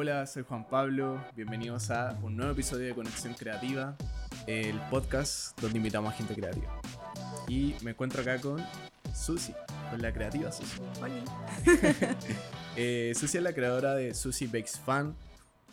Hola, 0.00 0.24
soy 0.28 0.44
Juan 0.44 0.64
Pablo. 0.64 1.20
Bienvenidos 1.34 1.90
a 1.90 2.16
un 2.22 2.36
nuevo 2.36 2.52
episodio 2.52 2.86
de 2.86 2.94
Conexión 2.94 3.34
Creativa, 3.34 3.96
el 4.46 4.78
podcast 4.90 5.60
donde 5.60 5.78
invitamos 5.78 6.14
a 6.14 6.16
gente 6.16 6.36
creativa. 6.36 6.80
Y 7.48 7.74
me 7.82 7.90
encuentro 7.90 8.22
acá 8.22 8.40
con 8.40 8.64
Susi, 9.12 9.52
con 9.90 10.00
la 10.00 10.12
creativa 10.12 10.52
Susi. 10.52 10.80
eh, 12.76 13.12
Susi 13.16 13.38
es 13.38 13.42
la 13.42 13.52
creadora 13.52 13.96
de 13.96 14.14
Susi 14.14 14.46
Bakes 14.46 14.78
Fan, 14.78 15.16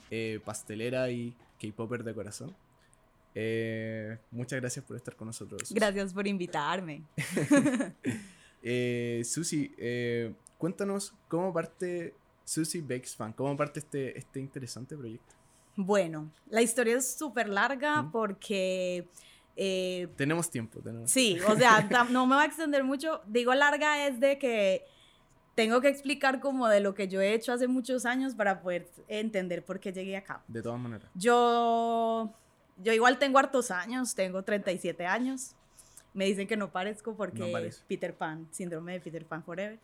eh, 0.10 0.40
pastelera 0.44 1.12
y 1.12 1.38
K-Popper 1.62 2.04
de 2.04 2.16
corazón. 2.16 2.56
Eh, 3.36 4.18
muchas 4.32 4.60
gracias 4.60 4.84
por 4.84 4.98
estar 4.98 5.16
con 5.16 5.28
nosotros. 5.28 5.72
Gracias 5.72 6.16
por 6.16 6.26
invitarme. 6.26 7.04
eh, 8.64 9.22
Susi, 9.24 9.72
eh, 9.78 10.34
cuéntanos 10.58 11.14
cómo 11.28 11.54
parte 11.54 12.16
Susie 12.46 12.82
Bakes 12.82 13.16
Fan, 13.16 13.34
cómo 13.34 13.58
parte 13.58 13.80
este, 13.80 14.18
este 14.18 14.40
interesante 14.40 14.96
proyecto. 14.96 15.36
Bueno, 15.76 16.32
la 16.50 16.62
historia 16.62 16.96
es 16.96 17.18
súper 17.18 17.50
larga 17.50 18.08
porque... 18.12 19.08
Eh, 19.58 20.08
tenemos 20.16 20.50
tiempo. 20.50 20.80
Tenemos. 20.80 21.10
Sí, 21.10 21.38
o 21.48 21.56
sea, 21.56 21.88
no 22.10 22.26
me 22.28 22.36
va 22.36 22.44
a 22.44 22.46
extender 22.46 22.84
mucho. 22.84 23.22
Digo 23.26 23.54
larga 23.54 24.08
es 24.08 24.20
de 24.20 24.38
que 24.38 24.86
tengo 25.56 25.80
que 25.82 25.88
explicar 25.88 26.40
como 26.40 26.68
de 26.68 26.82
lo 26.82 26.94
que 26.94 27.08
yo 27.08 27.22
he 27.22 27.34
hecho 27.34 27.54
hace 27.54 27.68
muchos 27.68 28.06
años 28.06 28.36
para 28.36 28.62
poder 28.62 28.90
entender 29.08 29.64
por 29.64 29.80
qué 29.80 29.92
llegué 29.92 30.18
acá. 30.18 30.44
De 30.48 30.62
todas 30.62 30.80
maneras. 30.80 31.10
Yo, 31.16 32.34
yo 32.78 32.94
igual 32.94 33.18
tengo 33.18 33.40
hartos 33.40 33.72
años, 33.72 34.14
tengo 34.16 34.44
37 34.44 35.06
años. 35.06 35.56
Me 36.16 36.26
dicen 36.26 36.48
que 36.48 36.56
no 36.56 36.72
parezco 36.72 37.14
porque 37.14 37.72
Peter 37.88 38.16
Pan, 38.16 38.48
síndrome 38.52 38.94
de 38.94 39.02
Peter 39.02 39.26
Pan 39.26 39.44
Forever. 39.44 39.78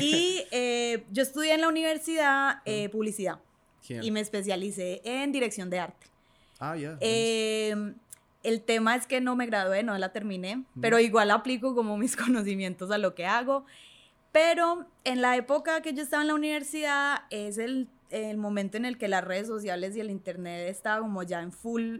Y 0.00 0.42
eh, 0.50 1.04
yo 1.12 1.22
estudié 1.22 1.52
en 1.52 1.60
la 1.60 1.68
universidad 1.68 2.62
eh, 2.64 2.88
publicidad 2.88 3.38
y 3.88 4.10
me 4.10 4.20
especialicé 4.20 5.02
en 5.04 5.32
dirección 5.32 5.68
de 5.68 5.78
arte. 5.80 6.06
Ah, 6.58 6.76
ya. 6.76 6.96
Em, 7.00 7.94
el 8.42 8.62
tema 8.62 8.96
es 8.96 9.06
que 9.06 9.20
no 9.20 9.36
me 9.36 9.44
gradué, 9.44 9.82
no 9.82 9.96
la 9.98 10.12
terminé, 10.12 10.64
pero 10.80 10.98
igual 10.98 11.30
aplico 11.30 11.74
como 11.74 11.98
mis 11.98 12.16
conocimientos 12.16 12.90
a 12.90 12.96
lo 12.96 13.14
que 13.14 13.26
hago. 13.26 13.66
Pero 14.32 14.86
en 15.04 15.20
la 15.20 15.36
época 15.36 15.82
que 15.82 15.92
yo 15.92 16.02
estaba 16.02 16.22
en 16.22 16.28
la 16.28 16.34
universidad 16.34 17.24
es 17.28 17.58
el, 17.58 17.88
el 18.08 18.38
momento 18.38 18.78
en 18.78 18.86
el 18.86 18.96
que 18.96 19.08
las 19.08 19.22
redes 19.22 19.46
sociales 19.46 19.94
y 19.94 20.00
el 20.00 20.10
internet 20.10 20.68
estaba 20.68 21.00
como 21.00 21.22
ya 21.22 21.42
en 21.42 21.52
full 21.52 21.98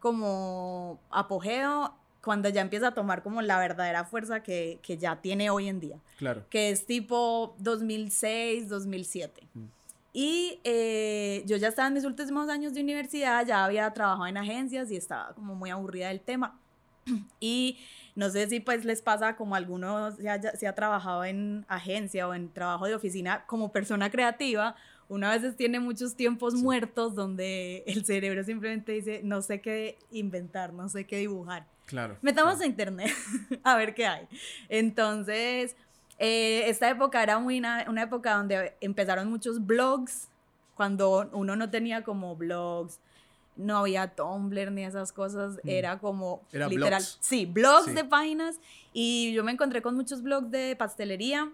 como 0.00 1.00
apogeo 1.10 1.94
cuando 2.22 2.48
ya 2.48 2.60
empieza 2.60 2.88
a 2.88 2.94
tomar 2.94 3.22
como 3.22 3.42
la 3.42 3.58
verdadera 3.58 4.04
fuerza 4.04 4.42
que, 4.42 4.78
que 4.82 4.96
ya 4.96 5.20
tiene 5.20 5.50
hoy 5.50 5.68
en 5.68 5.80
día. 5.80 5.98
Claro. 6.18 6.44
Que 6.48 6.70
es 6.70 6.86
tipo 6.86 7.54
2006, 7.58 8.68
2007. 8.68 9.46
Mm. 9.54 9.64
Y 10.12 10.60
eh, 10.64 11.42
yo 11.46 11.56
ya 11.56 11.68
estaba 11.68 11.88
en 11.88 11.94
mis 11.94 12.04
últimos 12.04 12.48
años 12.48 12.74
de 12.74 12.82
universidad, 12.82 13.46
ya 13.46 13.64
había 13.64 13.90
trabajado 13.92 14.26
en 14.26 14.36
agencias 14.36 14.90
y 14.90 14.96
estaba 14.96 15.34
como 15.34 15.54
muy 15.54 15.70
aburrida 15.70 16.08
del 16.08 16.20
tema. 16.20 16.58
Y 17.40 17.78
no 18.14 18.28
sé 18.28 18.46
si 18.46 18.60
pues 18.60 18.84
les 18.84 19.00
pasa 19.00 19.36
como 19.36 19.54
algunos 19.54 20.16
se 20.16 20.56
se 20.58 20.66
ha 20.66 20.74
trabajado 20.74 21.24
en 21.24 21.64
agencia 21.66 22.28
o 22.28 22.34
en 22.34 22.50
trabajo 22.52 22.86
de 22.86 22.94
oficina 22.94 23.44
como 23.46 23.72
persona 23.72 24.10
creativa, 24.10 24.76
uno 25.08 25.26
a 25.26 25.32
veces 25.32 25.56
tiene 25.56 25.80
muchos 25.80 26.14
tiempos 26.14 26.54
muertos 26.54 27.14
donde 27.14 27.84
el 27.86 28.04
cerebro 28.04 28.44
simplemente 28.44 28.92
dice, 28.92 29.20
no 29.24 29.42
sé 29.42 29.60
qué 29.60 29.98
inventar, 30.10 30.72
no 30.72 30.88
sé 30.88 31.06
qué 31.06 31.18
dibujar. 31.18 31.66
Claro. 31.92 32.16
Metamos 32.22 32.58
a 32.58 32.64
internet 32.64 33.12
a 33.62 33.76
ver 33.76 33.92
qué 33.92 34.06
hay. 34.06 34.26
Entonces, 34.70 35.76
eh, 36.18 36.62
esta 36.70 36.88
época 36.88 37.22
era 37.22 37.38
muy 37.38 37.58
una, 37.58 37.82
época 38.02 38.34
donde 38.34 38.74
empezaron 38.80 39.28
muchos 39.28 39.66
blogs, 39.66 40.28
cuando 40.74 41.28
uno 41.32 41.54
no 41.54 41.68
tenía 41.68 42.02
como 42.02 42.34
blogs, 42.34 42.98
no 43.56 43.76
había 43.76 44.08
Tumblr 44.08 44.72
ni 44.72 44.86
esas 44.86 45.12
cosas, 45.12 45.56
mm. 45.56 45.68
era 45.68 45.98
como 45.98 46.40
literal, 46.50 47.02
sí, 47.20 47.44
blogs 47.44 47.94
de 47.94 48.04
páginas 48.04 48.58
y 48.94 49.34
yo 49.34 49.44
me 49.44 49.52
encontré 49.52 49.82
con 49.82 49.94
muchos 49.94 50.22
blogs 50.22 50.50
de 50.50 50.74
pastelería 50.76 51.52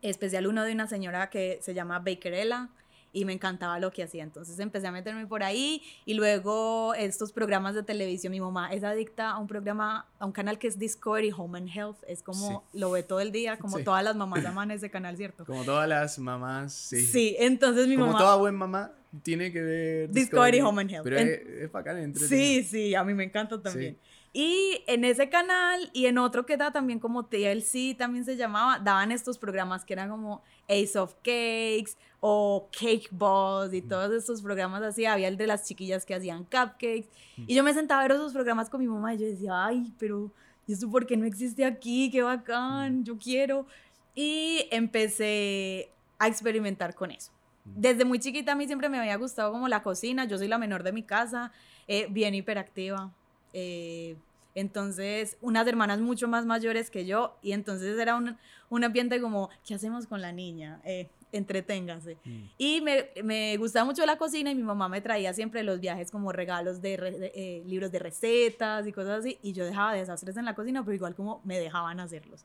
especial 0.00 0.46
uno 0.46 0.62
de 0.62 0.74
una 0.74 0.86
señora 0.86 1.28
que 1.28 1.58
se 1.60 1.74
llama 1.74 1.98
Bakerella 1.98 2.68
y 3.12 3.24
me 3.24 3.32
encantaba 3.32 3.78
lo 3.78 3.90
que 3.90 4.02
hacía. 4.02 4.22
Entonces 4.22 4.58
empecé 4.58 4.86
a 4.86 4.92
meterme 4.92 5.26
por 5.26 5.42
ahí 5.42 5.82
y 6.04 6.14
luego 6.14 6.94
estos 6.94 7.32
programas 7.32 7.74
de 7.74 7.82
televisión. 7.82 8.30
Mi 8.30 8.40
mamá 8.40 8.72
es 8.72 8.84
adicta 8.84 9.30
a 9.30 9.38
un 9.38 9.46
programa, 9.46 10.06
a 10.18 10.26
un 10.26 10.32
canal 10.32 10.58
que 10.58 10.68
es 10.68 10.78
Discovery 10.78 11.32
Home 11.36 11.58
and 11.58 11.68
Health. 11.68 11.98
Es 12.06 12.22
como 12.22 12.64
lo 12.72 12.90
ve 12.90 13.02
todo 13.02 13.20
el 13.20 13.32
día, 13.32 13.58
como 13.58 13.80
todas 13.80 14.04
las 14.04 14.16
mamás 14.16 14.44
aman 14.46 14.70
ese 14.70 14.90
canal, 14.90 15.16
¿cierto? 15.16 15.44
Como 15.44 15.64
todas 15.64 15.88
las 15.88 16.18
mamás, 16.18 16.72
sí. 16.72 17.00
Sí, 17.04 17.36
entonces 17.38 17.86
mi 17.88 17.96
mamá. 17.96 18.12
Como 18.12 18.18
toda 18.18 18.36
buena 18.36 18.58
mamá 18.58 18.92
tiene 19.22 19.52
que 19.52 19.60
ver 19.60 20.10
Discovery, 20.10 20.60
Home 20.60 20.82
and 20.82 20.90
Health. 20.90 21.04
Pero 21.04 21.18
es, 21.18 21.40
es 21.62 21.72
bacán, 21.72 22.14
Sí, 22.14 22.62
sí, 22.62 22.94
a 22.94 23.02
mí 23.04 23.14
me 23.14 23.24
encanta 23.24 23.60
también. 23.60 23.98
Y 24.32 24.84
en 24.86 25.04
ese 25.04 25.28
canal 25.28 25.90
y 25.92 26.06
en 26.06 26.16
otro 26.16 26.46
que 26.46 26.56
da 26.56 26.70
también 26.70 27.00
como 27.00 27.24
TLC, 27.24 27.96
también 27.96 28.24
se 28.24 28.36
llamaba, 28.36 28.78
daban 28.78 29.10
estos 29.10 29.38
programas 29.38 29.84
que 29.84 29.92
eran 29.92 30.08
como 30.08 30.42
Ace 30.68 30.96
of 30.96 31.14
Cakes 31.16 31.96
o 32.20 32.68
Cake 32.70 33.08
Boss 33.10 33.74
y 33.74 33.82
todos 33.82 34.12
estos 34.12 34.40
programas 34.40 34.82
así. 34.82 35.04
Había 35.04 35.26
el 35.26 35.36
de 35.36 35.48
las 35.48 35.66
chiquillas 35.66 36.06
que 36.06 36.14
hacían 36.14 36.44
cupcakes. 36.44 37.08
Y 37.38 37.54
yo 37.56 37.64
me 37.64 37.74
sentaba 37.74 38.02
a 38.02 38.04
ver 38.04 38.16
esos 38.16 38.32
programas 38.32 38.70
con 38.70 38.80
mi 38.80 38.86
mamá 38.86 39.14
y 39.14 39.18
yo 39.18 39.26
decía, 39.26 39.66
ay, 39.66 39.92
pero 39.98 40.30
¿y 40.68 40.74
esto 40.74 40.88
por 40.88 41.06
qué 41.06 41.16
no 41.16 41.26
existe 41.26 41.64
aquí? 41.64 42.08
¡Qué 42.12 42.22
bacán! 42.22 43.04
Yo 43.04 43.18
quiero. 43.18 43.66
Y 44.14 44.68
empecé 44.70 45.90
a 46.20 46.28
experimentar 46.28 46.94
con 46.94 47.10
eso. 47.10 47.32
Desde 47.64 48.04
muy 48.04 48.20
chiquita 48.20 48.52
a 48.52 48.54
mí 48.54 48.66
siempre 48.66 48.88
me 48.88 49.00
había 49.00 49.16
gustado 49.16 49.50
como 49.50 49.66
la 49.66 49.82
cocina. 49.82 50.24
Yo 50.26 50.38
soy 50.38 50.46
la 50.46 50.58
menor 50.58 50.84
de 50.84 50.92
mi 50.92 51.02
casa, 51.02 51.50
eh, 51.88 52.06
bien 52.10 52.36
hiperactiva 52.36 53.12
eh, 53.52 54.16
entonces, 54.54 55.36
unas 55.40 55.66
hermanas 55.66 56.00
mucho 56.00 56.26
más 56.28 56.44
mayores 56.44 56.90
que 56.90 57.06
yo, 57.06 57.36
y 57.42 57.52
entonces 57.52 57.98
era 57.98 58.16
un, 58.16 58.36
un 58.68 58.84
ambiente 58.84 59.20
como, 59.20 59.48
¿qué 59.64 59.74
hacemos 59.74 60.06
con 60.06 60.20
la 60.20 60.32
niña? 60.32 60.80
Eh, 60.84 61.08
entreténgase. 61.32 62.16
Mm. 62.24 62.42
Y 62.58 62.80
me, 62.80 63.10
me, 63.22 63.56
gustaba 63.56 63.84
mucho 63.84 64.04
la 64.04 64.18
cocina 64.18 64.50
y 64.50 64.54
mi 64.54 64.62
mamá 64.62 64.88
me 64.88 65.00
traía 65.00 65.32
siempre 65.32 65.62
los 65.62 65.78
viajes 65.80 66.10
como 66.10 66.32
regalos 66.32 66.82
de, 66.82 66.94
eh, 67.34 67.62
libros 67.66 67.92
de 67.92 68.00
recetas 68.00 68.86
y 68.86 68.92
cosas 68.92 69.20
así, 69.20 69.38
y 69.42 69.52
yo 69.52 69.64
dejaba 69.64 69.94
desastres 69.94 70.36
en 70.36 70.44
la 70.44 70.54
cocina, 70.54 70.84
pero 70.84 70.94
igual 70.94 71.14
como 71.14 71.40
me 71.44 71.58
dejaban 71.58 72.00
hacerlos. 72.00 72.44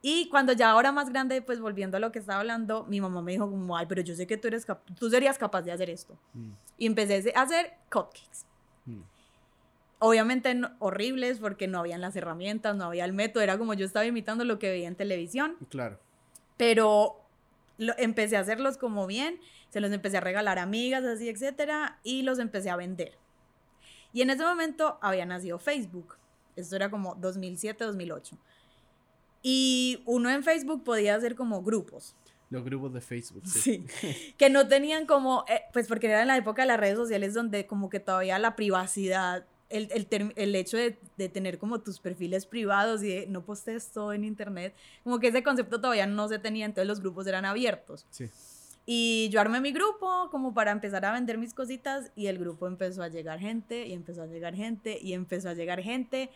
Y 0.00 0.28
cuando 0.28 0.52
ya 0.52 0.70
ahora 0.70 0.92
más 0.92 1.08
grande, 1.08 1.40
pues 1.40 1.60
volviendo 1.60 1.96
a 1.96 2.00
lo 2.00 2.12
que 2.12 2.18
estaba 2.18 2.40
hablando, 2.40 2.84
mi 2.84 3.00
mamá 3.00 3.22
me 3.22 3.32
dijo 3.32 3.50
como, 3.50 3.76
ay, 3.76 3.86
pero 3.88 4.02
yo 4.02 4.14
sé 4.14 4.26
que 4.26 4.36
tú, 4.36 4.48
eres 4.48 4.66
tú 4.98 5.08
serías 5.08 5.38
capaz 5.38 5.62
de 5.62 5.72
hacer 5.72 5.88
esto. 5.88 6.14
Mm. 6.34 6.50
Y 6.76 6.86
empecé 6.86 7.32
a 7.34 7.42
hacer 7.42 7.72
cupcakes. 7.90 8.44
Obviamente 10.06 10.54
horribles 10.80 11.38
porque 11.38 11.66
no 11.66 11.78
habían 11.78 12.02
las 12.02 12.14
herramientas, 12.14 12.76
no 12.76 12.84
había 12.84 13.06
el 13.06 13.14
método, 13.14 13.42
era 13.42 13.56
como 13.56 13.72
yo 13.72 13.86
estaba 13.86 14.04
imitando 14.04 14.44
lo 14.44 14.58
que 14.58 14.68
veía 14.68 14.86
en 14.86 14.96
televisión. 14.96 15.56
Claro. 15.70 15.98
Pero 16.58 17.24
empecé 17.78 18.36
a 18.36 18.40
hacerlos 18.40 18.76
como 18.76 19.06
bien, 19.06 19.40
se 19.70 19.80
los 19.80 19.90
empecé 19.92 20.18
a 20.18 20.20
regalar 20.20 20.58
a 20.58 20.62
amigas, 20.64 21.04
así, 21.04 21.30
etcétera, 21.30 22.00
y 22.02 22.20
los 22.20 22.38
empecé 22.38 22.68
a 22.68 22.76
vender. 22.76 23.16
Y 24.12 24.20
en 24.20 24.28
ese 24.28 24.44
momento 24.44 24.98
había 25.00 25.24
nacido 25.24 25.58
Facebook. 25.58 26.18
Esto 26.54 26.76
era 26.76 26.90
como 26.90 27.14
2007, 27.14 27.82
2008. 27.82 28.36
Y 29.42 30.02
uno 30.04 30.28
en 30.28 30.44
Facebook 30.44 30.84
podía 30.84 31.14
hacer 31.14 31.34
como 31.34 31.62
grupos. 31.62 32.14
Los 32.50 32.62
grupos 32.62 32.92
de 32.92 33.00
Facebook, 33.00 33.46
sí. 33.46 33.86
sí. 33.88 34.34
que 34.38 34.50
no 34.50 34.68
tenían 34.68 35.06
como, 35.06 35.46
eh, 35.48 35.62
pues 35.72 35.88
porque 35.88 36.08
era 36.08 36.20
en 36.20 36.28
la 36.28 36.36
época 36.36 36.60
de 36.60 36.68
las 36.68 36.78
redes 36.78 36.98
sociales 36.98 37.32
donde 37.32 37.66
como 37.66 37.88
que 37.88 38.00
todavía 38.00 38.38
la 38.38 38.54
privacidad 38.54 39.46
el, 39.76 39.88
el, 39.92 40.32
el 40.36 40.54
hecho 40.54 40.76
de, 40.76 40.96
de, 41.16 41.28
tener 41.28 41.58
como 41.58 41.80
tus 41.80 42.00
perfiles 42.00 42.46
privados 42.46 43.02
y 43.02 43.08
de 43.08 43.26
no 43.26 43.44
postees 43.44 43.90
todo 43.92 44.12
en 44.12 44.24
internet, 44.24 44.74
como 45.02 45.18
que 45.18 45.28
ese 45.28 45.42
concepto 45.42 45.80
todavía 45.80 46.06
no 46.06 46.28
se 46.28 46.38
tenía, 46.38 46.66
entonces 46.66 46.88
los 46.88 47.00
grupos 47.00 47.26
eran 47.26 47.44
abiertos. 47.44 48.06
Sí. 48.10 48.30
Y 48.86 49.28
yo 49.30 49.40
armé 49.40 49.60
mi 49.60 49.72
grupo 49.72 50.28
como 50.30 50.52
para 50.52 50.70
empezar 50.70 51.04
a 51.06 51.12
vender 51.12 51.38
mis 51.38 51.54
cositas 51.54 52.10
y 52.14 52.26
el 52.26 52.38
grupo 52.38 52.66
empezó 52.66 53.02
a 53.02 53.08
llegar 53.08 53.38
gente 53.40 53.86
y 53.86 53.94
empezó 53.94 54.22
a 54.22 54.26
llegar 54.26 54.54
gente 54.54 54.98
y 55.00 55.14
empezó 55.14 55.48
a 55.48 55.54
llegar 55.54 55.80
gente. 55.80 56.30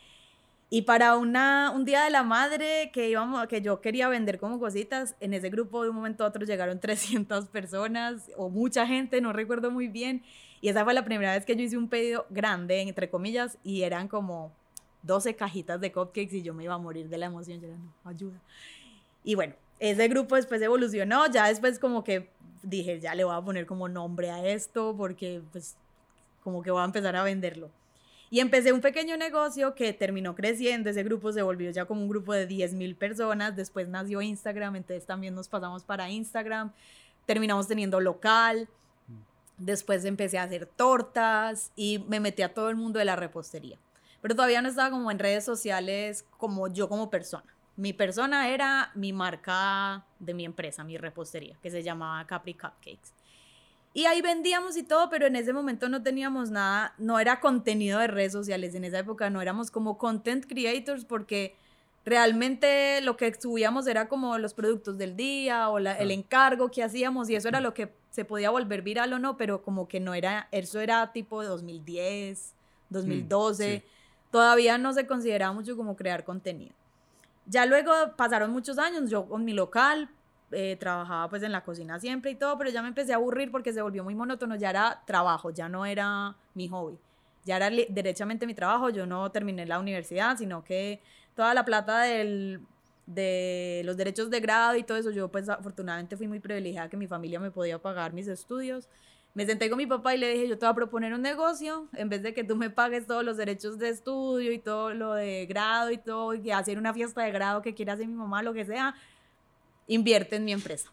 Y 0.71 0.83
para 0.83 1.17
una, 1.17 1.71
un 1.75 1.85
día 1.85 2.05
de 2.05 2.11
la 2.11 2.23
madre 2.23 2.91
que, 2.93 3.09
íbamos, 3.09 3.47
que 3.49 3.61
yo 3.61 3.81
quería 3.81 4.09
vender 4.09 4.39
como 4.39 4.59
cositas, 4.59 5.15
en 5.21 5.35
ese 5.35 5.51
grupo 5.51 5.83
de 5.83 5.91
un 5.91 5.97
momento 5.97 6.25
a 6.25 6.29
otro 6.29 6.45
llegaron 6.45 6.81
300 6.81 7.49
personas 7.49 8.31
o 8.37 8.49
mucha 8.49 8.87
gente, 8.87 9.21
no 9.21 9.33
recuerdo 9.33 9.71
muy 9.71 9.89
bien. 9.89 10.23
Y 10.61 10.69
esa 10.69 10.85
fue 10.85 10.95
la 10.95 11.05
primera 11.05 11.33
vez 11.33 11.45
que 11.45 11.55
yo 11.55 11.63
hice 11.63 11.77
un 11.77 11.89
pedido 11.89 12.27
grande, 12.31 12.81
entre 12.81 13.09
comillas, 13.09 13.59
y 13.63 13.83
eran 13.83 14.09
como 14.09 14.53
12 15.03 15.37
cajitas 15.37 15.81
de 15.81 15.93
cupcakes 15.93 16.37
y 16.37 16.43
yo 16.43 16.55
me 16.55 16.65
iba 16.65 16.75
a 16.75 16.79
morir 16.79 17.09
de 17.09 17.19
la 17.19 17.27
emoción. 17.27 17.61
Yo 17.61 17.69
era, 17.69 17.77
no, 17.77 17.93
ayuda. 18.05 18.41
Y 19.25 19.35
bueno, 19.35 19.55
ese 19.79 20.09
grupo 20.09 20.37
después 20.37 20.61
evolucionó, 20.61 21.31
ya 21.31 21.47
después 21.47 21.79
como 21.79 22.03
que 22.03 22.31
dije, 22.63 23.01
ya 23.01 23.15
le 23.15 23.25
voy 23.25 23.35
a 23.35 23.41
poner 23.41 23.67
como 23.67 23.89
nombre 23.89 24.31
a 24.31 24.45
esto 24.47 24.95
porque 24.97 25.41
pues 25.53 25.77
como 26.43 26.63
que 26.63 26.71
voy 26.71 26.83
a 26.83 26.85
empezar 26.85 27.15
a 27.17 27.23
venderlo. 27.23 27.71
Y 28.31 28.41
empecé 28.41 28.73
un 28.73 28.83
pequeño 28.83 29.17
negocio 29.17 29.75
que 29.75 29.93
terminó 29.95 30.35
creciendo, 30.35 30.91
ese 30.91 31.03
grupo 31.03 31.33
se 31.33 31.41
volvió 31.41 31.71
ya 31.71 31.87
como 31.87 32.03
un 32.03 32.09
grupo 32.09 32.35
de 32.35 32.47
10 32.47 32.75
mil 32.75 32.95
personas, 32.95 33.57
después 33.57 33.89
nació 33.89 34.21
Instagram, 34.21 34.77
entonces 34.77 35.07
también 35.07 35.35
nos 35.35 35.49
pasamos 35.49 35.83
para 35.83 36.11
Instagram, 36.11 36.73
terminamos 37.25 37.67
teniendo 37.69 38.01
local, 38.01 38.69
Después 39.59 40.05
empecé 40.05 40.39
a 40.39 40.45
hacer 40.45 40.67
tortas 40.67 41.73
y 41.77 42.05
me 42.09 42.21
metí 42.21 42.43
a 42.43 42.55
todo 42.55 42.71
el 42.71 42.77
mundo 42.77 42.99
de 42.99 43.05
la 43.05 43.17
repostería. 43.17 43.79
Pero 44.23 44.35
todavía 44.35 44.63
no 44.63 44.69
estaba 44.69 44.91
como 44.91 45.11
en 45.11 45.19
redes 45.19 45.45
sociales 45.45 46.25
como 46.37 46.69
yo 46.69 46.89
como 46.89 47.11
persona. 47.11 47.45
Mi 47.77 47.93
persona 47.93 48.49
era 48.49 48.91
mi 48.95 49.13
marca 49.13 50.05
de 50.19 50.35
mi 50.35 50.45
empresa, 50.45 50.83
mi 50.83 50.97
repostería, 50.97 51.57
que 51.63 51.71
se 51.71 51.83
llamaba 51.83 52.27
Capri 52.27 52.55
Cupcakes. 52.55 53.13
Y 53.95 54.07
ahí 54.07 54.21
vendíamos 54.21 54.77
y 54.77 54.83
todo, 54.83 55.09
pero 55.09 55.27
en 55.27 55.37
ese 55.37 55.53
momento 55.53 55.89
no 55.89 56.03
teníamos 56.03 56.51
nada, 56.51 56.95
no 56.99 57.19
era 57.19 57.41
contenido 57.41 57.99
de 57.99 58.07
redes 58.07 58.33
sociales. 58.33 58.75
En 58.75 58.85
esa 58.85 58.99
época 58.99 59.31
no 59.31 59.41
éramos 59.41 59.71
como 59.71 59.99
content 59.99 60.47
creators 60.47 61.05
porque 61.05 61.57
realmente 62.09 63.01
lo 63.03 63.17
que 63.17 63.33
subíamos 63.35 63.87
era 63.87 64.09
como 64.09 64.39
los 64.39 64.55
productos 64.55 64.99
del 64.99 65.17
día 65.17 65.69
o 65.69 65.79
el 65.79 66.11
encargo 66.11 66.71
que 66.71 66.83
hacíamos 66.83 67.29
y 67.31 67.37
eso 67.37 67.49
era 67.49 67.61
lo 67.61 67.75
que 67.75 67.93
se 68.11 68.25
podía 68.25 68.51
volver 68.51 68.83
viral 68.83 69.13
o 69.13 69.19
no, 69.19 69.37
pero 69.37 69.63
como 69.63 69.87
que 69.87 70.01
no 70.01 70.15
era, 70.15 70.49
eso 70.51 70.81
era 70.81 71.13
tipo 71.13 71.43
de 71.43 71.49
2010, 71.49 72.55
2012, 72.91 73.85
mm, 73.85 74.31
todavía 74.31 74.79
no 74.79 74.93
se 74.93 75.07
consideraba 75.07 75.53
mucho 75.53 75.77
como 75.77 75.97
crear 75.97 76.25
contenido. 76.25 76.75
Ya 77.47 77.65
luego 77.67 77.93
pasaron 78.17 78.51
muchos 78.51 78.79
años, 78.79 79.11
yo 79.11 79.27
con 79.27 79.45
mi 79.45 79.53
local, 79.53 80.11
eh, 80.51 80.77
trabajaba 80.81 81.29
pues 81.29 81.43
en 81.43 81.53
la 81.53 81.63
cocina 81.63 82.01
siempre 82.01 82.31
y 82.31 82.35
todo, 82.35 82.57
pero 82.57 82.71
ya 82.71 82.83
me 82.83 82.89
empecé 82.89 83.13
a 83.13 83.17
aburrir 83.17 83.51
porque 83.51 83.73
se 83.73 83.83
volvió 83.83 84.03
muy 84.03 84.15
monótono, 84.15 84.57
ya 84.57 84.71
era 84.71 85.03
trabajo, 85.07 85.51
ya 85.51 85.69
no 85.69 85.85
era 85.85 86.37
mi 86.55 86.69
hobby, 86.69 86.99
ya 87.45 87.57
era 87.57 87.71
derechamente 87.71 88.47
mi 88.47 88.55
trabajo, 88.55 88.91
yo 88.91 89.07
no 89.07 89.31
terminé 89.31 89.67
la 89.67 89.79
universidad, 89.79 90.37
sino 90.39 90.65
que 90.65 91.01
toda 91.39 91.55
la 91.55 91.65
plata 91.65 92.01
del, 92.01 92.61
de 93.07 93.83
los 93.85 93.97
derechos 93.97 94.29
de 94.29 94.41
grado 94.41 94.75
y 94.75 94.83
todo 94.83 94.99
eso, 94.99 95.13
yo 95.13 95.29
pues 95.29 95.49
afortunadamente 95.49 96.17
fui 96.17 96.27
muy 96.27 96.41
privilegiada 96.41 96.89
que 96.89 96.97
mi 96.97 97.07
familia 97.07 97.39
me 97.39 97.53
podía 97.53 97.79
pagar 97.79 98.13
mis 98.13 98.27
estudios. 98.27 98.89
Me 99.35 99.47
senté 99.47 99.71
con 99.71 99.79
mi 99.79 99.87
papá 99.87 100.17
y 100.17 100.19
le 100.19 100.33
dije, 100.33 100.49
yo 100.49 100.59
te 100.59 100.67
voy 100.67 100.73
a 100.73 100.75
proponer 100.75 101.15
un 101.15 101.23
negocio, 101.23 101.87
en 101.93 102.09
vez 102.09 102.25
de 102.25 102.35
que 102.35 102.43
tú 102.43 102.57
me 102.57 102.71
pagues 102.71 103.07
todos 103.07 103.23
los 103.23 103.37
derechos 103.37 103.79
de 103.79 103.89
estudio 103.89 104.51
y 104.51 104.59
todo 104.59 104.93
lo 104.95 105.15
de 105.15 105.47
grado 105.47 105.93
y 105.93 105.99
todo, 105.99 106.35
y 106.35 106.51
hacer 106.51 106.77
una 106.77 106.93
fiesta 106.93 107.23
de 107.23 107.31
grado 107.31 107.63
que 107.63 107.73
quiera 107.73 107.93
hacer 107.93 108.09
mi 108.09 108.15
mamá, 108.15 108.43
lo 108.43 108.53
que 108.53 108.65
sea, 108.65 108.97
invierte 109.87 110.35
en 110.35 110.45
mi 110.45 110.51
empresa. 110.51 110.91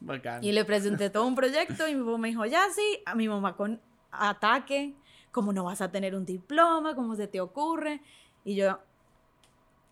Bacán. 0.00 0.44
Y 0.44 0.52
le 0.52 0.66
presenté 0.66 1.08
todo 1.08 1.26
un 1.26 1.34
proyecto 1.34 1.88
y 1.88 1.94
mi 1.94 2.04
papá 2.04 2.18
me 2.18 2.28
dijo, 2.28 2.44
ya 2.44 2.66
sí, 2.70 3.00
a 3.06 3.14
mi 3.14 3.28
mamá 3.28 3.56
con 3.56 3.80
ataque, 4.10 4.92
¿cómo 5.32 5.54
no 5.54 5.64
vas 5.64 5.80
a 5.80 5.90
tener 5.90 6.14
un 6.14 6.26
diploma? 6.26 6.94
¿Cómo 6.94 7.16
se 7.16 7.28
te 7.28 7.40
ocurre? 7.40 8.02
Y 8.44 8.56
yo, 8.56 8.78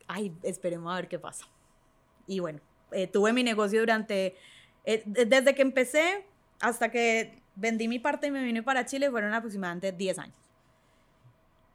ay, 0.09 0.35
esperemos 0.43 0.93
a 0.93 0.97
ver 0.97 1.09
qué 1.09 1.19
pasa. 1.19 1.47
Y 2.27 2.41
bueno, 2.41 2.61
eh, 2.93 3.07
tuve 3.07 3.33
mi 3.33 3.43
negocio 3.43 3.81
durante, 3.81 4.35
eh, 4.85 5.03
desde 5.07 5.55
que 5.55 5.63
empecé 5.63 6.27
hasta 6.61 6.91
que 6.91 7.41
vendí 7.55 7.87
mi 7.89 7.99
parte 7.99 8.27
y 8.27 8.31
me 8.31 8.43
vine 8.43 8.63
para 8.63 8.85
Chile, 8.85 9.11
fueron 9.11 9.33
aproximadamente 9.35 9.93
10 9.93 10.19
años. 10.19 10.37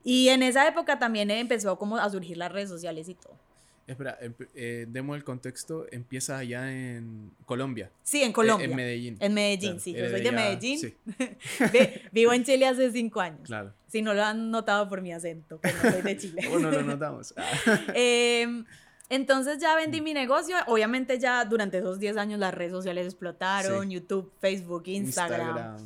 Y 0.03 0.27
en 0.29 0.43
esa 0.43 0.67
época 0.67 0.99
también 0.99 1.31
empezó 1.31 1.77
como 1.77 1.97
a 1.97 2.09
surgir 2.09 2.37
las 2.37 2.51
redes 2.51 2.69
sociales 2.69 3.07
y 3.07 3.15
todo. 3.15 3.37
Espera, 3.85 4.17
eh, 4.55 4.85
demos 4.87 5.17
el 5.17 5.25
contexto. 5.25 5.85
Empieza 5.91 6.37
allá 6.37 6.71
en 6.71 7.31
Colombia. 7.45 7.91
Sí, 8.01 8.23
en 8.23 8.31
Colombia. 8.31 8.65
en 8.65 8.75
Medellín. 8.75 9.17
En 9.19 9.33
Medellín, 9.33 9.79
sí. 9.81 9.93
Yo 9.93 10.09
soy 10.09 10.21
de 10.21 10.31
Medellín. 10.31 10.79
Sí. 10.79 10.95
Vivo 12.13 12.31
en 12.31 12.45
Chile 12.45 12.65
hace 12.65 12.91
cinco 12.91 13.19
años. 13.19 13.41
Claro. 13.43 13.73
Si 13.87 14.01
no 14.01 14.13
lo 14.13 14.23
han 14.23 14.51
notado 14.51 14.87
por 14.87 15.01
mi 15.01 15.11
acento, 15.11 15.59
que 15.59 15.71
no 15.73 15.91
soy 15.91 16.01
de 16.01 16.17
Chile. 16.17 16.47
bueno, 16.49 16.71
lo 16.71 16.81
notamos. 16.81 17.33
Em, 17.93 18.63
entonces 19.09 19.57
ya 19.59 19.75
vendí 19.75 19.99
mi 19.99 20.13
negocio. 20.13 20.55
Obviamente 20.67 21.19
ya 21.19 21.43
durante 21.43 21.79
esos 21.79 21.99
10 21.99 22.15
años 22.15 22.39
las 22.39 22.53
redes 22.53 22.71
sociales 22.71 23.05
explotaron. 23.05 23.89
YouTube, 23.89 24.31
Facebook, 24.39 24.83
Instagram. 24.85 25.77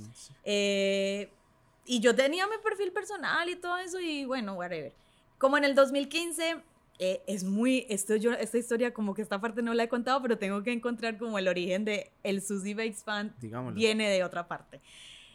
Eh, 0.44 1.32
y 1.86 2.00
yo 2.00 2.16
tenía 2.16 2.46
mi 2.46 2.58
perfil 2.64 2.92
personal 2.92 3.50
y 3.50 3.56
todo 3.56 3.78
eso 3.78 4.00
y 4.00 4.26
bueno, 4.26 4.54
whatever. 4.54 4.94
Como 5.40 5.58
en 5.58 5.64
el 5.64 5.74
2015 5.74 6.58
eh, 7.00 7.22
es 7.28 7.44
muy, 7.44 7.86
esto 7.90 8.16
yo, 8.16 8.34
esta 8.34 8.58
historia 8.58 8.92
como 8.92 9.14
que 9.14 9.22
esta 9.22 9.40
parte 9.40 9.62
no 9.62 9.74
la 9.76 9.84
he 9.84 9.90
contado, 9.90 10.20
pero 10.22 10.38
tengo 10.38 10.64
que 10.64 10.72
encontrar 10.72 11.18
como 11.18 11.38
el 11.38 11.48
origen 11.48 11.86
de 11.86 12.12
el 12.24 12.42
Susie 12.42 12.74
Bakes 12.74 13.04
fan 13.04 13.36
viene 13.74 14.10
de 14.10 14.24
otra 14.24 14.48
parte. 14.48 14.82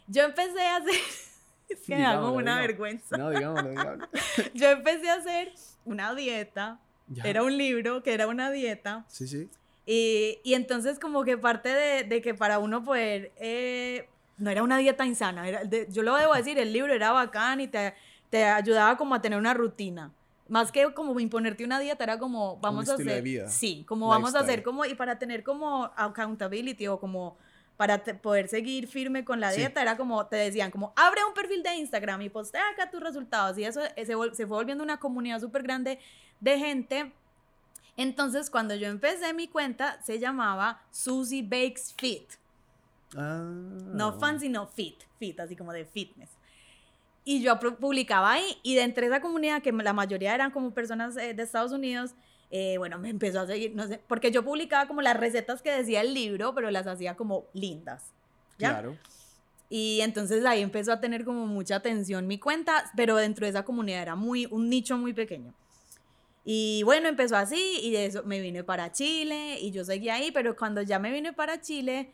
Yo 0.08 0.24
empecé 0.24 0.60
a 0.60 0.76
hacer, 0.76 0.94
es 1.68 1.80
que 1.86 1.96
me 1.96 2.04
hago 2.04 2.32
una 2.32 2.60
vergüenza. 2.60 3.16
No, 3.16 3.30
digámoslo, 3.30 3.70
digámoslo. 3.70 4.08
yo 4.54 4.70
empecé 4.70 5.08
a 5.08 5.14
hacer 5.14 5.52
una 5.84 6.14
dieta, 6.16 6.80
era 7.22 7.44
un 7.44 7.56
libro 7.56 8.02
que 8.02 8.12
era 8.12 8.26
una 8.26 8.50
dieta. 8.50 9.04
Sí, 9.06 9.28
sí. 9.28 9.48
Y, 9.86 10.38
y 10.42 10.54
entonces 10.54 10.98
como 10.98 11.22
que 11.22 11.38
parte 11.38 11.68
de, 11.68 12.04
de 12.04 12.22
que 12.22 12.34
para 12.34 12.58
uno 12.58 12.82
poder, 12.82 13.32
eh, 13.36 14.08
no 14.36 14.50
era 14.50 14.64
una 14.64 14.78
dieta 14.78 15.06
insana, 15.06 15.48
era, 15.48 15.62
yo 15.64 16.02
lo 16.02 16.16
debo 16.16 16.34
decir, 16.34 16.58
el 16.58 16.72
libro 16.72 16.92
era 16.92 17.12
bacán 17.12 17.60
y 17.60 17.68
te, 17.68 17.94
te 18.30 18.44
ayudaba 18.44 18.96
como 18.96 19.14
a 19.14 19.22
tener 19.22 19.38
una 19.38 19.54
rutina 19.54 20.12
más 20.48 20.72
que 20.72 20.92
como 20.94 21.18
imponerte 21.20 21.64
una 21.64 21.78
dieta, 21.80 22.04
era 22.04 22.18
como, 22.18 22.58
vamos 22.58 22.88
a 22.88 22.94
hacer... 22.94 23.22
vida. 23.22 23.48
Sí, 23.48 23.84
como 23.86 24.08
vamos 24.08 24.34
a 24.34 24.40
hacer 24.40 24.62
como, 24.62 24.84
y 24.84 24.94
para 24.94 25.18
tener 25.18 25.42
como 25.42 25.90
accountability 25.96 26.86
o 26.88 26.98
como 26.98 27.36
para 27.76 28.02
poder 28.04 28.48
seguir 28.48 28.86
firme 28.86 29.24
con 29.24 29.40
la 29.40 29.50
dieta, 29.50 29.82
era 29.82 29.96
como, 29.96 30.26
te 30.26 30.36
decían, 30.36 30.70
como, 30.70 30.92
abre 30.94 31.24
un 31.24 31.34
perfil 31.34 31.62
de 31.62 31.74
Instagram 31.76 32.22
y 32.22 32.28
postea 32.28 32.62
acá 32.70 32.90
tus 32.90 33.00
resultados. 33.00 33.58
Y 33.58 33.64
eso 33.64 33.80
se, 33.96 34.04
se 34.04 34.46
fue 34.46 34.56
volviendo 34.56 34.84
una 34.84 34.98
comunidad 34.98 35.40
súper 35.40 35.62
grande 35.62 35.98
de 36.38 36.58
gente. 36.58 37.12
Entonces, 37.96 38.50
cuando 38.50 38.74
yo 38.74 38.88
empecé 38.88 39.34
mi 39.34 39.48
cuenta, 39.48 40.00
se 40.02 40.18
llamaba 40.18 40.82
Susie 40.90 41.42
Bakes 41.42 41.94
Fit. 41.96 42.30
Ah. 43.16 43.42
No 43.42 44.18
fancy, 44.18 44.48
no 44.48 44.66
fit, 44.66 45.02
fit, 45.18 45.38
así 45.40 45.56
como 45.56 45.72
de 45.72 45.84
fitness. 45.84 46.30
Y 47.24 47.42
yo 47.42 47.58
publicaba 47.58 48.32
ahí, 48.32 48.58
y 48.62 48.74
de 48.74 48.82
entre 48.82 49.06
esa 49.06 49.20
comunidad, 49.20 49.62
que 49.62 49.70
la 49.72 49.92
mayoría 49.92 50.34
eran 50.34 50.50
como 50.50 50.72
personas 50.72 51.16
eh, 51.16 51.34
de 51.34 51.42
Estados 51.42 51.72
Unidos, 51.72 52.14
eh, 52.50 52.76
bueno, 52.78 52.98
me 52.98 53.08
empezó 53.08 53.40
a 53.40 53.46
seguir, 53.46 53.74
no 53.74 53.86
sé, 53.86 54.00
porque 54.08 54.30
yo 54.30 54.44
publicaba 54.44 54.86
como 54.86 55.00
las 55.00 55.16
recetas 55.16 55.62
que 55.62 55.70
decía 55.70 56.00
el 56.00 56.12
libro, 56.12 56.54
pero 56.54 56.70
las 56.70 56.86
hacía 56.86 57.16
como 57.16 57.46
lindas. 57.54 58.12
¿ya? 58.58 58.70
Claro. 58.70 58.98
Y 59.70 60.00
entonces 60.02 60.44
ahí 60.44 60.60
empezó 60.60 60.92
a 60.92 61.00
tener 61.00 61.24
como 61.24 61.46
mucha 61.46 61.76
atención 61.76 62.26
mi 62.26 62.38
cuenta, 62.38 62.92
pero 62.94 63.16
dentro 63.16 63.46
de 63.46 63.50
esa 63.50 63.64
comunidad 63.64 64.02
era 64.02 64.16
muy, 64.16 64.46
un 64.50 64.68
nicho 64.68 64.98
muy 64.98 65.14
pequeño. 65.14 65.54
Y 66.44 66.82
bueno, 66.82 67.08
empezó 67.08 67.36
así 67.36 67.78
y 67.82 67.90
de 67.92 68.06
eso 68.06 68.22
me 68.24 68.40
vine 68.40 68.64
para 68.64 68.92
Chile 68.92 69.58
y 69.60 69.70
yo 69.70 69.84
seguí 69.84 70.10
ahí, 70.10 70.30
pero 70.30 70.56
cuando 70.56 70.82
ya 70.82 70.98
me 70.98 71.10
vine 71.10 71.32
para 71.32 71.60
Chile, 71.60 72.12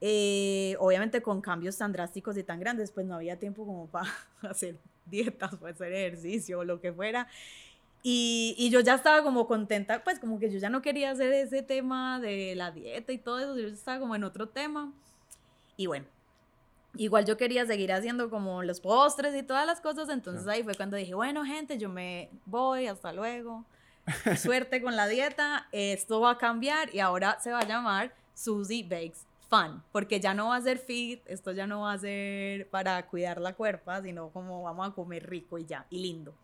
eh, 0.00 0.76
obviamente 0.78 1.22
con 1.22 1.40
cambios 1.40 1.76
tan 1.76 1.92
drásticos 1.92 2.36
y 2.36 2.44
tan 2.44 2.60
grandes, 2.60 2.92
pues 2.92 3.06
no 3.06 3.16
había 3.16 3.38
tiempo 3.38 3.66
como 3.66 3.88
para 3.88 4.08
hacer 4.42 4.76
dietas, 5.06 5.56
para 5.56 5.72
hacer 5.72 5.92
ejercicio 5.92 6.60
o 6.60 6.64
lo 6.64 6.80
que 6.80 6.92
fuera. 6.92 7.28
Y, 8.02 8.54
y, 8.56 8.70
yo 8.70 8.78
ya 8.78 8.94
estaba 8.94 9.24
como 9.24 9.48
contenta, 9.48 10.04
pues 10.04 10.20
como 10.20 10.38
que 10.38 10.50
yo 10.50 10.58
ya 10.60 10.70
no 10.70 10.82
quería 10.82 11.10
hacer 11.10 11.32
ese 11.32 11.62
tema 11.62 12.20
de 12.20 12.54
la 12.54 12.70
dieta 12.70 13.12
y 13.12 13.18
todo 13.18 13.40
eso, 13.40 13.58
yo 13.58 13.66
estaba 13.66 13.98
como 13.98 14.14
en 14.14 14.22
otro 14.22 14.48
tema. 14.48 14.92
Y 15.76 15.86
bueno, 15.86 16.06
igual 16.96 17.24
yo 17.24 17.36
quería 17.36 17.66
seguir 17.66 17.92
haciendo 17.92 18.30
como 18.30 18.62
los 18.62 18.80
postres 18.80 19.34
y 19.34 19.42
todas 19.42 19.66
las 19.66 19.80
cosas, 19.80 20.08
entonces 20.10 20.46
ahí 20.46 20.62
fue 20.62 20.76
cuando 20.76 20.96
dije, 20.96 21.14
bueno 21.14 21.44
gente, 21.44 21.76
yo 21.76 21.88
me 21.88 22.30
voy, 22.46 22.86
hasta 22.86 23.12
luego, 23.12 23.64
suerte 24.38 24.80
con 24.80 24.94
la 24.94 25.08
dieta, 25.08 25.68
esto 25.72 26.20
va 26.20 26.32
a 26.32 26.38
cambiar 26.38 26.94
y 26.94 27.00
ahora 27.00 27.38
se 27.40 27.50
va 27.50 27.60
a 27.60 27.66
llamar 27.66 28.14
Susie 28.32 28.84
Bakes 28.84 29.27
fun, 29.48 29.82
porque 29.92 30.20
ya 30.20 30.34
no 30.34 30.48
va 30.48 30.56
a 30.56 30.60
ser 30.60 30.78
fit, 30.78 31.22
esto 31.26 31.52
ya 31.52 31.66
no 31.66 31.80
va 31.80 31.92
a 31.92 31.98
ser 31.98 32.68
para 32.70 33.06
cuidar 33.06 33.40
la 33.40 33.54
cuerpa, 33.54 34.02
sino 34.02 34.30
como 34.30 34.62
vamos 34.62 34.88
a 34.88 34.94
comer 34.94 35.28
rico 35.28 35.58
y 35.58 35.64
ya, 35.64 35.86
y 35.90 35.98
lindo. 36.00 36.34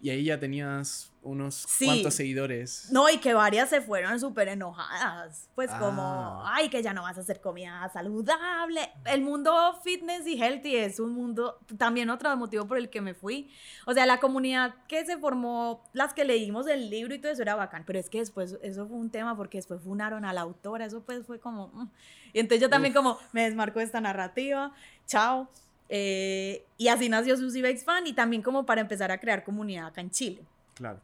Y 0.00 0.10
ahí 0.10 0.24
ya 0.24 0.38
tenías 0.38 1.14
unos 1.22 1.66
cuantos 1.82 2.14
seguidores. 2.14 2.88
No, 2.90 3.08
y 3.08 3.18
que 3.18 3.32
varias 3.32 3.70
se 3.70 3.80
fueron 3.80 4.20
súper 4.20 4.48
enojadas. 4.48 5.48
Pues 5.54 5.70
como, 5.70 6.02
ah. 6.02 6.52
ay, 6.54 6.68
que 6.68 6.82
ya 6.82 6.92
no 6.92 7.02
vas 7.02 7.16
a 7.16 7.22
hacer 7.22 7.40
comida 7.40 7.88
saludable. 7.92 8.92
El 9.06 9.22
mundo 9.22 9.80
fitness 9.82 10.26
y 10.26 10.40
healthy 10.40 10.76
es 10.76 11.00
un 11.00 11.12
mundo, 11.12 11.58
también 11.78 12.10
otro 12.10 12.36
motivo 12.36 12.66
por 12.66 12.76
el 12.76 12.90
que 12.90 13.00
me 13.00 13.14
fui. 13.14 13.50
O 13.86 13.94
sea, 13.94 14.04
la 14.04 14.20
comunidad 14.20 14.74
que 14.86 15.04
se 15.06 15.16
formó, 15.16 15.82
las 15.92 16.12
que 16.12 16.24
leímos 16.24 16.66
el 16.66 16.90
libro 16.90 17.14
y 17.14 17.18
todo 17.18 17.32
eso 17.32 17.42
era 17.42 17.54
bacán. 17.54 17.84
Pero 17.86 17.98
es 17.98 18.10
que 18.10 18.18
después, 18.18 18.58
eso 18.62 18.86
fue 18.86 18.96
un 18.98 19.10
tema 19.10 19.36
porque 19.36 19.58
después 19.58 19.80
funaron 19.80 20.24
a 20.24 20.32
la 20.32 20.42
autora. 20.42 20.84
Eso 20.84 21.02
pues 21.02 21.26
fue 21.26 21.40
como... 21.40 21.68
Mm. 21.68 21.90
Y 22.34 22.40
entonces 22.40 22.60
yo 22.60 22.68
también 22.68 22.92
como 22.92 23.18
me 23.32 23.44
desmarco 23.44 23.78
de 23.78 23.86
esta 23.86 24.00
narrativa. 24.00 24.74
Chao. 25.06 25.48
Eh, 25.88 26.64
y 26.78 26.88
así 26.88 27.08
nació 27.08 27.36
Susie 27.36 27.62
Bakes 27.62 27.84
Fan 27.84 28.06
y 28.06 28.12
también 28.12 28.42
como 28.42 28.64
para 28.64 28.80
empezar 28.80 29.10
a 29.10 29.18
crear 29.18 29.44
comunidad 29.44 29.86
acá 29.86 30.00
en 30.00 30.10
Chile. 30.10 30.42
Claro. 30.74 31.00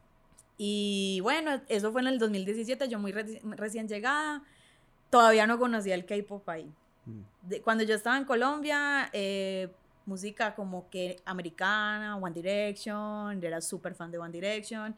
Y 0.57 1.19
bueno, 1.21 1.61
eso 1.69 1.91
fue 1.91 2.01
en 2.01 2.07
el 2.07 2.19
2017, 2.19 2.87
yo 2.87 2.99
muy 2.99 3.11
recién 3.11 3.87
llegada, 3.87 4.43
todavía 5.09 5.47
no 5.47 5.57
conocía 5.57 5.95
el 5.95 6.05
K-pop 6.05 6.47
ahí. 6.49 6.71
Mm. 7.03 7.55
cuando 7.63 7.83
yo 7.83 7.95
estaba 7.95 8.15
en 8.15 8.25
Colombia, 8.25 9.09
eh, 9.11 9.69
música 10.05 10.53
como 10.53 10.87
que 10.89 11.19
americana, 11.25 12.15
One 12.17 12.33
Direction, 12.33 13.43
era 13.43 13.59
súper 13.59 13.95
fan 13.95 14.11
de 14.11 14.19
One 14.19 14.31
Direction. 14.31 14.95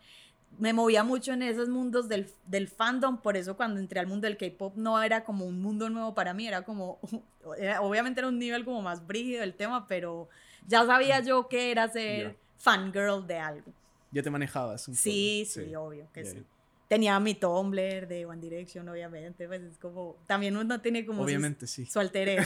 Me 0.59 0.73
movía 0.73 1.03
mucho 1.03 1.33
en 1.33 1.41
esos 1.41 1.69
mundos 1.69 2.07
del, 2.07 2.29
del 2.45 2.67
fandom, 2.67 3.17
por 3.17 3.37
eso 3.37 3.55
cuando 3.55 3.79
entré 3.79 3.99
al 3.99 4.07
mundo 4.07 4.27
del 4.27 4.37
K-pop 4.37 4.75
no 4.75 5.01
era 5.01 5.23
como 5.23 5.45
un 5.45 5.61
mundo 5.61 5.89
nuevo 5.89 6.13
para 6.13 6.33
mí, 6.33 6.47
era 6.47 6.63
como, 6.63 6.99
obviamente 7.81 8.19
era 8.19 8.27
un 8.27 8.39
nivel 8.39 8.65
como 8.65 8.81
más 8.81 9.05
brígido 9.05 9.43
el 9.43 9.55
tema, 9.55 9.87
pero 9.87 10.29
ya 10.67 10.85
sabía 10.85 11.19
yo 11.21 11.47
que 11.47 11.71
era 11.71 11.87
ser 11.89 12.37
fangirl 12.57 13.25
de 13.27 13.39
algo. 13.39 13.71
Ya 14.11 14.21
te 14.21 14.29
manejabas 14.29 14.87
un 14.87 14.95
sí, 14.95 15.47
poco. 15.47 15.65
Sí, 15.65 15.75
obvio 15.75 16.07
que 16.13 16.25
sí. 16.25 16.43
Tenía 16.87 17.19
mi 17.19 17.33
Tumblr 17.33 18.07
de 18.07 18.25
One 18.27 18.39
Direction, 18.39 18.87
obviamente, 18.87 19.47
pues 19.47 19.63
es 19.63 19.77
como, 19.79 20.15
también 20.27 20.55
uno 20.55 20.79
tiene 20.79 21.05
como 21.05 21.23
obviamente, 21.23 21.65
sí. 21.65 21.87
su 21.87 21.99
alter 21.99 22.45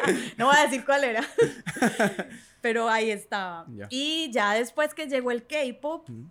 no 0.38 0.46
voy 0.46 0.56
a 0.56 0.62
decir 0.62 0.82
cuál 0.86 1.04
era, 1.04 1.22
pero 2.62 2.88
ahí 2.88 3.10
estaba. 3.10 3.66
Y 3.90 4.30
ya 4.32 4.54
después 4.54 4.94
que 4.94 5.06
llegó 5.06 5.30
el 5.30 5.46
K-pop, 5.46 6.08
Mm, 6.08 6.30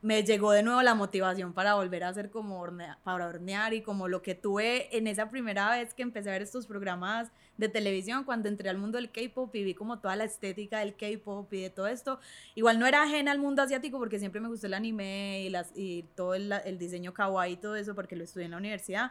me 0.00 0.22
llegó 0.22 0.52
de 0.52 0.62
nuevo 0.62 0.80
la 0.82 0.94
motivación 0.94 1.52
para 1.52 1.74
volver 1.74 2.04
a 2.04 2.08
hacer 2.08 2.30
como 2.30 2.64
para 3.02 3.26
hornear 3.26 3.74
y 3.74 3.82
como 3.82 4.06
lo 4.06 4.22
que 4.22 4.36
tuve 4.36 4.96
en 4.96 5.08
esa 5.08 5.28
primera 5.28 5.70
vez 5.70 5.92
que 5.92 6.02
empecé 6.02 6.28
a 6.28 6.32
ver 6.32 6.42
estos 6.42 6.66
programas 6.66 7.30
de 7.56 7.68
televisión 7.68 8.22
cuando 8.22 8.48
entré 8.48 8.68
al 8.68 8.78
mundo 8.78 8.98
del 8.98 9.10
K-pop 9.10 9.52
y 9.56 9.64
vi 9.64 9.74
como 9.74 9.98
toda 9.98 10.14
la 10.14 10.22
estética 10.24 10.78
del 10.78 10.94
K-pop 10.94 11.52
y 11.52 11.62
de 11.62 11.70
todo 11.70 11.88
esto. 11.88 12.20
Igual 12.54 12.78
no 12.78 12.86
era 12.86 13.02
ajena 13.02 13.32
al 13.32 13.40
mundo 13.40 13.62
asiático 13.62 13.98
porque 13.98 14.20
siempre 14.20 14.40
me 14.40 14.48
gustó 14.48 14.68
el 14.68 14.74
anime 14.74 15.42
y, 15.42 15.50
las, 15.50 15.72
y 15.74 16.04
todo 16.14 16.34
el, 16.34 16.52
el 16.52 16.78
diseño 16.78 17.12
kawaii 17.12 17.54
y 17.54 17.56
todo 17.56 17.74
eso 17.74 17.96
porque 17.96 18.14
lo 18.14 18.22
estudié 18.22 18.44
en 18.44 18.52
la 18.52 18.58
universidad. 18.58 19.10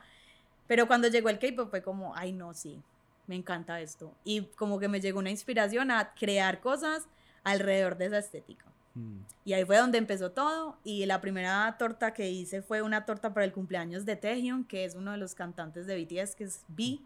Pero 0.68 0.88
cuando 0.88 1.10
llegó 1.10 1.28
el 1.28 1.40
K-pop 1.40 1.70
fue 1.70 1.82
como, 1.82 2.16
ay 2.16 2.32
no, 2.32 2.54
sí, 2.54 2.82
me 3.28 3.36
encanta 3.36 3.82
esto. 3.82 4.14
Y 4.24 4.44
como 4.56 4.80
que 4.80 4.88
me 4.88 5.02
llegó 5.02 5.20
una 5.20 5.32
inspiración 5.32 5.92
a 5.92 6.14
crear 6.14 6.62
cosas 6.62 7.04
alrededor 7.44 7.98
de 7.98 8.06
esa 8.06 8.20
estética. 8.20 8.66
Mm. 8.98 9.20
Y 9.46 9.54
ahí 9.54 9.64
fue 9.64 9.78
donde 9.78 9.98
empezó 9.98 10.32
todo. 10.32 10.78
Y 10.84 11.06
la 11.06 11.22
primera 11.22 11.76
torta 11.78 12.14
que 12.14 12.30
hice 12.30 12.62
fue 12.62 12.82
una 12.82 13.06
torta 13.06 13.34
para 13.34 13.46
el 13.46 13.54
cumpleaños 13.54 14.06
de 14.06 14.16
Taehyung, 14.16 14.66
que 14.66 14.86
es 14.86 14.96
uno 14.96 15.12
de 15.12 15.18
los 15.18 15.36
cantantes 15.36 15.86
de 15.86 16.04
BTS, 16.04 16.36
que 16.36 16.46
es 16.46 16.64
B. 16.68 17.00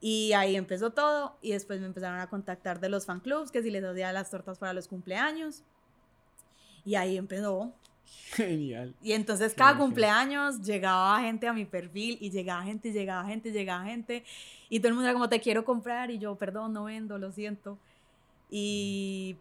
Y 0.00 0.32
ahí 0.32 0.56
empezó 0.56 0.90
todo. 0.90 1.36
Y 1.42 1.52
después 1.52 1.80
me 1.80 1.86
empezaron 1.86 2.18
a 2.20 2.28
contactar 2.28 2.80
de 2.80 2.88
los 2.88 3.06
fan 3.06 3.20
clubs, 3.20 3.50
que 3.50 3.62
si 3.62 3.70
les 3.70 3.84
hacía 3.84 4.12
las 4.12 4.30
tortas 4.30 4.58
para 4.58 4.72
los 4.72 4.88
cumpleaños. 4.88 5.62
Y 6.84 6.94
ahí 6.94 7.16
empezó. 7.16 7.72
Genial. 8.32 8.94
Y 9.02 9.12
entonces 9.12 9.54
cada 9.54 9.78
cumpleaños 9.78 10.60
llegaba 10.60 11.20
gente 11.20 11.46
a 11.46 11.52
mi 11.52 11.64
perfil 11.64 12.18
y 12.20 12.30
llegaba 12.30 12.62
gente, 12.62 12.92
llegaba 12.92 13.24
gente, 13.26 13.52
llegaba 13.52 13.84
gente. 13.84 14.24
Y 14.68 14.80
todo 14.80 14.88
el 14.88 14.94
mundo 14.94 15.08
era 15.08 15.14
como, 15.14 15.28
te 15.28 15.40
quiero 15.40 15.64
comprar. 15.64 16.10
Y 16.10 16.18
yo, 16.18 16.34
perdón, 16.34 16.72
no 16.72 16.84
vendo, 16.84 17.16
lo 17.16 17.32
siento. 17.32 17.78
Y 18.50 19.36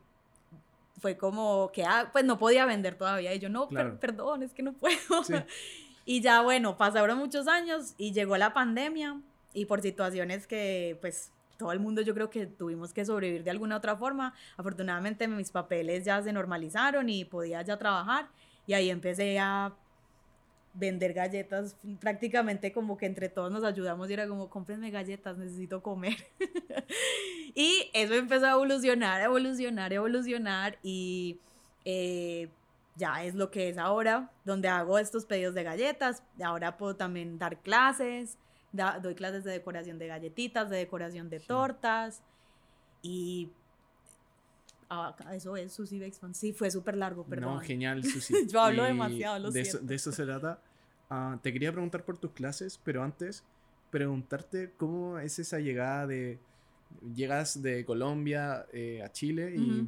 fue 0.99 1.17
como 1.17 1.71
que, 1.71 1.83
ah, 1.83 2.09
pues 2.11 2.25
no 2.25 2.37
podía 2.37 2.65
vender 2.65 2.95
todavía. 2.95 3.33
Y 3.33 3.39
yo, 3.39 3.49
no, 3.49 3.69
perdón, 3.99 4.43
es 4.43 4.53
que 4.53 4.63
no 4.63 4.73
puedo. 4.73 4.97
y 6.05 6.21
ya, 6.21 6.41
bueno, 6.41 6.77
pasaron 6.77 7.17
muchos 7.17 7.47
años 7.47 7.93
y 7.97 8.11
llegó 8.11 8.37
la 8.37 8.53
pandemia 8.53 9.19
y 9.53 9.65
por 9.65 9.81
situaciones 9.81 10.47
que, 10.47 10.97
pues, 11.01 11.31
todo 11.57 11.71
el 11.71 11.79
mundo 11.79 12.01
yo 12.01 12.13
creo 12.13 12.29
que 12.29 12.45
tuvimos 12.47 12.93
que 12.93 13.05
sobrevivir 13.05 13.43
de 13.43 13.51
alguna 13.51 13.77
otra 13.77 13.95
forma. 13.95 14.33
Afortunadamente 14.57 15.27
mis 15.27 15.51
papeles 15.51 16.03
ya 16.03 16.21
se 16.21 16.33
normalizaron 16.33 17.09
y 17.09 17.25
podía 17.25 17.61
ya 17.61 17.77
trabajar 17.77 18.27
y 18.65 18.73
ahí 18.73 18.89
empecé 18.89 19.39
a 19.39 19.73
vender 20.73 21.13
galletas, 21.13 21.75
prácticamente 21.99 22.71
como 22.71 22.97
que 22.97 23.05
entre 23.05 23.29
todos 23.29 23.51
nos 23.51 23.63
ayudamos 23.63 24.09
y 24.09 24.13
era 24.13 24.27
como, 24.27 24.49
cómprenme 24.49 24.89
galletas, 24.89 25.37
necesito 25.37 25.83
comer. 25.83 26.17
y 27.55 27.89
eso 27.93 28.13
empezó 28.15 28.47
a 28.47 28.51
evolucionar, 28.51 29.21
evolucionar, 29.21 29.93
evolucionar 29.93 30.77
y 30.81 31.39
eh, 31.85 32.49
ya 32.95 33.23
es 33.23 33.35
lo 33.35 33.51
que 33.51 33.69
es 33.69 33.77
ahora, 33.77 34.31
donde 34.45 34.67
hago 34.67 34.97
estos 34.97 35.25
pedidos 35.25 35.53
de 35.53 35.63
galletas, 35.63 36.23
ahora 36.43 36.77
puedo 36.77 36.95
también 36.95 37.37
dar 37.37 37.57
clases, 37.57 38.37
doy 38.71 39.15
clases 39.15 39.43
de 39.43 39.51
decoración 39.51 39.99
de 39.99 40.07
galletitas, 40.07 40.69
de 40.69 40.77
decoración 40.77 41.29
de 41.29 41.39
tortas 41.39 42.21
y 43.03 43.51
Ah, 44.89 45.15
eso 45.33 45.55
es 45.55 45.73
Susi 45.73 45.99
Bexman. 45.99 46.33
Sí, 46.33 46.53
fue 46.53 46.69
súper 46.71 46.97
largo, 46.97 47.25
perdón. 47.25 47.55
No, 47.55 47.59
genial, 47.59 48.03
Susi. 48.03 48.47
Yo 48.47 48.61
hablo 48.61 48.83
demasiado, 48.83 49.39
lo 49.39 49.51
de. 49.51 49.61
Eso, 49.61 49.79
de 49.79 49.95
eso 49.95 50.11
se 50.11 50.23
trata. 50.25 50.59
Ah, 51.09 51.37
te 51.41 51.53
quería 51.53 51.71
preguntar 51.71 52.03
por 52.03 52.17
tus 52.17 52.31
clases, 52.31 52.79
pero 52.83 53.03
antes 53.03 53.43
preguntarte 53.93 54.71
cómo 54.77 55.19
es 55.19 55.37
esa 55.37 55.59
llegada 55.59 56.07
de... 56.07 56.39
Llegas 57.15 57.61
de 57.61 57.85
Colombia 57.85 58.65
eh, 58.71 59.01
a 59.03 59.11
Chile 59.11 59.55
y 59.55 59.87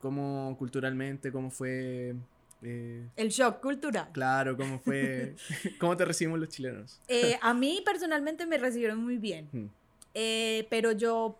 cómo 0.00 0.56
culturalmente, 0.58 1.30
cómo 1.30 1.50
fue... 1.50 2.14
Eh, 2.62 3.08
el 3.16 3.28
shock 3.28 3.60
cultural. 3.60 4.08
Claro, 4.12 4.56
cómo 4.56 4.80
fue... 4.80 5.36
¿Cómo 5.78 5.96
te 5.96 6.04
recibimos 6.04 6.40
los 6.40 6.48
chilenos? 6.48 7.00
Eh, 7.06 7.38
a 7.40 7.54
mí 7.54 7.80
personalmente 7.84 8.44
me 8.46 8.58
recibieron 8.58 8.98
muy 8.98 9.18
bien. 9.18 9.48
Hmm. 9.52 9.68
pero 10.68 10.90
yo 10.90 11.38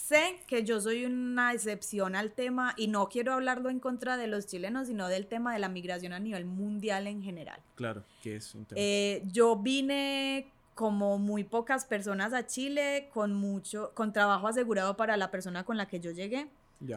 Sé 0.00 0.40
que 0.48 0.64
yo 0.64 0.80
soy 0.80 1.04
una 1.04 1.52
excepción 1.52 2.16
al 2.16 2.32
tema 2.32 2.74
y 2.76 2.88
no 2.88 3.08
quiero 3.08 3.34
hablarlo 3.34 3.68
en 3.68 3.78
contra 3.78 4.16
de 4.16 4.26
los 4.26 4.46
chilenos, 4.46 4.88
sino 4.88 5.06
del 5.06 5.26
tema 5.26 5.52
de 5.52 5.60
la 5.60 5.68
migración 5.68 6.12
a 6.12 6.18
nivel 6.18 6.46
mundial 6.46 7.06
en 7.06 7.22
general. 7.22 7.60
Claro, 7.76 8.02
que 8.22 8.36
es 8.36 8.54
un 8.54 8.64
tema. 8.64 8.80
Eh, 8.80 9.22
yo 9.30 9.56
vine 9.56 10.50
como 10.74 11.18
muy 11.18 11.44
pocas 11.44 11.84
personas 11.84 12.32
a 12.32 12.46
Chile 12.46 13.10
con 13.12 13.34
mucho 13.34 13.92
con 13.94 14.12
trabajo 14.12 14.48
asegurado 14.48 14.96
para 14.96 15.16
la 15.16 15.30
persona 15.30 15.64
con 15.64 15.76
la 15.76 15.86
que 15.86 16.00
yo 16.00 16.10
llegué, 16.10 16.48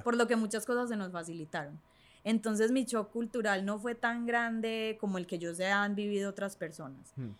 por 0.04 0.16
lo 0.16 0.26
que 0.26 0.38
muchas 0.38 0.66
cosas 0.66 0.90
se 0.90 0.96
nos 0.96 1.12
facilitaron. 1.12 1.80
Entonces 2.24 2.72
mi 2.72 2.86
shock 2.86 3.12
cultural 3.12 3.66
no 3.66 3.78
fue 3.80 3.96
tan 3.96 4.26
grande 4.26 4.98
como 5.00 5.18
el 5.18 5.28
que 5.28 5.38
yo 5.38 5.54
se 5.54 5.68
han 5.68 5.94
vivido 5.94 6.30
otras 6.30 6.56
personas. 6.56 7.14
Hmm. 7.18 7.32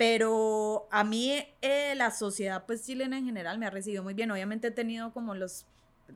Pero 0.00 0.88
a 0.90 1.04
mí 1.04 1.30
eh, 1.60 1.92
la 1.94 2.10
sociedad 2.10 2.64
pues 2.66 2.86
chilena 2.86 3.18
en 3.18 3.26
general 3.26 3.58
me 3.58 3.66
ha 3.66 3.70
recibido 3.70 4.02
muy 4.02 4.14
bien. 4.14 4.30
Obviamente 4.30 4.68
he 4.68 4.70
tenido 4.70 5.12
como 5.12 5.34
los, 5.34 5.66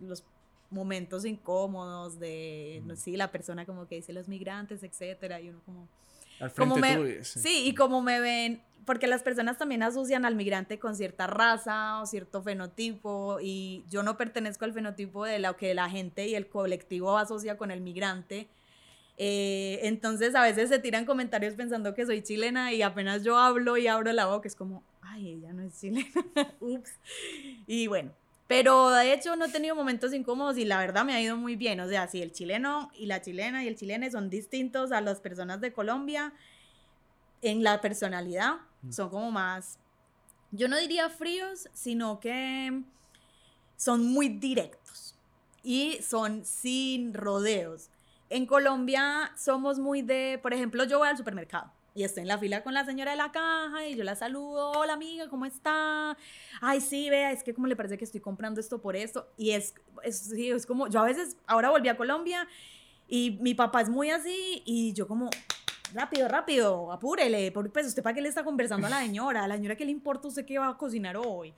los 0.01 0.25
momentos 0.71 1.27
incómodos 1.27 2.19
de, 2.19 2.81
no 2.87 2.97
sé, 2.97 3.11
la 3.11 3.31
persona 3.31 3.67
como 3.67 3.87
que 3.87 3.97
dice 3.97 4.15
los 4.15 4.27
migrantes, 4.27 4.83
etcétera, 4.85 5.39
y 5.39 5.51
uno 5.51 5.61
como... 5.67 5.87
Al 6.41 6.51
frente 6.51 6.81
me, 6.81 7.25
sí. 7.25 7.65
y 7.67 7.75
como 7.75 8.01
me 8.01 8.21
ven, 8.21 8.63
porque 8.87 9.07
las 9.07 9.23
personas 9.23 9.59
también 9.59 9.83
asocian 9.83 10.25
al 10.25 10.35
migrante 10.35 10.79
con 10.79 10.97
cierta 10.97 11.27
raza 11.27 12.01
o 12.01 12.07
cierto 12.07 12.43
fenotipo, 12.43 13.37
y 13.43 13.85
yo 13.91 14.03
no 14.03 14.17
pertenezco 14.17 14.65
al 14.65 14.73
fenotipo 14.73 15.27
de 15.27 15.41
lo 15.41 15.59
que 15.59 15.75
la 15.75 15.91
gente 15.91 16.27
y 16.27 16.35
el 16.35 16.49
colectivo 16.49 17.19
asocia 17.19 17.59
con 17.59 17.71
el 17.71 17.83
migrante, 17.83 18.49
eh, 19.17 19.81
entonces 19.83 20.35
a 20.35 20.43
veces 20.43 20.69
se 20.69 20.79
tiran 20.79 21.05
comentarios 21.05 21.55
pensando 21.55 21.95
que 21.95 22.07
soy 22.07 22.23
chilena 22.23 22.73
y 22.73 22.83
apenas 22.83 23.23
yo 23.23 23.39
hablo 23.39 23.77
y 23.77 23.87
abro 23.87 24.13
la 24.13 24.27
boca 24.27 24.49
es 24.49 24.57
como, 24.57 24.83
ay, 25.03 25.35
ella 25.35 25.53
no 25.53 25.63
es 25.63 25.79
chilena, 25.79 26.11
ups. 26.61 26.93
Y 27.67 27.87
bueno, 27.87 28.13
pero 28.47 28.91
de 28.91 29.13
hecho 29.13 29.37
no 29.37 29.47
he 29.47 29.51
tenido 29.51 29.75
momentos 29.75 30.13
incómodos 30.13 30.59
y 30.59 30.65
la 30.65 30.79
verdad 30.79 31.05
me 31.05 31.15
ha 31.15 31.21
ido 31.21 31.37
muy 31.37 31.57
bien. 31.57 31.81
O 31.81 31.89
sea, 31.89 32.09
si 32.09 32.23
el 32.23 32.33
chileno 32.33 32.91
y 32.95 33.07
la 33.07 33.23
chilena 33.23 33.65
y 33.65 33.69
el 33.69 33.77
chileno 33.77 34.11
son 34.11 34.29
distintos 34.29 34.93
a 34.93 35.01
las 35.01 35.21
personas 35.21 35.61
de 35.61 35.73
Colombia 35.73 36.33
en 37.41 37.63
la 37.63 37.81
personalidad, 37.81 38.57
mm. 38.83 38.93
son 38.93 39.11
como 39.11 39.31
más, 39.31 39.79
yo 40.51 40.69
no 40.69 40.77
diría 40.79 41.09
fríos, 41.09 41.69
sino 41.73 42.21
que 42.21 42.83
son 43.77 44.07
muy 44.07 44.29
directos 44.29 45.17
y 45.63 45.99
son 46.03 46.45
sin 46.45 47.15
rodeos. 47.15 47.91
En 48.31 48.47
Colombia 48.47 49.33
somos 49.37 49.79
muy 49.79 50.03
de, 50.03 50.39
por 50.43 50.55
ejemplo, 50.55 50.85
yo 50.85 50.99
voy 50.99 51.09
al 51.09 51.17
supermercado 51.17 51.71
y 51.95 52.03
estoy 52.03 52.23
en 52.23 52.29
la 52.29 52.39
fila 52.39 52.65
con 52.65 52.75
la 52.75 52.85
señora 52.85 53.13
de 53.13 53.17
la 53.17 53.31
caja 53.31 53.87
y 53.87 53.95
yo 53.95 54.03
la 54.03 54.17
saludo, 54.17 54.73
hola 54.73 54.95
amiga, 54.95 55.29
¿cómo 55.29 55.47
está? 55.47 56.17
Ay, 56.61 56.81
sí, 56.81 57.09
vea, 57.11 57.31
es 57.31 57.45
que 57.45 57.55
como 57.55 57.67
le 57.67 57.77
parece 57.77 57.97
que 57.97 58.05
estoy 58.05 58.21
comprando 58.21 58.61
esto 58.61 58.81
por 58.81 58.97
esto. 58.97 59.29
Y 59.37 59.51
es, 59.53 59.75
es, 60.03 60.33
es 60.33 60.67
como, 60.67 60.89
yo 60.89 61.01
a 61.01 61.05
veces, 61.05 61.37
ahora 61.47 61.71
volví 61.71 61.89
a 61.89 61.97
Colombia 61.97 62.49
y 63.07 63.39
mi 63.41 63.55
papá 63.55 63.83
es 63.83 63.89
muy 63.89 64.11
así 64.11 64.63
y 64.65 64.93
yo 64.95 65.07
como, 65.07 65.31
rápido, 65.93 66.27
rápido, 66.27 66.93
apúrele, 66.93 67.53
porque 67.53 67.71
pues 67.71 67.87
usted 67.87 68.03
para 68.03 68.15
qué 68.15 68.23
le 68.23 68.29
está 68.29 68.43
conversando 68.43 68.87
a 68.87 68.91
la 68.91 69.01
señora, 69.01 69.45
a 69.45 69.49
la 69.49 69.55
señora 69.55 69.77
que 69.77 69.85
le 69.85 69.93
importa 69.93 70.29
usted 70.29 70.45
qué 70.45 70.59
va 70.59 70.69
a 70.69 70.77
cocinar 70.77 71.17
hoy. 71.17 71.55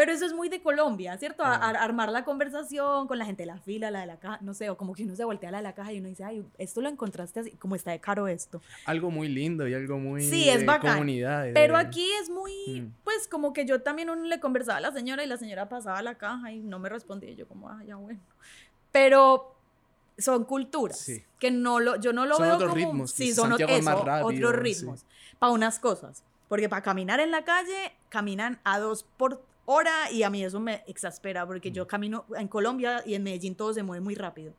Pero 0.00 0.12
eso 0.12 0.24
es 0.24 0.32
muy 0.32 0.48
de 0.48 0.62
Colombia, 0.62 1.18
¿cierto? 1.18 1.44
armar 1.44 2.10
la 2.10 2.24
conversación 2.24 3.06
con 3.06 3.18
la 3.18 3.26
gente 3.26 3.42
de 3.42 3.48
la 3.48 3.58
fila, 3.58 3.90
la 3.90 4.00
de 4.00 4.06
la 4.06 4.18
caja, 4.18 4.38
no 4.40 4.54
sé, 4.54 4.70
o 4.70 4.78
como 4.78 4.94
que 4.94 5.04
uno 5.04 5.14
se 5.14 5.24
voltea 5.24 5.50
a 5.50 5.52
la 5.52 5.58
de 5.58 5.64
la 5.64 5.74
caja 5.74 5.92
y 5.92 5.98
uno 5.98 6.08
dice, 6.08 6.24
ay, 6.24 6.42
esto 6.56 6.80
lo 6.80 6.88
encontraste 6.88 7.40
así, 7.40 7.50
como 7.50 7.74
está 7.74 7.90
de 7.90 8.00
caro 8.00 8.26
esto. 8.26 8.62
Algo 8.86 9.10
muy 9.10 9.28
lindo 9.28 9.68
y 9.68 9.74
algo 9.74 9.98
muy 9.98 10.22
sí, 10.22 10.48
es 10.48 10.64
bacán. 10.64 10.94
comunidad. 10.94 11.48
Pero 11.52 11.76
aquí 11.76 12.08
es 12.22 12.30
muy, 12.30 12.80
mm. 12.80 12.94
pues 13.04 13.28
como 13.28 13.52
que 13.52 13.66
yo 13.66 13.82
también 13.82 14.08
uno 14.08 14.24
le 14.24 14.40
conversaba 14.40 14.78
a 14.78 14.80
la 14.80 14.92
señora 14.92 15.22
y 15.22 15.26
la 15.26 15.36
señora 15.36 15.68
pasaba 15.68 15.98
a 15.98 16.02
la 16.02 16.14
caja 16.14 16.50
y 16.50 16.60
no 16.60 16.78
me 16.78 16.88
respondía, 16.88 17.28
y 17.28 17.36
yo 17.36 17.46
como, 17.46 17.68
ah, 17.68 17.82
ya 17.86 17.96
bueno. 17.96 18.20
Pero 18.92 19.54
son 20.16 20.44
culturas 20.44 20.98
sí. 20.98 21.22
que 21.38 21.50
no 21.50 21.78
lo, 21.78 21.96
yo 21.96 22.14
no 22.14 22.24
lo 22.24 22.38
veo 22.38 22.54
otros 22.54 22.70
como, 22.70 22.86
ritmos, 22.86 23.10
sí, 23.10 23.34
son 23.34 23.52
otros 23.52 24.56
ritmos 24.56 25.04
para 25.38 25.52
unas 25.52 25.78
cosas. 25.78 26.24
Porque 26.48 26.70
para 26.70 26.82
caminar 26.82 27.20
en 27.20 27.30
la 27.30 27.44
calle, 27.44 27.92
caminan 28.08 28.58
a 28.64 28.78
dos 28.80 29.04
por 29.18 29.49
hora 29.64 30.10
y 30.10 30.22
a 30.22 30.30
mí 30.30 30.44
eso 30.44 30.60
me 30.60 30.82
exaspera 30.86 31.46
porque 31.46 31.70
yo 31.70 31.86
camino 31.86 32.26
en 32.36 32.48
Colombia 32.48 33.02
y 33.06 33.14
en 33.14 33.22
Medellín 33.22 33.54
todo 33.54 33.72
se 33.72 33.82
mueve 33.82 34.02
muy 34.02 34.14
rápido. 34.14 34.54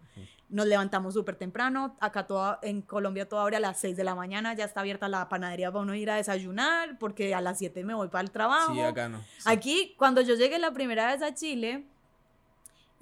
nos 0.49 0.67
levantamos 0.67 1.13
súper 1.13 1.35
temprano. 1.35 1.95
Acá 1.99 2.27
toda, 2.27 2.59
en 2.61 2.81
Colombia 2.81 3.27
toda 3.27 3.43
hora 3.43 3.57
a 3.57 3.61
las 3.61 3.79
6 3.79 3.95
de 3.95 4.03
la 4.03 4.15
mañana 4.15 4.53
ya 4.53 4.65
está 4.65 4.81
abierta 4.81 5.07
la 5.07 5.29
panadería 5.29 5.71
para 5.71 5.83
uno 5.83 5.95
ir 5.95 6.09
a 6.09 6.15
desayunar, 6.15 6.97
porque 6.99 7.33
a 7.33 7.41
las 7.41 7.57
7 7.57 7.83
me 7.83 7.93
voy 7.93 8.09
para 8.09 8.23
el 8.23 8.31
trabajo. 8.31 8.73
Sí, 8.73 8.81
acá 8.81 9.07
no. 9.07 9.23
Aquí, 9.45 9.95
cuando 9.97 10.21
yo 10.21 10.35
llegué 10.35 10.59
la 10.59 10.71
primera 10.71 11.07
vez 11.07 11.21
a 11.21 11.33
Chile, 11.33 11.85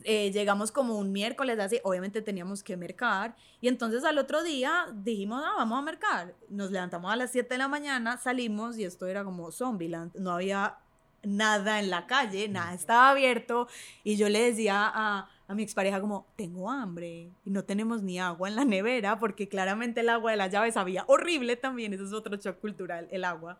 eh, 0.03 0.31
llegamos 0.31 0.71
como 0.71 0.97
un 0.97 1.11
miércoles 1.11 1.59
así, 1.59 1.79
obviamente 1.83 2.21
teníamos 2.21 2.63
que 2.63 2.77
mercar, 2.77 3.35
y 3.61 3.67
entonces 3.67 4.03
al 4.05 4.17
otro 4.17 4.43
día 4.43 4.87
dijimos, 4.93 5.43
ah, 5.45 5.55
vamos 5.57 5.79
a 5.79 5.81
mercar. 5.81 6.35
Nos 6.49 6.71
levantamos 6.71 7.11
a 7.11 7.15
las 7.15 7.31
7 7.31 7.49
de 7.53 7.57
la 7.57 7.67
mañana, 7.67 8.17
salimos 8.17 8.77
y 8.77 8.85
esto 8.85 9.07
era 9.07 9.23
como 9.23 9.51
Zombieland, 9.51 10.15
no 10.15 10.31
había 10.31 10.77
nada 11.23 11.79
en 11.79 11.89
la 11.89 12.07
calle, 12.07 12.47
nada 12.47 12.73
estaba 12.73 13.09
abierto, 13.09 13.67
y 14.03 14.15
yo 14.15 14.29
le 14.29 14.41
decía 14.41 14.91
a 14.93 15.29
a 15.49 15.55
mi 15.55 15.63
expareja 15.63 15.99
como, 15.99 16.27
tengo 16.35 16.69
hambre 16.69 17.31
y 17.43 17.49
no 17.49 17.63
tenemos 17.63 18.03
ni 18.03 18.19
agua 18.19 18.47
en 18.49 18.55
la 18.55 18.65
nevera 18.65 19.17
porque 19.17 19.49
claramente 19.49 20.01
el 20.01 20.09
agua 20.09 20.29
de 20.29 20.37
la 20.37 20.45
llave 20.45 20.71
sabía 20.71 21.05
horrible 21.07 21.55
también, 21.55 21.91
eso 21.91 22.05
es 22.05 22.13
otro 22.13 22.37
shock 22.37 22.59
cultural, 22.59 23.07
el 23.09 23.23
agua. 23.23 23.57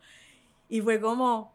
Y 0.70 0.82
fue 0.82 1.02
como, 1.02 1.52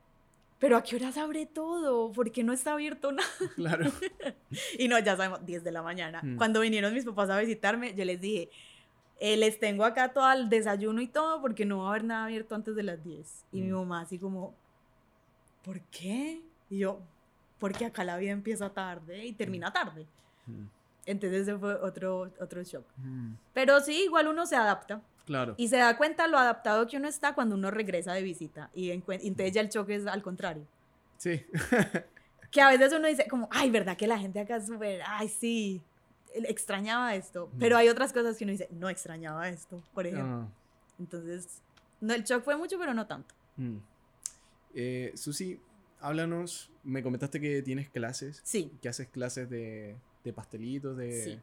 pero 0.59 0.77
¿a 0.77 0.83
qué 0.83 0.97
horas 0.97 1.17
abre 1.19 1.47
todo? 1.47 2.11
¿Por 2.11 2.33
qué 2.33 2.43
no 2.43 2.53
está 2.53 2.73
abierto 2.73 3.13
nada? 3.13 3.29
Claro. 3.55 3.93
y 4.79 4.89
no, 4.89 4.99
ya 4.99 5.17
sabemos, 5.17 5.47
10 5.47 5.63
de 5.63 5.71
la 5.71 5.83
mañana. 5.83 6.21
Mm. 6.21 6.37
Cuando 6.37 6.59
vinieron 6.59 6.93
mis 6.93 7.05
papás 7.05 7.31
a 7.31 7.39
visitarme, 7.39 7.95
yo 7.95 8.05
les 8.05 8.21
dije, 8.21 8.51
eh, 9.21 9.37
les 9.37 9.61
tengo 9.61 9.85
acá 9.85 10.13
todo 10.13 10.33
el 10.33 10.49
desayuno 10.49 11.01
y 11.01 11.07
todo 11.07 11.41
porque 11.41 11.65
no 11.65 11.79
va 11.79 11.87
a 11.87 11.91
haber 11.91 12.03
nada 12.03 12.25
abierto 12.25 12.57
antes 12.57 12.75
de 12.75 12.83
las 12.83 13.05
10. 13.05 13.45
Y 13.53 13.61
mi 13.61 13.71
mm. 13.71 13.77
mamá 13.77 14.01
así 14.01 14.19
como, 14.19 14.57
¿por 15.65 15.81
qué? 15.83 16.43
Y 16.71 16.79
yo, 16.79 17.01
porque 17.59 17.87
acá 17.87 18.05
la 18.05 18.17
vida 18.17 18.33
empieza 18.33 18.71
tarde 18.71 19.25
y 19.25 19.33
termina 19.33 19.73
tarde. 19.73 20.07
Entonces 21.07 21.43
ese 21.43 21.59
fue 21.59 21.75
otro, 21.75 22.33
otro 22.41 22.63
shock. 22.63 22.85
Pero 23.53 23.81
sí, 23.81 24.05
igual 24.05 24.29
uno 24.29 24.47
se 24.47 24.57
adapta. 24.57 25.01
Claro. 25.27 25.55
Y 25.57 25.69
se 25.69 25.79
da 25.79 25.97
cuenta 25.97 26.27
lo 26.29 26.39
adaptado 26.39 26.87
que 26.87 26.99
uno 26.99 27.09
está 27.09 27.35
cuando 27.35 27.55
uno 27.55 27.71
regresa 27.71 28.13
de 28.13 28.23
visita. 28.23 28.71
Y, 28.75 28.91
entonces 28.91 29.53
ya 29.53 29.63
el 29.63 29.71
choque 29.71 29.97
es 29.97 30.07
al 30.07 30.23
contrario. 30.23 30.67
Sí. 31.17 31.45
que 32.51 32.61
a 32.61 32.69
veces 32.69 32.93
uno 32.93 33.09
dice 33.09 33.27
como, 33.29 33.49
ay, 33.51 33.71
¿verdad 33.71 33.97
que 33.97 34.07
la 34.07 34.19
gente 34.19 34.41
acá 34.41 34.57
es 34.57 34.67
súper, 34.67 35.01
ay, 35.07 35.29
sí, 35.29 35.83
extrañaba 36.35 37.15
esto. 37.15 37.51
Pero 37.59 37.77
hay 37.77 37.89
otras 37.89 38.13
cosas 38.13 38.37
que 38.37 38.45
uno 38.45 38.53
dice, 38.53 38.69
no 38.71 38.89
extrañaba 38.89 39.49
esto, 39.49 39.83
por 39.95 40.07
ejemplo. 40.07 40.43
Ah. 40.43 40.49
Entonces, 40.99 41.63
no, 42.01 42.13
el 42.13 42.25
shock 42.25 42.45
fue 42.45 42.57
mucho, 42.57 42.79
pero 42.79 42.93
no 42.93 43.07
tanto. 43.07 43.35
Eh, 44.75 45.13
Susi, 45.15 45.61
háblanos, 46.01 46.71
me 46.83 47.03
comentaste 47.03 47.41
que 47.41 47.63
tienes 47.63 47.89
clases. 47.89 48.41
Sí. 48.45 48.73
Que 48.83 48.89
haces 48.89 49.09
clases 49.09 49.49
de 49.49 49.97
de 50.25 50.33
pastelitos, 50.33 50.97
de... 50.97 51.41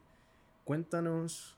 Cuéntanos 0.64 1.56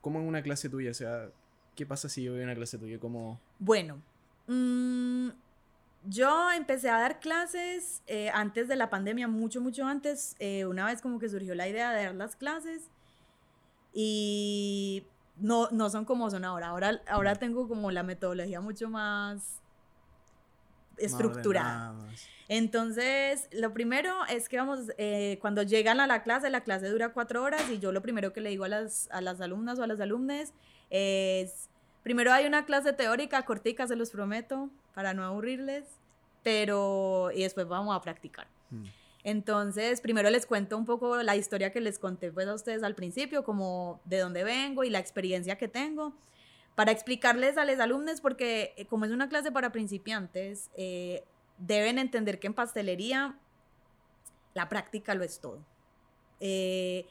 cómo 0.00 0.20
es 0.20 0.26
una 0.26 0.42
clase 0.42 0.68
tuya, 0.68 0.90
o 0.90 0.94
sea, 0.94 1.30
¿qué 1.74 1.84
pasa 1.84 2.08
si 2.08 2.22
yo 2.22 2.32
voy 2.32 2.40
a 2.40 2.44
una 2.44 2.54
clase 2.54 2.78
tuya? 2.78 2.98
¿Cómo... 2.98 3.40
Bueno, 3.58 4.00
mm, 4.46 5.28
yo 6.04 6.50
empecé 6.52 6.90
a 6.90 6.98
dar 6.98 7.20
clases 7.20 8.02
eh, 8.06 8.30
antes 8.30 8.68
de 8.68 8.76
la 8.76 8.88
pandemia, 8.88 9.28
mucho, 9.28 9.60
mucho 9.60 9.84
antes, 9.84 10.36
eh, 10.38 10.64
una 10.64 10.86
vez 10.86 11.02
como 11.02 11.18
que 11.18 11.28
surgió 11.28 11.54
la 11.54 11.68
idea 11.68 11.92
de 11.92 12.04
dar 12.04 12.14
las 12.14 12.34
clases 12.36 12.90
y 13.92 15.04
no, 15.36 15.68
no 15.70 15.90
son 15.90 16.04
como 16.04 16.30
son 16.30 16.44
ahora. 16.44 16.68
ahora. 16.68 17.02
Ahora 17.08 17.34
mm. 17.34 17.38
tengo 17.38 17.68
como 17.68 17.90
la 17.90 18.02
metodología 18.02 18.60
mucho 18.60 18.90
más 18.90 19.60
estructurada. 20.98 21.94
Entonces, 22.48 23.48
lo 23.52 23.72
primero 23.72 24.14
es 24.28 24.48
que 24.48 24.56
vamos, 24.56 24.80
eh, 24.98 25.38
cuando 25.40 25.62
llegan 25.62 25.98
a 26.00 26.06
la 26.06 26.22
clase, 26.22 26.48
la 26.48 26.62
clase 26.62 26.88
dura 26.88 27.12
cuatro 27.12 27.42
horas 27.42 27.62
y 27.70 27.78
yo 27.78 27.90
lo 27.90 28.02
primero 28.02 28.32
que 28.32 28.40
le 28.40 28.50
digo 28.50 28.64
a 28.64 28.68
las, 28.68 29.08
a 29.10 29.20
las 29.20 29.40
alumnas 29.40 29.78
o 29.78 29.82
a 29.82 29.86
las 29.86 30.00
alumnas 30.00 30.52
es, 30.90 31.68
primero 32.04 32.32
hay 32.32 32.46
una 32.46 32.64
clase 32.64 32.92
teórica 32.92 33.44
cortica, 33.44 33.86
se 33.88 33.96
los 33.96 34.10
prometo, 34.10 34.70
para 34.94 35.12
no 35.12 35.24
aburrirles, 35.24 35.84
pero, 36.44 37.30
y 37.34 37.42
después 37.42 37.66
vamos 37.66 37.96
a 37.96 38.00
practicar. 38.00 38.46
Mm. 38.70 38.84
Entonces, 39.24 40.00
primero 40.00 40.30
les 40.30 40.46
cuento 40.46 40.78
un 40.78 40.84
poco 40.84 41.20
la 41.20 41.34
historia 41.34 41.72
que 41.72 41.80
les 41.80 41.98
conté 41.98 42.30
pues 42.30 42.46
a 42.46 42.54
ustedes 42.54 42.84
al 42.84 42.94
principio, 42.94 43.42
como 43.42 44.00
de 44.04 44.20
dónde 44.20 44.44
vengo 44.44 44.84
y 44.84 44.90
la 44.90 45.00
experiencia 45.00 45.58
que 45.58 45.66
tengo 45.66 46.12
para 46.76 46.92
explicarles 46.92 47.56
a 47.56 47.64
los 47.64 47.80
alumnos, 47.80 48.20
porque 48.20 48.74
eh, 48.76 48.84
como 48.84 49.06
es 49.06 49.10
una 49.10 49.28
clase 49.28 49.50
para 49.50 49.72
principiantes, 49.72 50.70
eh, 50.76 51.24
deben 51.58 51.98
entender 51.98 52.38
que 52.38 52.46
en 52.46 52.54
pastelería 52.54 53.34
la 54.52 54.68
práctica 54.68 55.14
lo 55.14 55.24
es 55.24 55.40
todo. 55.40 55.64
Eh, 56.38 57.06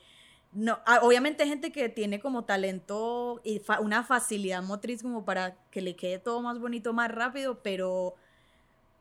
no, 0.54 0.80
ah, 0.86 1.00
obviamente 1.02 1.44
hay 1.44 1.50
gente 1.50 1.72
que 1.72 1.90
tiene 1.90 2.20
como 2.20 2.46
talento 2.46 3.42
y 3.44 3.60
una 3.80 4.04
facilidad 4.04 4.62
motriz 4.62 5.02
como 5.02 5.26
para 5.26 5.58
que 5.72 5.82
le 5.82 5.96
quede 5.96 6.20
todo 6.20 6.42
más 6.42 6.60
bonito 6.60 6.94
más 6.94 7.12
rápido, 7.12 7.64
pero 7.64 8.14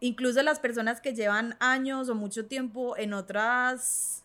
incluso 0.01 0.43
las 0.43 0.61
personas 0.61 1.03
que 1.03 1.15
llevan 1.15 1.57
años 1.61 2.09
o 2.09 2.15
mucho 2.15 2.47
tiempo 2.47 2.97
en 2.97 3.13
otras 3.13 4.25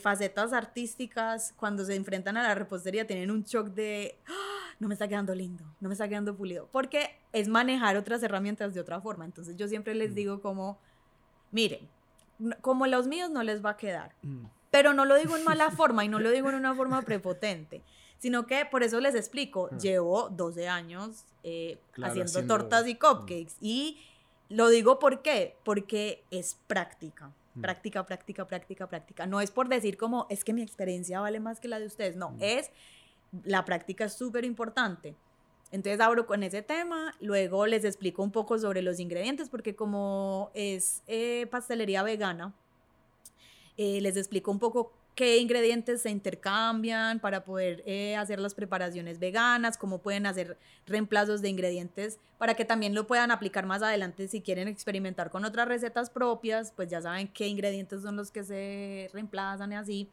facetas 0.00 0.52
artísticas, 0.52 1.52
cuando 1.56 1.84
se 1.84 1.96
enfrentan 1.96 2.36
a 2.36 2.44
la 2.44 2.54
repostería, 2.54 3.06
tienen 3.06 3.30
un 3.30 3.42
shock 3.44 3.68
de... 3.68 4.16
¡ah! 4.26 4.63
No 4.78 4.88
me 4.88 4.94
está 4.94 5.08
quedando 5.08 5.34
lindo, 5.34 5.64
no 5.80 5.88
me 5.88 5.94
está 5.94 6.08
quedando 6.08 6.36
pulido, 6.36 6.68
porque 6.72 7.10
es 7.32 7.48
manejar 7.48 7.96
otras 7.96 8.22
herramientas 8.22 8.74
de 8.74 8.80
otra 8.80 9.00
forma. 9.00 9.24
Entonces 9.24 9.56
yo 9.56 9.68
siempre 9.68 9.94
les 9.94 10.12
mm. 10.12 10.14
digo 10.14 10.40
como, 10.40 10.78
miren, 11.50 11.88
como 12.60 12.86
los 12.86 13.06
míos 13.06 13.30
no 13.30 13.42
les 13.42 13.64
va 13.64 13.70
a 13.70 13.76
quedar, 13.76 14.14
mm. 14.22 14.44
pero 14.70 14.92
no 14.92 15.04
lo 15.04 15.16
digo 15.16 15.36
en 15.36 15.44
mala 15.44 15.70
forma 15.76 16.04
y 16.04 16.08
no 16.08 16.18
lo 16.18 16.30
digo 16.30 16.48
en 16.48 16.56
una 16.56 16.74
forma 16.74 17.02
prepotente, 17.02 17.82
sino 18.18 18.46
que 18.46 18.64
por 18.64 18.82
eso 18.82 19.00
les 19.00 19.14
explico, 19.14 19.68
ah. 19.70 19.76
llevo 19.76 20.28
12 20.30 20.68
años 20.68 21.24
eh, 21.42 21.78
haciendo, 22.02 22.46
tortas 22.46 22.86
y 22.86 22.94
cupcakes 22.94 23.56
y 23.60 23.98
lo 24.48 24.68
digo 24.68 24.98
por 24.98 25.22
qué, 25.22 25.56
porque 25.64 26.24
es 26.30 26.56
práctica. 26.66 27.32
Mm. 27.54 27.60
Práctica, 27.60 28.04
práctica, 28.04 28.46
práctica, 28.46 28.88
práctica. 28.88 29.26
No 29.26 29.40
es 29.40 29.50
por 29.50 29.68
decir 29.68 29.96
como, 29.96 30.26
es 30.28 30.44
que 30.44 30.52
mi 30.52 30.62
experiencia 30.62 31.20
vale 31.20 31.40
más 31.40 31.60
que 31.60 31.68
la 31.68 31.78
de 31.78 31.86
ustedes. 31.86 32.16
No, 32.16 32.36
es 32.40 32.70
la 33.44 33.64
práctica 33.64 34.04
es 34.04 34.14
súper 34.14 34.44
importante. 34.44 35.14
Entonces 35.72 36.00
abro 36.00 36.26
con 36.26 36.42
ese 36.42 36.62
tema, 36.62 37.14
luego 37.20 37.66
les 37.66 37.84
explico 37.84 38.22
un 38.22 38.30
poco 38.30 38.58
sobre 38.58 38.80
los 38.80 39.00
ingredientes, 39.00 39.48
porque 39.48 39.74
como 39.74 40.50
es 40.54 41.02
eh, 41.08 41.48
pastelería 41.50 42.02
vegana, 42.04 42.54
eh, 43.76 44.00
les 44.00 44.16
explico 44.16 44.52
un 44.52 44.60
poco 44.60 44.92
qué 45.14 45.38
ingredientes 45.38 46.02
se 46.02 46.10
intercambian 46.10 47.20
para 47.20 47.44
poder 47.44 47.82
eh, 47.86 48.16
hacer 48.16 48.40
las 48.40 48.54
preparaciones 48.54 49.18
veganas, 49.18 49.78
cómo 49.78 49.98
pueden 49.98 50.26
hacer 50.26 50.56
reemplazos 50.86 51.40
de 51.40 51.48
ingredientes 51.48 52.18
para 52.38 52.54
que 52.54 52.64
también 52.64 52.94
lo 52.94 53.06
puedan 53.06 53.30
aplicar 53.30 53.66
más 53.66 53.82
adelante 53.82 54.28
si 54.28 54.40
quieren 54.40 54.68
experimentar 54.68 55.30
con 55.30 55.44
otras 55.44 55.68
recetas 55.68 56.10
propias, 56.10 56.72
pues 56.72 56.88
ya 56.88 57.00
saben 57.00 57.28
qué 57.28 57.46
ingredientes 57.48 58.02
son 58.02 58.16
los 58.16 58.30
que 58.30 58.44
se 58.44 59.10
reemplazan 59.12 59.72
y 59.72 59.76
así. 59.76 60.08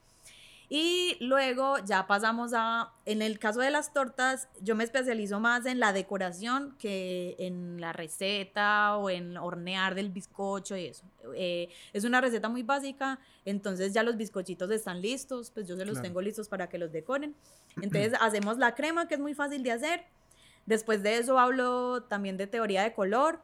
Y 0.73 1.17
luego 1.19 1.79
ya 1.79 2.07
pasamos 2.07 2.53
a, 2.55 2.93
en 3.03 3.21
el 3.21 3.39
caso 3.39 3.59
de 3.59 3.71
las 3.71 3.91
tortas, 3.91 4.47
yo 4.61 4.73
me 4.73 4.85
especializo 4.85 5.41
más 5.41 5.65
en 5.65 5.81
la 5.81 5.91
decoración 5.91 6.77
que 6.79 7.35
en 7.39 7.81
la 7.81 7.91
receta 7.91 8.95
o 8.95 9.09
en 9.09 9.35
hornear 9.35 9.95
del 9.95 10.11
bizcocho 10.11 10.77
y 10.77 10.85
eso. 10.85 11.03
Eh, 11.35 11.67
es 11.91 12.05
una 12.05 12.21
receta 12.21 12.47
muy 12.47 12.63
básica, 12.63 13.19
entonces 13.43 13.93
ya 13.93 14.01
los 14.01 14.15
bizcochitos 14.15 14.71
están 14.71 15.01
listos, 15.01 15.51
pues 15.51 15.67
yo 15.67 15.75
se 15.75 15.83
los 15.83 16.01
tengo 16.01 16.21
listos 16.21 16.47
para 16.47 16.69
que 16.69 16.77
los 16.77 16.93
decoren. 16.93 17.35
Entonces 17.81 18.13
hacemos 18.21 18.57
la 18.57 18.73
crema, 18.73 19.09
que 19.09 19.15
es 19.15 19.19
muy 19.19 19.33
fácil 19.33 19.63
de 19.63 19.73
hacer. 19.73 20.05
Después 20.65 21.03
de 21.03 21.17
eso 21.17 21.37
hablo 21.37 22.03
también 22.03 22.37
de 22.37 22.47
teoría 22.47 22.83
de 22.83 22.93
color, 22.93 23.41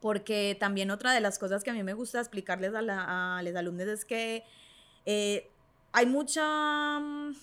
porque 0.00 0.56
también 0.58 0.90
otra 0.90 1.12
de 1.12 1.20
las 1.20 1.38
cosas 1.38 1.62
que 1.62 1.68
a 1.68 1.74
mí 1.74 1.82
me 1.82 1.92
gusta 1.92 2.20
explicarles 2.20 2.74
a, 2.74 2.80
la, 2.80 3.36
a 3.36 3.42
los 3.42 3.54
alumnos 3.54 3.86
es 3.86 4.06
que... 4.06 4.44
Eh, 5.04 5.50
hay 5.96 6.04
mucha, 6.04 7.00
mm, 7.00 7.34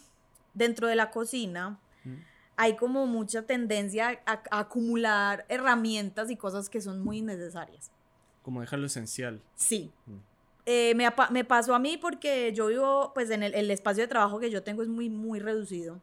dentro 0.53 0.87
de 0.87 0.95
la 0.95 1.09
cocina, 1.09 1.79
mm. 2.03 2.13
hay 2.55 2.75
como 2.75 3.07
mucha 3.07 3.41
tendencia 3.47 4.21
a, 4.27 4.43
acumular 4.51 5.43
herramientas 5.49 6.29
y 6.29 6.37
cosas 6.37 6.69
que 6.69 6.79
son 6.79 7.03
muy 7.03 7.17
innecesarias. 7.17 7.89
Como 8.43 8.61
dejar 8.61 8.77
lo 8.77 8.85
esencial. 8.85 9.41
Sí. 9.55 9.91
Mm. 10.05 10.17
Eh, 10.67 10.93
me, 10.93 11.11
me, 11.31 11.43
pasó 11.43 11.73
a 11.73 11.79
mí 11.79 11.97
porque 11.97 12.53
yo 12.53 12.67
vivo, 12.67 13.11
pues 13.15 13.31
en 13.31 13.41
el, 13.41 13.55
el, 13.55 13.71
espacio 13.71 14.03
de 14.03 14.07
trabajo 14.07 14.39
que 14.39 14.51
yo 14.51 14.61
tengo 14.61 14.83
es 14.83 14.87
muy, 14.87 15.09
muy 15.09 15.39
reducido. 15.39 15.99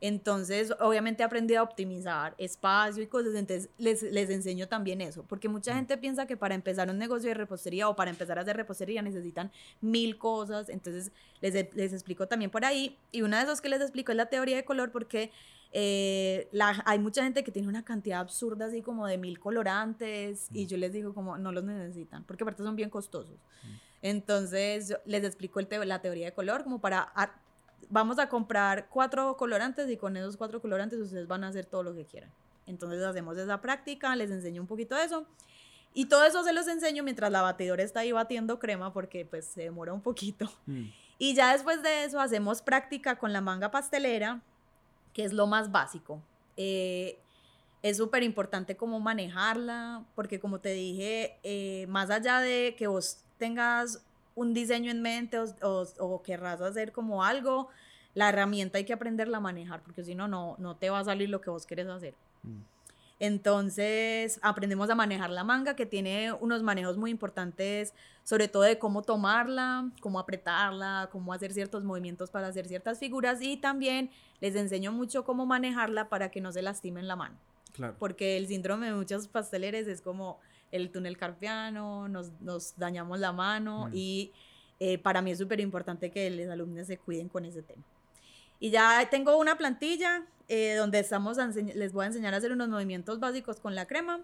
Entonces, 0.00 0.74
obviamente 0.80 1.22
he 1.22 1.26
aprendido 1.26 1.60
a 1.60 1.62
optimizar 1.62 2.34
espacio 2.36 3.02
y 3.02 3.06
cosas, 3.06 3.34
entonces 3.34 3.70
les, 3.78 4.02
les 4.02 4.28
enseño 4.28 4.68
también 4.68 5.00
eso, 5.00 5.22
porque 5.22 5.48
mucha 5.48 5.72
mm. 5.72 5.76
gente 5.76 5.96
piensa 5.96 6.26
que 6.26 6.36
para 6.36 6.54
empezar 6.54 6.90
un 6.90 6.98
negocio 6.98 7.28
de 7.28 7.34
repostería 7.34 7.88
o 7.88 7.96
para 7.96 8.10
empezar 8.10 8.38
a 8.38 8.42
hacer 8.42 8.56
repostería 8.56 9.00
necesitan 9.00 9.50
mil 9.80 10.18
cosas, 10.18 10.68
entonces 10.68 11.12
les, 11.40 11.74
les 11.74 11.92
explico 11.94 12.28
también 12.28 12.50
por 12.50 12.64
ahí, 12.66 12.98
y 13.10 13.22
una 13.22 13.38
de 13.38 13.44
esas 13.44 13.62
que 13.62 13.70
les 13.70 13.80
explico 13.80 14.12
es 14.12 14.16
la 14.16 14.26
teoría 14.26 14.56
de 14.56 14.66
color, 14.66 14.92
porque 14.92 15.30
eh, 15.72 16.48
la, 16.52 16.82
hay 16.84 16.98
mucha 16.98 17.22
gente 17.22 17.42
que 17.42 17.50
tiene 17.50 17.68
una 17.68 17.84
cantidad 17.84 18.20
absurda 18.20 18.66
así 18.66 18.82
como 18.82 19.06
de 19.06 19.16
mil 19.16 19.40
colorantes, 19.40 20.48
y 20.52 20.64
mm. 20.64 20.68
yo 20.68 20.76
les 20.76 20.92
digo 20.92 21.14
como 21.14 21.38
no 21.38 21.52
los 21.52 21.64
necesitan, 21.64 22.22
porque 22.24 22.44
aparte 22.44 22.62
son 22.62 22.76
bien 22.76 22.90
costosos. 22.90 23.38
Mm. 23.62 23.86
Entonces, 24.02 24.94
les 25.06 25.24
explico 25.24 25.58
el 25.58 25.68
la 25.86 26.02
teoría 26.02 26.26
de 26.26 26.32
color 26.32 26.64
como 26.64 26.80
para 26.80 27.12
vamos 27.88 28.18
a 28.18 28.28
comprar 28.28 28.88
cuatro 28.88 29.36
colorantes 29.36 29.88
y 29.90 29.96
con 29.96 30.16
esos 30.16 30.36
cuatro 30.36 30.60
colorantes 30.60 30.98
ustedes 30.98 31.26
van 31.26 31.44
a 31.44 31.48
hacer 31.48 31.66
todo 31.66 31.82
lo 31.82 31.94
que 31.94 32.04
quieran. 32.04 32.30
Entonces 32.66 33.02
hacemos 33.02 33.36
esa 33.38 33.60
práctica, 33.60 34.14
les 34.16 34.30
enseño 34.30 34.60
un 34.60 34.66
poquito 34.66 34.94
de 34.96 35.04
eso. 35.04 35.26
Y 35.94 36.06
todo 36.06 36.24
eso 36.24 36.44
se 36.44 36.52
los 36.52 36.68
enseño 36.68 37.02
mientras 37.02 37.30
la 37.30 37.40
batidora 37.40 37.82
está 37.82 38.00
ahí 38.00 38.12
batiendo 38.12 38.58
crema 38.58 38.92
porque 38.92 39.24
pues 39.24 39.46
se 39.46 39.62
demora 39.62 39.92
un 39.92 40.02
poquito. 40.02 40.50
Mm. 40.66 40.86
Y 41.18 41.34
ya 41.34 41.52
después 41.52 41.82
de 41.82 42.04
eso 42.04 42.20
hacemos 42.20 42.60
práctica 42.60 43.16
con 43.16 43.32
la 43.32 43.40
manga 43.40 43.70
pastelera, 43.70 44.42
que 45.14 45.24
es 45.24 45.32
lo 45.32 45.46
más 45.46 45.72
básico. 45.72 46.20
Eh, 46.58 47.18
es 47.82 47.96
súper 47.96 48.22
importante 48.22 48.76
cómo 48.76 49.00
manejarla, 49.00 50.04
porque 50.14 50.40
como 50.40 50.60
te 50.60 50.70
dije, 50.70 51.38
eh, 51.42 51.86
más 51.88 52.10
allá 52.10 52.40
de 52.40 52.74
que 52.76 52.86
vos 52.86 53.24
tengas 53.38 54.04
un 54.36 54.54
diseño 54.54 54.92
en 54.92 55.02
mente 55.02 55.38
o, 55.38 55.86
o, 55.98 56.22
querrás 56.22 56.60
hacer 56.60 56.92
como 56.92 57.24
algo, 57.24 57.68
la 58.14 58.28
herramienta 58.28 58.78
hay 58.78 58.84
que 58.84 58.92
aprenderla 58.92 59.38
a 59.38 59.40
manejar, 59.40 59.82
porque 59.82 60.04
si 60.04 60.14
no, 60.14 60.28
no 60.28 60.76
te 60.76 60.90
va 60.90 61.00
a 61.00 61.04
salir 61.04 61.28
lo 61.28 61.40
que 61.40 61.50
vos 61.50 61.66
querés 61.66 61.88
hacer. 61.88 62.14
Mm. 62.44 62.60
Entonces 63.18 64.38
aprendemos 64.42 64.90
a 64.90 64.94
manejar 64.94 65.30
la 65.30 65.42
manga, 65.42 65.74
que 65.74 65.86
tiene 65.86 66.32
unos 66.34 66.62
manejos 66.62 66.98
muy 66.98 67.10
importantes, 67.10 67.94
sobre 68.24 68.46
todo 68.48 68.62
de 68.62 68.78
cómo 68.78 69.02
tomarla, 69.02 69.90
cómo 70.00 70.18
apretarla, 70.18 71.08
cómo 71.10 71.32
hacer 71.32 71.52
ciertos 71.52 71.82
movimientos 71.82 72.30
para 72.30 72.48
hacer 72.48 72.68
ciertas 72.68 72.98
figuras 72.98 73.40
y 73.40 73.56
también 73.56 74.10
les 74.40 74.54
enseño 74.54 74.92
mucho 74.92 75.24
cómo 75.24 75.46
manejarla 75.46 76.10
para 76.10 76.30
que 76.30 76.42
no 76.42 76.52
se 76.52 76.60
lastimen 76.60 77.08
la 77.08 77.16
mano. 77.16 77.36
Claro. 77.72 77.96
Porque 77.98 78.36
el 78.36 78.48
síndrome 78.48 78.86
de 78.86 78.94
muchos 78.94 79.28
pasteleres 79.28 79.86
es 79.86 80.02
como 80.02 80.38
el 80.72 80.90
túnel 80.90 81.16
carpiano, 81.16 82.08
nos, 82.08 82.32
nos 82.40 82.76
dañamos 82.76 83.18
la 83.18 83.32
mano 83.32 83.88
mm. 83.88 83.90
y 83.94 84.32
eh, 84.80 84.98
para 84.98 85.22
mí 85.22 85.30
es 85.30 85.38
súper 85.38 85.60
importante 85.60 86.10
que 86.10 86.30
los 86.30 86.48
alumnos 86.48 86.86
se 86.86 86.98
cuiden 86.98 87.28
con 87.28 87.44
ese 87.44 87.62
tema. 87.62 87.82
Y 88.58 88.70
ya 88.70 89.06
tengo 89.10 89.36
una 89.36 89.56
plantilla 89.56 90.24
eh, 90.48 90.74
donde 90.74 90.98
estamos 90.98 91.38
les 91.56 91.92
voy 91.92 92.04
a 92.04 92.06
enseñar 92.06 92.34
a 92.34 92.38
hacer 92.38 92.52
unos 92.52 92.68
movimientos 92.68 93.20
básicos 93.20 93.60
con 93.60 93.74
la 93.74 93.86
crema. 93.86 94.20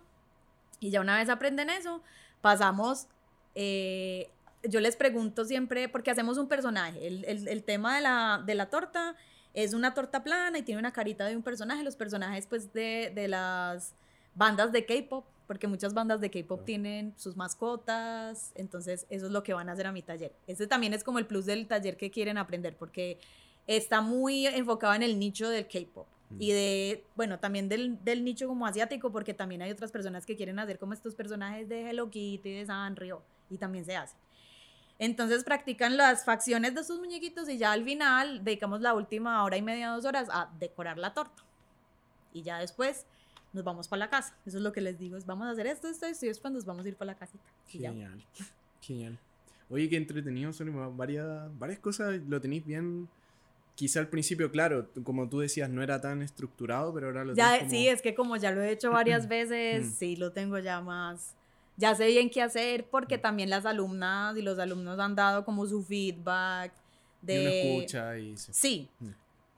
Y 0.80 0.90
ya 0.90 1.00
una 1.00 1.16
vez 1.16 1.28
aprenden 1.28 1.70
eso, 1.70 2.02
pasamos, 2.40 3.06
eh, 3.54 4.30
yo 4.64 4.80
les 4.80 4.96
pregunto 4.96 5.44
siempre, 5.44 5.88
porque 5.88 6.10
hacemos 6.10 6.38
un 6.38 6.48
personaje, 6.48 7.06
el, 7.06 7.24
el, 7.24 7.46
el, 7.46 7.62
tema 7.62 7.96
de 7.96 8.02
la, 8.02 8.42
de 8.44 8.54
la 8.54 8.66
torta 8.66 9.14
es 9.54 9.74
una 9.74 9.94
torta 9.94 10.24
plana 10.24 10.58
y 10.58 10.62
tiene 10.62 10.78
una 10.78 10.92
carita 10.92 11.26
de 11.26 11.36
un 11.36 11.42
personaje, 11.42 11.84
los 11.84 11.96
personajes 11.96 12.46
pues 12.46 12.72
de, 12.72 13.12
de 13.14 13.28
las 13.28 13.94
bandas 14.34 14.72
de 14.72 14.84
K-Pop, 14.86 15.24
porque 15.46 15.66
muchas 15.66 15.94
bandas 15.94 16.20
de 16.20 16.30
K-Pop 16.30 16.64
tienen 16.64 17.14
sus 17.16 17.36
mascotas, 17.36 18.52
entonces 18.54 19.06
eso 19.10 19.26
es 19.26 19.32
lo 19.32 19.42
que 19.42 19.54
van 19.54 19.68
a 19.68 19.72
hacer 19.72 19.86
a 19.86 19.92
mi 19.92 20.02
taller. 20.02 20.32
Ese 20.46 20.66
también 20.66 20.94
es 20.94 21.04
como 21.04 21.18
el 21.18 21.26
plus 21.26 21.46
del 21.46 21.66
taller 21.66 21.96
que 21.96 22.10
quieren 22.10 22.38
aprender, 22.38 22.76
porque 22.76 23.18
está 23.66 24.00
muy 24.00 24.46
enfocado 24.46 24.94
en 24.94 25.02
el 25.02 25.18
nicho 25.18 25.48
del 25.48 25.66
K-pop 25.66 26.06
y 26.38 26.52
de, 26.52 27.04
bueno, 27.14 27.38
también 27.38 27.68
del, 27.68 28.02
del, 28.04 28.24
nicho 28.24 28.48
como 28.48 28.66
asiático, 28.66 29.12
porque 29.12 29.34
también 29.34 29.62
hay 29.62 29.70
otras 29.70 29.92
personas 29.92 30.24
que 30.24 30.36
quieren 30.36 30.58
hacer 30.58 30.78
como 30.78 30.92
estos 30.92 31.14
personajes 31.14 31.68
de 31.68 31.90
Hello 31.90 32.08
Kitty, 32.10 32.52
de 32.52 32.66
Sanrio, 32.66 33.22
y 33.50 33.58
también 33.58 33.84
se 33.84 33.96
hace. 33.96 34.16
Entonces 34.98 35.44
practican 35.44 35.96
las 35.96 36.24
facciones 36.24 36.74
de 36.74 36.84
sus 36.84 36.98
muñequitos 37.00 37.48
y 37.48 37.58
ya 37.58 37.72
al 37.72 37.84
final 37.84 38.44
dedicamos 38.44 38.80
la 38.80 38.94
última 38.94 39.42
hora 39.42 39.56
y 39.56 39.62
media, 39.62 39.90
dos 39.90 40.04
horas 40.04 40.28
a 40.30 40.50
decorar 40.58 40.98
la 40.98 41.12
torta. 41.12 41.42
Y 42.32 42.42
ya 42.42 42.58
después 42.58 43.06
nos 43.52 43.64
vamos 43.64 43.88
para 43.88 44.00
la 44.00 44.10
casa. 44.10 44.36
Eso 44.46 44.58
es 44.58 44.62
lo 44.62 44.72
que 44.72 44.80
les 44.80 44.98
digo, 44.98 45.16
es 45.16 45.26
vamos 45.26 45.46
a 45.46 45.50
hacer 45.50 45.66
esto, 45.66 45.88
esto, 45.88 46.06
esto 46.06 46.26
y 46.26 46.28
después 46.28 46.52
nos 46.52 46.64
vamos 46.64 46.84
a 46.84 46.88
ir 46.88 46.96
para 46.96 47.12
la 47.12 47.18
casita. 47.18 47.44
Genial, 47.66 48.24
genial. 48.80 49.18
Oye, 49.70 49.88
qué 49.88 49.96
entretenido, 49.96 50.52
son 50.52 50.96
varias, 50.96 51.58
varias 51.58 51.78
cosas, 51.78 52.20
lo 52.28 52.40
tenéis 52.40 52.64
bien 52.64 53.08
quizá 53.74 54.00
al 54.00 54.08
principio, 54.08 54.50
claro, 54.50 54.88
como 55.02 55.28
tú 55.28 55.40
decías, 55.40 55.70
no 55.70 55.82
era 55.82 56.00
tan 56.00 56.22
estructurado, 56.22 56.92
pero 56.92 57.06
ahora 57.06 57.24
lo 57.24 57.34
ya, 57.34 57.68
Sí, 57.68 57.88
es 57.88 58.02
que 58.02 58.14
como 58.14 58.36
ya 58.36 58.50
lo 58.50 58.62
he 58.62 58.70
hecho 58.70 58.90
varias 58.90 59.28
veces, 59.28 59.86
mm. 59.86 59.90
sí, 59.92 60.16
lo 60.16 60.32
tengo 60.32 60.58
ya 60.58 60.80
más, 60.80 61.34
ya 61.76 61.94
sé 61.94 62.06
bien 62.06 62.30
qué 62.30 62.42
hacer, 62.42 62.86
porque 62.90 63.18
mm. 63.18 63.22
también 63.22 63.50
las 63.50 63.64
alumnas 63.66 64.36
y 64.36 64.42
los 64.42 64.58
alumnos 64.58 64.98
han 64.98 65.14
dado 65.14 65.44
como 65.44 65.66
su 65.66 65.82
feedback 65.82 66.72
de... 67.22 67.42
Y 67.42 67.78
escucha 67.78 68.18
y... 68.18 68.36
Sí. 68.36 68.88
Mm. 69.00 69.08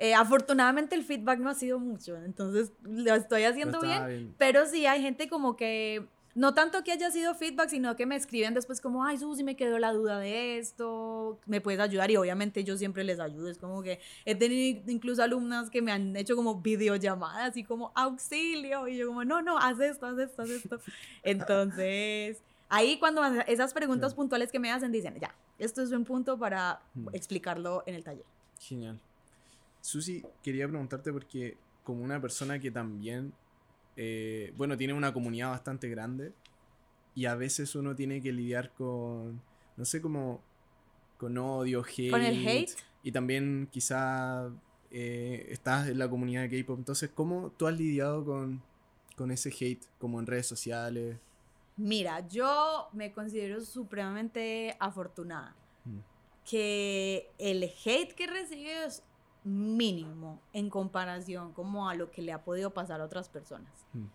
Eh, 0.05 0.13
afortunadamente 0.13 0.95
el 0.95 1.03
feedback 1.03 1.39
no 1.39 1.49
ha 1.49 1.55
sido 1.55 1.79
mucho, 1.79 2.15
entonces 2.19 2.75
lo 2.83 3.15
estoy 3.15 3.45
haciendo 3.45 3.81
bien, 3.81 4.35
pero 4.37 4.67
sí 4.67 4.85
hay 4.85 5.01
gente 5.01 5.31
como 5.31 5.57
que 5.57 6.07
no 6.35 6.53
tanto 6.53 6.85
que 6.85 6.93
haya 6.93 7.11
sido 7.11 7.35
feedback, 7.35 7.71
sino 7.71 7.97
que 7.97 8.05
me 8.05 8.15
escriben 8.15 8.53
después 8.53 8.83
como, 8.83 9.03
ay, 9.03 9.17
Susi, 9.17 9.43
me 9.43 9.57
quedó 9.57 9.79
la 9.79 9.95
duda 9.95 10.19
de 10.19 10.59
esto, 10.59 11.39
me 11.47 11.63
puedes 11.63 11.81
ayudar. 11.81 12.11
Y 12.11 12.17
obviamente 12.17 12.65
yo 12.65 12.77
siempre 12.77 13.03
les 13.03 13.19
ayudo. 13.19 13.49
Es 13.49 13.57
como 13.57 13.83
que 13.83 13.99
he 14.27 14.35
tenido 14.35 14.83
incluso 14.91 15.23
alumnas 15.23 15.71
que 15.71 15.81
me 15.81 15.91
han 15.91 16.15
hecho 16.17 16.37
como 16.37 16.61
videollamadas 16.61 17.57
y 17.57 17.65
como 17.65 17.91
auxilio. 17.95 18.87
Y 18.89 18.99
yo 18.99 19.07
como, 19.07 19.25
no, 19.25 19.41
no, 19.41 19.57
haz 19.57 19.81
esto, 19.81 20.05
haz 20.05 20.19
esto, 20.19 20.43
haz 20.43 20.51
esto. 20.51 20.81
Entonces, 21.23 22.43
ahí 22.69 22.99
cuando 22.99 23.25
esas 23.47 23.73
preguntas 23.73 24.13
puntuales 24.13 24.53
que 24.53 24.59
me 24.59 24.71
hacen, 24.71 24.93
dicen, 24.93 25.15
ya, 25.19 25.35
esto 25.59 25.83
es 25.83 25.93
un 25.93 26.05
punto 26.05 26.37
para 26.37 26.81
mm. 26.95 27.09
explicarlo 27.15 27.85
en 27.87 27.95
el 27.95 28.05
taller. 28.05 28.27
Genial. 28.59 29.01
Susi, 29.85 30.25
quería 30.43 30.67
preguntarte 30.67 31.13
porque 31.13 31.59
como 31.83 32.03
una 32.03 32.19
persona 32.19 32.59
que 32.59 32.71
también 32.71 33.35
eh, 33.97 34.55
bueno, 34.57 34.79
tiene 34.79 34.95
una 34.95 35.13
comunidad 35.13 35.51
bastante 35.51 35.91
grande 35.91 36.33
y 37.15 37.27
a 37.27 37.35
veces 37.35 37.75
uno 37.75 37.95
tiene 37.95 38.23
que 38.23 38.33
lidiar 38.33 38.73
con, 38.73 39.43
no 39.77 39.85
sé, 39.85 40.01
como 40.01 40.41
con 41.19 41.37
odio, 41.37 41.85
hate. 41.85 42.11
¿Con 42.11 42.23
el 42.23 42.47
hate? 42.47 42.73
Y 43.03 43.13
también 43.13 43.69
quizá 43.71 44.51
eh, 44.91 45.49
estás 45.51 45.89
en 45.89 45.99
la 45.99 46.09
comunidad 46.09 46.49
de 46.49 46.63
K-pop. 46.63 46.79
Entonces, 46.79 47.11
¿cómo 47.15 47.51
tú 47.51 47.67
has 47.67 47.77
lidiado 47.77 48.25
con, 48.25 48.63
con 49.17 49.31
ese 49.31 49.51
hate, 49.51 49.85
como 49.99 50.19
en 50.19 50.27
redes 50.27 50.47
sociales? 50.47 51.19
Mira, 51.77 52.27
yo 52.27 52.89
me 52.95 53.13
considero 53.13 53.61
supremamente 53.61 54.77
afortunada. 54.81 55.55
Mm. 55.85 55.99
Que 56.49 57.31
el 57.39 57.63
hate 57.63 58.15
que 58.15 58.27
recibes 58.27 59.03
mínimo 59.45 60.41
en 60.53 60.71
comparación 60.71 61.53
como 61.53 61.89
a 61.89 61.95
lo 61.95 62.11
que 62.11 62.23
le 62.23 62.33
ha 62.33 62.43
podido 62.43 62.71
pasar 62.71 63.01
a 63.01 63.05
otras 63.05 63.29
personas. 63.29 63.71
Hmm. 63.93 64.07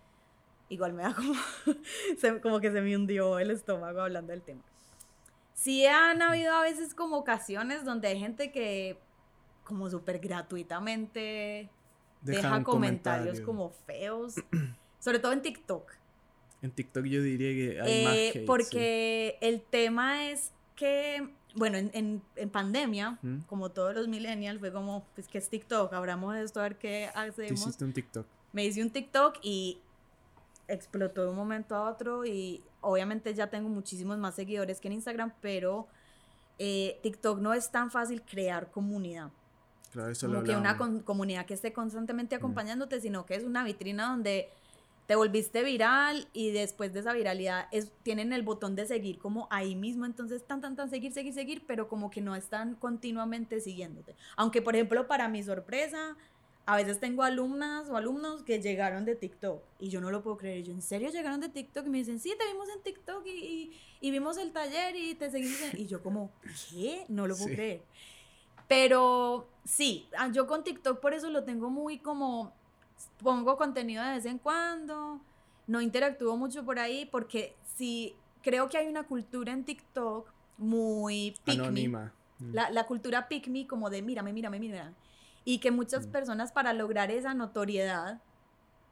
Igual 0.70 0.94
me 0.94 1.04
da 1.04 1.14
como, 1.14 1.34
como 2.42 2.60
que 2.60 2.72
se 2.72 2.82
me 2.82 2.96
hundió 2.96 3.40
el 3.40 3.52
estómago 3.52 4.02
hablando 4.02 4.32
del 4.32 4.42
tema. 4.42 4.62
Sí 5.54 5.86
han 5.86 6.22
habido 6.22 6.54
a 6.54 6.62
veces 6.62 6.94
como 6.94 7.18
ocasiones 7.18 7.86
donde 7.86 8.08
hay 8.08 8.20
gente 8.20 8.52
que 8.52 8.98
como 9.64 9.90
súper 9.90 10.20
gratuitamente 10.20 11.70
deja 12.22 12.64
comentarios 12.64 13.42
como 13.42 13.70
feos, 13.70 14.36
sobre 15.00 15.20
todo 15.20 15.32
en 15.32 15.42
TikTok. 15.42 15.92
En 16.62 16.72
TikTok 16.72 17.06
yo 17.06 17.22
diría 17.22 17.54
que 17.54 17.82
hay 17.82 18.04
más 18.04 18.16
eh, 18.16 18.32
hate, 18.36 18.46
Porque 18.46 19.38
el 19.42 19.62
tema 19.62 20.30
es 20.30 20.52
que 20.76 21.30
bueno, 21.56 21.78
en, 21.78 22.22
en, 22.36 22.50
pandemia, 22.50 23.18
como 23.48 23.70
todos 23.70 23.96
los 23.96 24.08
millennials, 24.08 24.60
fue 24.60 24.72
como, 24.72 25.06
pues, 25.16 25.28
¿qué 25.28 25.38
es 25.40 25.50
TikTok? 25.50 25.94
Abramos 25.94 26.36
esto 26.36 26.60
a 26.60 26.64
ver 26.64 26.78
qué 26.78 27.10
hacemos. 27.14 27.62
hiciste 27.62 27.86
un 27.86 27.94
TikTok? 27.94 28.26
Me 28.54 28.66
hice 28.66 28.82
un 28.82 28.92
TikTok 28.92 29.38
y 29.42 29.80
explotó 30.68 31.24
de 31.24 31.30
un 31.30 31.36
momento 31.36 31.76
a 31.76 31.90
otro 31.90 32.26
y 32.26 32.64
obviamente 32.82 33.34
ya 33.34 33.50
tengo 33.50 33.70
muchísimos 33.70 34.18
más 34.18 34.36
seguidores 34.36 34.80
que 34.80 34.88
en 34.88 34.94
Instagram, 34.94 35.34
pero 35.42 35.88
eh, 36.60 37.00
TikTok 37.02 37.40
no 37.40 37.54
es 37.54 37.72
tan 37.72 37.90
fácil 37.92 38.22
crear 38.22 38.70
comunidad. 38.72 39.32
Claro, 39.92 40.12
eso 40.12 40.28
como 40.28 40.44
que 40.44 40.56
una 40.56 40.78
comunidad 40.78 41.46
que 41.48 41.56
esté 41.56 41.74
constantemente 41.74 42.36
acompañándote, 42.36 43.02
sino 43.02 43.26
que 43.26 43.36
es 43.36 43.44
una 43.44 43.64
vitrina 43.64 44.10
donde 44.10 44.50
te 45.10 45.16
volviste 45.16 45.64
viral 45.64 46.28
y 46.34 46.52
después 46.52 46.94
de 46.94 47.00
esa 47.00 47.14
viralidad 47.14 47.68
es, 47.72 47.92
tienen 48.04 48.32
el 48.32 48.44
botón 48.44 48.76
de 48.76 48.86
seguir 48.86 49.18
como 49.18 49.48
ahí 49.50 49.74
mismo, 49.76 50.06
entonces 50.06 50.46
tan, 50.46 50.62
tan, 50.62 50.76
tan, 50.76 50.88
seguir, 50.92 51.12
seguir, 51.14 51.34
seguir, 51.34 51.64
pero 51.66 51.88
como 51.88 52.12
que 52.12 52.22
no 52.22 52.36
están 52.36 52.76
continuamente 52.76 53.60
siguiéndote. 53.60 54.16
Aunque, 54.36 54.62
por 54.62 54.76
ejemplo, 54.76 55.08
para 55.08 55.28
mi 55.28 55.42
sorpresa, 55.42 56.16
a 56.68 56.76
veces 56.76 57.00
tengo 57.00 57.24
alumnas 57.24 57.90
o 57.90 57.98
alumnos 57.98 58.44
que 58.44 58.62
llegaron 58.62 59.04
de 59.04 59.16
TikTok 59.16 59.64
y 59.80 59.90
yo 59.90 60.00
no 60.00 60.12
lo 60.12 60.22
puedo 60.22 60.38
creer. 60.38 60.64
Yo, 60.64 60.74
¿en 60.74 60.84
serio 60.84 61.10
llegaron 61.10 61.40
de 61.40 61.50
TikTok? 61.50 61.88
Y 61.88 61.90
me 61.90 61.98
dicen, 61.98 62.20
sí, 62.20 62.36
te 62.38 62.46
vimos 62.46 62.70
en 62.70 62.84
TikTok 62.84 63.26
y, 63.26 63.72
y, 64.02 64.12
vimos 64.12 64.38
el 64.38 64.52
taller 64.52 64.96
y 64.96 65.16
te 65.16 65.32
seguimos. 65.32 65.74
Y 65.74 65.88
yo 65.88 66.04
como, 66.04 66.30
¿qué? 66.70 67.06
No 67.08 67.26
lo 67.26 67.36
puedo 67.36 67.56
creer. 67.56 67.82
Pero 68.68 69.50
sí, 69.66 70.08
ah, 70.16 70.30
yo 70.32 70.46
con 70.46 70.64
TikTok 70.64 71.00
por 71.00 71.16
eso 71.16 71.32
lo 71.32 71.46
tengo 71.46 71.72
muy 71.72 71.98
como 71.98 72.54
pongo 73.22 73.58
contenido 73.58 74.04
de 74.04 74.12
vez 74.12 74.26
en 74.26 74.38
cuando, 74.38 75.22
no 75.68 75.82
interactúo 75.82 76.36
mucho 76.38 76.64
por 76.66 76.80
ahí 76.80 77.06
porque 77.06 77.56
sí 77.76 78.16
creo 78.42 78.70
que 78.70 78.78
hay 78.78 78.88
una 78.88 79.04
cultura 79.04 79.52
en 79.52 79.64
TikTok 79.64 80.32
muy 80.58 81.36
pick 81.44 81.60
Anónima. 81.60 82.14
Mm. 82.40 82.54
La, 82.54 82.70
la, 82.70 82.86
cultura 82.86 83.28
pick 83.28 83.48
me 83.48 83.68
como 83.68 83.90
de 83.90 84.02
mírame, 84.02 84.34
mírame, 84.34 84.60
mírame. 84.60 84.96
Y 85.46 85.60
que 85.60 85.72
muchas 85.72 86.08
mm. 86.08 86.12
personas 86.12 86.52
para 86.52 86.74
lograr 86.74 87.12
esa 87.12 87.34
notoriedad 87.34 88.22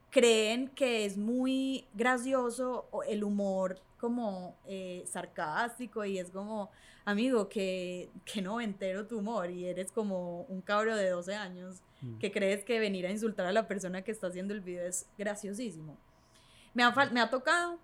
creen 0.09 0.69
que 0.69 1.05
es 1.05 1.17
muy 1.17 1.85
gracioso 1.93 2.87
el 3.07 3.23
humor 3.23 3.79
como 3.99 4.55
eh, 4.65 5.03
sarcástico 5.05 6.05
y 6.05 6.19
es 6.19 6.29
como, 6.29 6.69
amigo, 7.05 7.49
que, 7.49 8.09
que 8.25 8.41
no 8.41 8.61
entero 8.61 9.07
tu 9.07 9.19
humor 9.19 9.49
y 9.49 9.65
eres 9.65 9.91
como 9.91 10.41
un 10.43 10.61
cabro 10.61 10.95
de 10.95 11.09
12 11.09 11.35
años 11.35 11.81
mm. 12.01 12.17
que 12.19 12.31
crees 12.31 12.63
que 12.63 12.79
venir 12.79 13.05
a 13.05 13.11
insultar 13.11 13.45
a 13.45 13.51
la 13.51 13.67
persona 13.67 14.01
que 14.03 14.11
está 14.11 14.27
haciendo 14.27 14.53
el 14.53 14.61
video 14.61 14.85
es 14.85 15.07
graciosísimo. 15.17 15.97
Me 16.73 16.83
ha, 16.83 16.91
me 17.11 17.19
ha 17.19 17.29
tocado, 17.29 17.79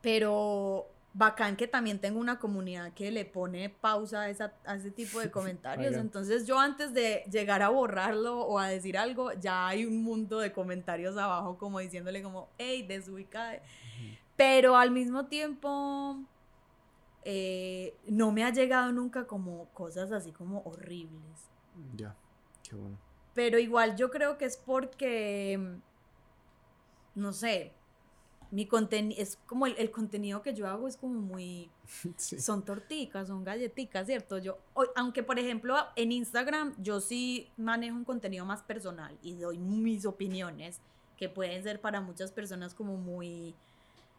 pero 0.00 0.86
bacán 1.14 1.56
que 1.56 1.66
también 1.66 1.98
tengo 1.98 2.20
una 2.20 2.38
comunidad 2.38 2.92
que 2.92 3.10
le 3.10 3.24
pone 3.24 3.70
pausa 3.70 4.22
a, 4.22 4.30
ese 4.30 4.90
tipo 4.90 5.20
de 5.20 5.30
comentarios. 5.32 5.94
Entonces 5.94 6.46
yo 6.46 6.58
antes 6.58 6.94
de 6.94 7.24
llegar 7.30 7.62
a 7.62 7.70
borrarlo 7.70 8.40
o 8.40 8.58
a 8.58 8.68
decir 8.68 8.96
algo, 8.96 9.32
ya 9.32 9.66
hay 9.68 9.84
un 9.84 10.02
mundo 10.02 10.38
de 10.38 10.52
comentarios 10.52 11.16
abajo 11.16 11.58
como 11.58 11.80
diciéndole 11.80 12.22
como, 12.22 12.48
hey, 12.58 12.84
desubicada. 12.86 13.60
Pero 14.36 14.76
al 14.76 14.92
mismo 14.92 15.26
tiempo, 15.26 16.20
eh, 17.24 17.96
no 18.06 18.30
me 18.30 18.44
ha 18.44 18.52
llegado 18.52 18.92
nunca 18.92 19.26
como 19.26 19.66
cosas 19.74 20.12
así 20.12 20.30
como 20.30 20.62
horribles. 20.62 21.50
Ya, 21.96 22.14
qué 22.62 22.76
bueno. 22.76 22.96
Pero 23.38 23.60
igual 23.60 23.94
yo 23.94 24.10
creo 24.10 24.36
que 24.36 24.46
es 24.46 24.56
porque, 24.56 25.60
no 27.14 27.32
sé, 27.32 27.72
mi 28.50 28.66
contenido, 28.66 29.22
es 29.22 29.38
como 29.46 29.68
el, 29.68 29.92
contenido 29.92 30.42
que 30.42 30.54
yo 30.54 30.66
hago 30.66 30.88
es 30.88 30.96
como 30.96 31.20
muy, 31.20 31.70
son 32.16 32.64
torticas, 32.64 33.28
son 33.28 33.44
galletitas, 33.44 34.08
¿cierto? 34.08 34.38
Yo, 34.38 34.58
aunque 34.96 35.22
por 35.22 35.38
ejemplo 35.38 35.76
en 35.94 36.10
Instagram 36.10 36.74
yo 36.82 37.00
sí 37.00 37.48
manejo 37.56 37.96
un 37.96 38.04
contenido 38.04 38.44
más 38.44 38.64
personal 38.64 39.16
y 39.22 39.36
doy 39.36 39.56
mis 39.56 40.04
opiniones, 40.04 40.80
que 41.16 41.28
pueden 41.28 41.62
ser 41.62 41.80
para 41.80 42.00
muchas 42.00 42.32
personas 42.32 42.74
como 42.74 42.96
muy 42.96 43.54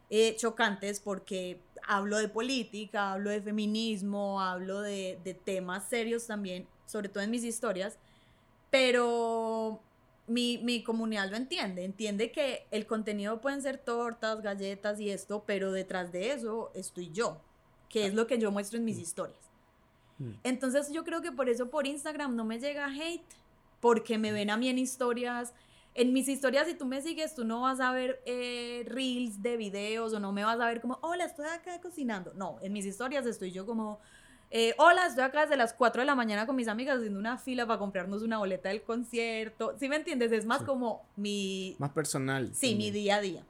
eh, 0.10 0.34
chocantes 0.38 1.01
porque 1.01 1.60
hablo 1.86 2.19
de 2.19 2.29
política, 2.29 3.12
hablo 3.12 3.32
de 3.32 3.41
feminismo, 3.41 4.39
hablo 4.39 4.79
de, 4.79 5.19
de 5.25 5.34
temas 5.34 5.89
serios 5.89 6.25
también, 6.25 6.65
sobre 6.86 7.10
todo 7.10 7.21
en 7.21 7.32
mis 7.32 7.43
historias, 7.43 7.99
pero 8.69 9.82
mi, 10.27 10.58
mi, 10.60 10.84
comunidad 10.84 11.29
lo 11.29 11.38
entiende, 11.38 11.84
entiende 11.84 12.32
que 12.32 12.67
el 12.71 12.86
contenido 12.86 13.41
pueden 13.41 13.62
ser 13.62 13.77
tortas, 13.77 14.41
galletas 14.41 14.99
y 14.99 15.10
esto, 15.10 15.43
pero 15.45 15.71
detrás 15.71 16.12
de 16.12 16.32
eso 16.32 16.71
estoy 16.75 17.12
yo, 17.12 17.41
que 17.89 18.05
es 18.05 18.13
lo 18.13 18.27
que 18.27 18.38
yo 18.38 18.51
muestro 18.51 18.77
en 18.77 18.86
mis 18.86 18.97
mm. 18.97 19.01
historias. 19.01 19.49
Mm. 20.19 20.32
Entonces 20.43 20.91
yo 20.91 21.03
creo 21.03 21.21
que 21.21 21.32
por 21.32 21.49
eso 21.49 21.69
por 21.69 21.88
Instagram 21.88 22.36
no 22.36 22.45
me 22.45 22.60
llega 22.60 22.88
hate, 22.88 23.23
porque 23.79 24.17
me 24.17 24.32
ven 24.32 24.49
a 24.49 24.58
mí 24.58 24.69
en 24.69 24.77
historias. 24.77 25.53
En 25.95 26.13
mis 26.13 26.27
historias, 26.27 26.67
si 26.67 26.75
tú 26.75 26.86
me 26.86 27.01
sigues, 27.01 27.34
tú 27.34 27.43
no 27.45 27.62
vas 27.62 27.79
a 27.79 27.91
ver 27.91 28.21
eh, 28.25 28.84
reels 28.88 29.41
de 29.41 29.58
videos 29.58 30.13
o 30.13 30.19
no 30.19 30.32
me 30.32 30.43
vas 30.43 30.60
a 30.60 30.67
ver 30.67 30.82
como, 30.82 30.99
hola, 31.01 31.25
estoy 31.25 31.45
acá 31.47 31.82
cocinando. 31.82 32.34
No, 32.36 32.58
en 32.62 32.73
mis 32.73 32.86
historias 32.86 33.25
estoy 33.25 33.51
yo 33.51 33.65
como, 33.65 33.99
eh, 34.52 34.74
hola, 34.78 35.06
estoy 35.06 35.24
acá 35.24 35.42
desde 35.42 35.58
las 35.58 35.74
4 35.74 36.02
de 36.02 36.06
la 36.06 36.16
mañana 36.16 36.48
con 36.48 36.56
mis 36.56 36.68
amigas 36.68 36.98
haciendo 36.98 37.20
una 37.20 37.38
fila 37.38 37.68
para 37.68 37.78
comprarnos 37.78 38.24
una 38.24 38.40
boleta 38.40 38.70
del 38.70 38.82
concierto. 38.82 39.76
¿Sí 39.80 39.88
me 39.88 39.96
entiendes? 39.96 40.32
Es 40.32 40.46
más 40.46 40.64
como 40.64 41.06
mi... 41.16 41.76
Más 41.78 41.92
personal. 41.92 42.50
Sí, 42.54 42.76
mi 42.76 42.90
día 42.90 43.18
a 43.18 43.22
día. 43.22 43.44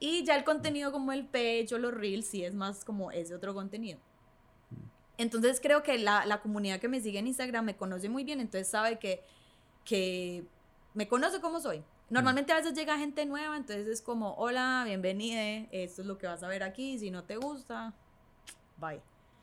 Y 0.00 0.24
ya 0.24 0.34
el 0.36 0.44
contenido 0.44 0.90
como 0.90 1.12
el 1.12 1.26
pecho, 1.26 1.78
los 1.78 1.92
reels, 1.92 2.26
sí 2.26 2.44
es 2.44 2.54
más 2.54 2.84
como 2.84 3.10
ese 3.12 3.34
otro 3.34 3.54
contenido. 3.54 3.98
Entonces 5.18 5.60
creo 5.60 5.82
que 5.82 5.98
la, 5.98 6.24
la, 6.26 6.40
comunidad 6.40 6.80
que 6.80 6.88
me 6.88 7.00
sigue 7.00 7.18
en 7.18 7.26
Instagram 7.26 7.66
me 7.66 7.76
conoce 7.76 8.08
muy 8.08 8.24
bien, 8.24 8.40
entonces 8.40 8.68
sabe 8.68 8.98
que, 8.98 9.22
que 9.84 10.44
me 10.94 11.06
conoce 11.06 11.40
como 11.40 11.60
soy. 11.60 11.84
Normalmente 12.10 12.52
a 12.52 12.56
veces 12.56 12.74
llega 12.74 12.98
gente 12.98 13.24
nueva, 13.26 13.56
entonces 13.56 13.86
es 13.86 14.02
como, 14.02 14.34
hola, 14.34 14.82
bienvenida, 14.84 15.68
esto 15.70 16.02
es 16.02 16.08
lo 16.08 16.18
que 16.18 16.26
vas 16.26 16.42
a 16.42 16.48
ver 16.48 16.62
aquí, 16.62 16.98
si 16.98 17.10
no 17.10 17.24
te 17.24 17.36
gusta, 17.36 17.94
bye. 18.78 19.00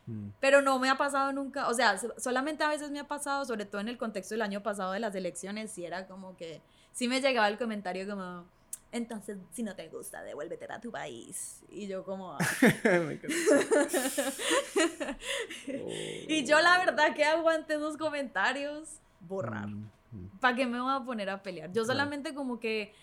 Mm. 0.10 0.32
Pero 0.40 0.62
no 0.62 0.80
me 0.80 0.90
ha 0.90 0.98
pasado 0.98 1.32
nunca, 1.32 1.68
o 1.68 1.74
sea, 1.74 2.00
solamente 2.18 2.64
a 2.64 2.70
veces 2.70 2.90
me 2.90 3.00
ha 3.00 3.08
pasado, 3.08 3.46
sobre 3.46 3.66
todo 3.66 3.80
en 3.80 3.90
el 3.90 3.98
contexto 3.98 4.34
del 4.34 4.42
año 4.42 4.64
pasado 4.64 4.92
de 4.92 5.00
las 5.00 5.14
elecciones, 5.14 5.72
si 5.72 5.86
era 5.86 6.08
como 6.08 6.36
que, 6.36 6.62
sí 6.92 7.08
me 7.08 7.22
llegaba 7.22 7.48
el 7.48 7.60
comentario 7.60 8.10
como, 8.10 8.46
entonces, 8.92 9.38
si 9.52 9.62
no 9.62 9.76
te 9.76 9.88
gusta, 9.88 10.24
devuélvete 10.24 10.66
a 10.66 10.82
tu 10.82 10.92
país. 10.92 11.62
Y 11.70 11.86
yo 11.86 12.04
como... 12.04 12.34
Ah". 12.34 12.40
y 16.28 16.44
yo 16.44 16.60
la 16.60 16.80
verdad 16.80 17.14
que 17.14 17.24
aguanté 17.24 17.76
esos 17.76 17.98
comentarios, 17.98 19.00
borrar. 19.20 19.68
Mm, 19.68 19.92
mm. 20.12 20.40
¿Para 20.40 20.56
qué 20.56 20.66
me 20.66 20.82
voy 20.82 20.92
a 20.92 21.02
poner 21.02 21.30
a 21.30 21.44
pelear? 21.44 21.72
Yo 21.72 21.86
solamente 21.86 22.34
como 22.34 22.60
que 22.60 22.96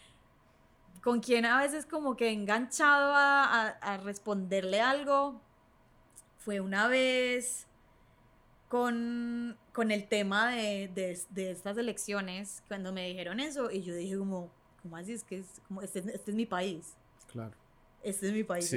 con 1.05 1.21
quien 1.21 1.47
a 1.47 1.61
veces 1.61 1.87
como 1.87 2.17
que 2.17 2.33
enganchado 2.33 3.15
a, 3.15 3.69
a 3.69 3.97
responderle 3.99 4.81
algo, 4.81 5.41
fue 6.47 6.61
una 6.61 6.87
vez 6.87 7.67
con, 8.69 9.57
con 9.73 9.91
el 9.91 10.07
tema 10.07 10.53
de, 10.53 10.89
de, 11.29 11.51
estas 11.51 11.77
elecciones, 11.77 12.63
cuando 12.69 12.93
me 12.93 13.09
dijeron 13.09 13.41
eso, 13.41 13.69
y 13.69 13.83
yo 13.83 13.97
dije 13.97 14.17
como, 14.17 14.49
¿cómo 14.81 14.97
así? 14.97 15.15
Es 15.15 15.25
que 15.25 15.41
es, 15.41 15.61
como, 15.67 15.83
este, 15.83 15.99
este, 15.99 16.31
es 16.31 16.37
mi 16.37 16.47
país. 16.47 16.95
Claro. 17.33 17.51
Este 18.01 18.29
es 18.29 18.33
mi 18.33 18.45
país. 18.45 18.73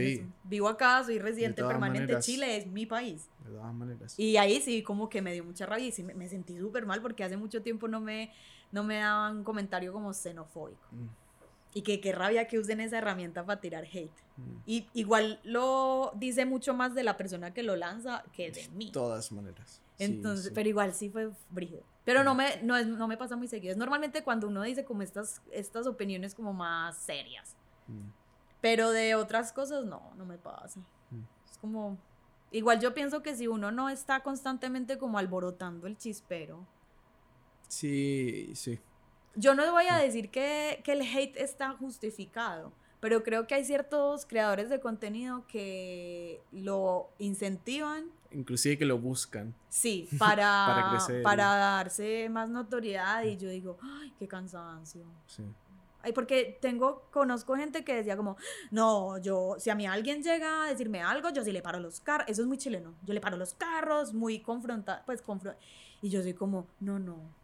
Vivo 0.46 0.68
acá, 0.68 1.04
soy 1.04 1.20
residente 1.20 1.64
permanente 1.64 2.16
de 2.16 2.20
Chile, 2.22 2.58
es 2.58 2.66
mi 2.66 2.88
país. 2.88 3.30
De 3.46 3.52
todas 3.52 3.72
maneras. 3.72 4.18
Y 4.18 4.38
ahí 4.38 4.60
sí, 4.62 4.82
como 4.82 5.08
que 5.08 5.22
me 5.22 5.32
dio 5.32 5.44
mucha 5.44 5.68
rabia 5.68 5.94
y 5.96 6.02
me, 6.02 6.16
me 6.16 6.28
sentí 6.28 6.58
súper 6.58 6.88
mal 6.88 7.04
porque 7.04 7.24
hace 7.24 7.38
mucho 7.38 7.62
tiempo 7.62 7.88
no 7.88 8.02
me, 8.02 8.34
no 8.72 8.84
me 8.84 8.96
daban 8.96 9.38
un 9.38 9.44
comentario 9.44 9.94
como 9.94 10.12
xenofóbico. 10.12 10.88
Mm. 10.90 11.08
Y 11.74 11.84
que 11.84 12.02
qué 12.02 12.12
rabia 12.12 12.48
que 12.48 12.58
usen 12.58 12.80
esa 12.80 12.98
herramienta 12.98 13.46
para 13.46 13.62
tirar 13.62 13.86
hate. 13.86 14.12
Mm. 14.38 14.56
Y 14.66 14.88
igual 14.94 15.40
lo 15.44 16.12
dice 16.16 16.46
mucho 16.46 16.74
más 16.74 16.96
de 16.96 17.04
la 17.04 17.16
persona 17.16 17.54
que 17.54 17.62
lo 17.62 17.76
lanza 17.76 18.24
que 18.34 18.52
de 18.52 18.68
mí. 18.70 18.88
De 18.88 18.92
todas 18.92 19.32
maneras. 19.32 19.82
Entonces, 20.00 20.52
pero 20.56 20.68
igual 20.70 20.94
sí 20.94 21.10
fue 21.10 21.30
brígido. 21.50 21.84
Pero 22.06 22.24
no 22.24 22.34
mm. 22.34 22.38
me, 22.38 22.62
no, 22.64 22.76
es, 22.76 22.88
no 22.88 23.08
me 23.08 23.18
pasa 23.18 23.36
muy 23.36 23.48
seguido. 23.48 23.72
Es 23.72 23.78
normalmente 23.78 24.24
cuando 24.24 24.48
uno 24.48 24.64
dice 24.64 24.84
como 24.84 25.04
estas, 25.04 25.42
estas 25.52 25.86
opiniones 25.86 26.34
como 26.34 26.54
más 26.54 26.98
serias. 26.98 27.56
Mm. 27.88 28.10
Pero 28.62 28.90
de 28.92 29.16
otras 29.16 29.54
cosas 29.54 29.86
no, 29.86 30.14
no 30.18 30.26
me 30.26 30.38
pasa. 30.38 30.80
Es 31.50 31.58
como... 31.60 31.98
Igual 32.52 32.80
yo 32.80 32.96
pienso 32.96 33.22
que 33.22 33.36
si 33.36 33.48
uno 33.48 33.72
no 33.72 33.90
está 33.90 34.22
constantemente 34.22 34.98
como 34.98 35.20
alborotando 35.20 35.86
el 35.86 35.98
chispero. 35.98 36.66
Sí, 37.68 38.52
sí. 38.56 38.80
Yo 39.40 39.56
no 39.56 39.72
voy 39.72 39.86
a 39.90 39.96
decir 39.96 40.30
que, 40.32 40.84
el 40.86 41.02
hate 41.02 41.38
está 41.38 41.72
justificado, 41.72 42.74
pero 43.00 43.24
creo 43.24 43.48
que 43.48 43.56
hay 43.56 43.64
ciertos 43.64 44.26
creadores 44.26 44.70
de 44.70 44.82
contenido 44.82 45.48
que 45.48 46.42
lo 46.52 47.10
incentivan. 47.20 48.12
Inclusive 48.32 48.78
que 48.78 48.84
lo 48.84 49.00
buscan. 49.00 49.56
Sí, 49.70 50.10
para, 50.20 51.00
para, 51.24 51.56
darse 51.56 52.28
más 52.28 52.50
notoriedad 52.50 53.24
y 53.24 53.38
yo 53.38 53.48
digo, 53.50 53.78
ay, 53.82 54.14
qué 54.20 54.28
cansancio. 54.28 55.06
Sí. 55.26 55.44
Ay, 56.02 56.12
porque 56.12 56.58
tengo, 56.60 57.04
conozco 57.10 57.56
gente 57.56 57.86
que 57.86 57.96
decía 57.96 58.18
como, 58.18 58.36
no, 58.72 59.20
yo, 59.20 59.56
si 59.58 59.70
a 59.70 59.76
mí 59.76 59.88
alguien 59.88 60.22
llega 60.22 60.66
a 60.66 60.68
decirme 60.68 61.02
algo, 61.02 61.30
yo 61.30 61.46
sí 61.46 61.54
le 61.54 61.62
paro 61.62 61.80
los 61.80 62.02
carros, 62.02 62.28
eso 62.28 62.42
es 62.42 62.48
muy 62.50 62.58
chileno, 62.58 62.94
yo 63.06 63.14
le 63.14 63.22
paro 63.22 63.38
los 63.38 63.54
carros, 63.54 64.14
muy 64.14 64.40
confronta, 64.42 65.02
pues 65.06 65.22
confronta, 65.22 65.58
y 66.02 66.10
yo 66.10 66.22
soy 66.22 66.34
como, 66.34 66.68
no, 66.82 67.00
no, 67.00 67.39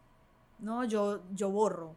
no, 0.58 0.84
yo, 0.84 1.22
yo 1.34 1.50
borro. 1.50 1.94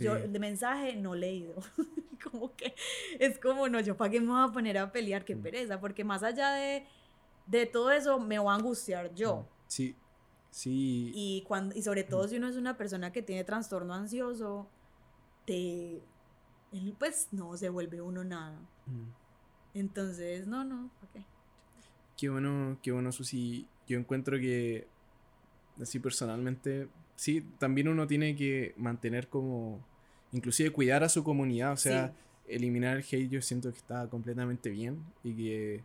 Yo 0.00 0.16
de 0.16 0.38
mensaje 0.38 0.96
no 0.96 1.14
leído. 1.14 1.54
como 2.22 2.54
que 2.54 2.74
es 3.18 3.38
como, 3.38 3.68
no, 3.68 3.80
yo 3.80 3.96
para 3.96 4.10
qué 4.10 4.20
me 4.20 4.28
voy 4.28 4.42
a 4.42 4.52
poner 4.52 4.78
a 4.78 4.92
pelear, 4.92 5.24
qué 5.24 5.36
mm. 5.36 5.42
pereza, 5.42 5.80
porque 5.80 6.04
más 6.04 6.22
allá 6.22 6.52
de, 6.52 6.86
de 7.46 7.66
todo 7.66 7.90
eso 7.90 8.18
me 8.18 8.38
voy 8.38 8.52
a 8.52 8.56
angustiar 8.56 9.14
yo. 9.14 9.36
Mm. 9.36 9.46
Sí, 9.66 9.96
sí. 10.50 11.12
Y, 11.14 11.42
cuando, 11.46 11.74
y 11.74 11.82
sobre 11.82 12.04
todo 12.04 12.24
mm. 12.24 12.28
si 12.28 12.36
uno 12.36 12.48
es 12.48 12.56
una 12.56 12.76
persona 12.76 13.12
que 13.12 13.22
tiene 13.22 13.44
trastorno 13.44 13.94
ansioso, 13.94 14.68
te, 15.46 16.02
pues 16.98 17.28
no 17.32 17.56
se 17.56 17.68
vuelve 17.68 18.00
uno 18.00 18.24
nada. 18.24 18.58
Entonces, 19.74 20.46
no, 20.46 20.64
no, 20.64 20.90
ok. 21.02 21.22
Qué 22.16 22.28
bueno, 22.28 22.78
qué 22.82 22.92
bueno, 22.92 23.12
Susi. 23.12 23.68
Yo 23.86 23.98
encuentro 23.98 24.38
que, 24.38 24.88
así 25.80 25.98
personalmente, 25.98 26.88
sí, 27.18 27.44
también 27.58 27.88
uno 27.88 28.06
tiene 28.06 28.36
que 28.36 28.74
mantener 28.76 29.28
como, 29.28 29.84
inclusive 30.30 30.70
cuidar 30.70 31.02
a 31.02 31.08
su 31.08 31.24
comunidad, 31.24 31.72
o 31.72 31.76
sea, 31.76 32.14
eliminar 32.46 32.96
el 32.96 33.02
hate 33.02 33.28
yo 33.28 33.42
siento 33.42 33.72
que 33.72 33.76
está 33.76 34.08
completamente 34.08 34.70
bien 34.70 35.04
y 35.24 35.34
que 35.34 35.84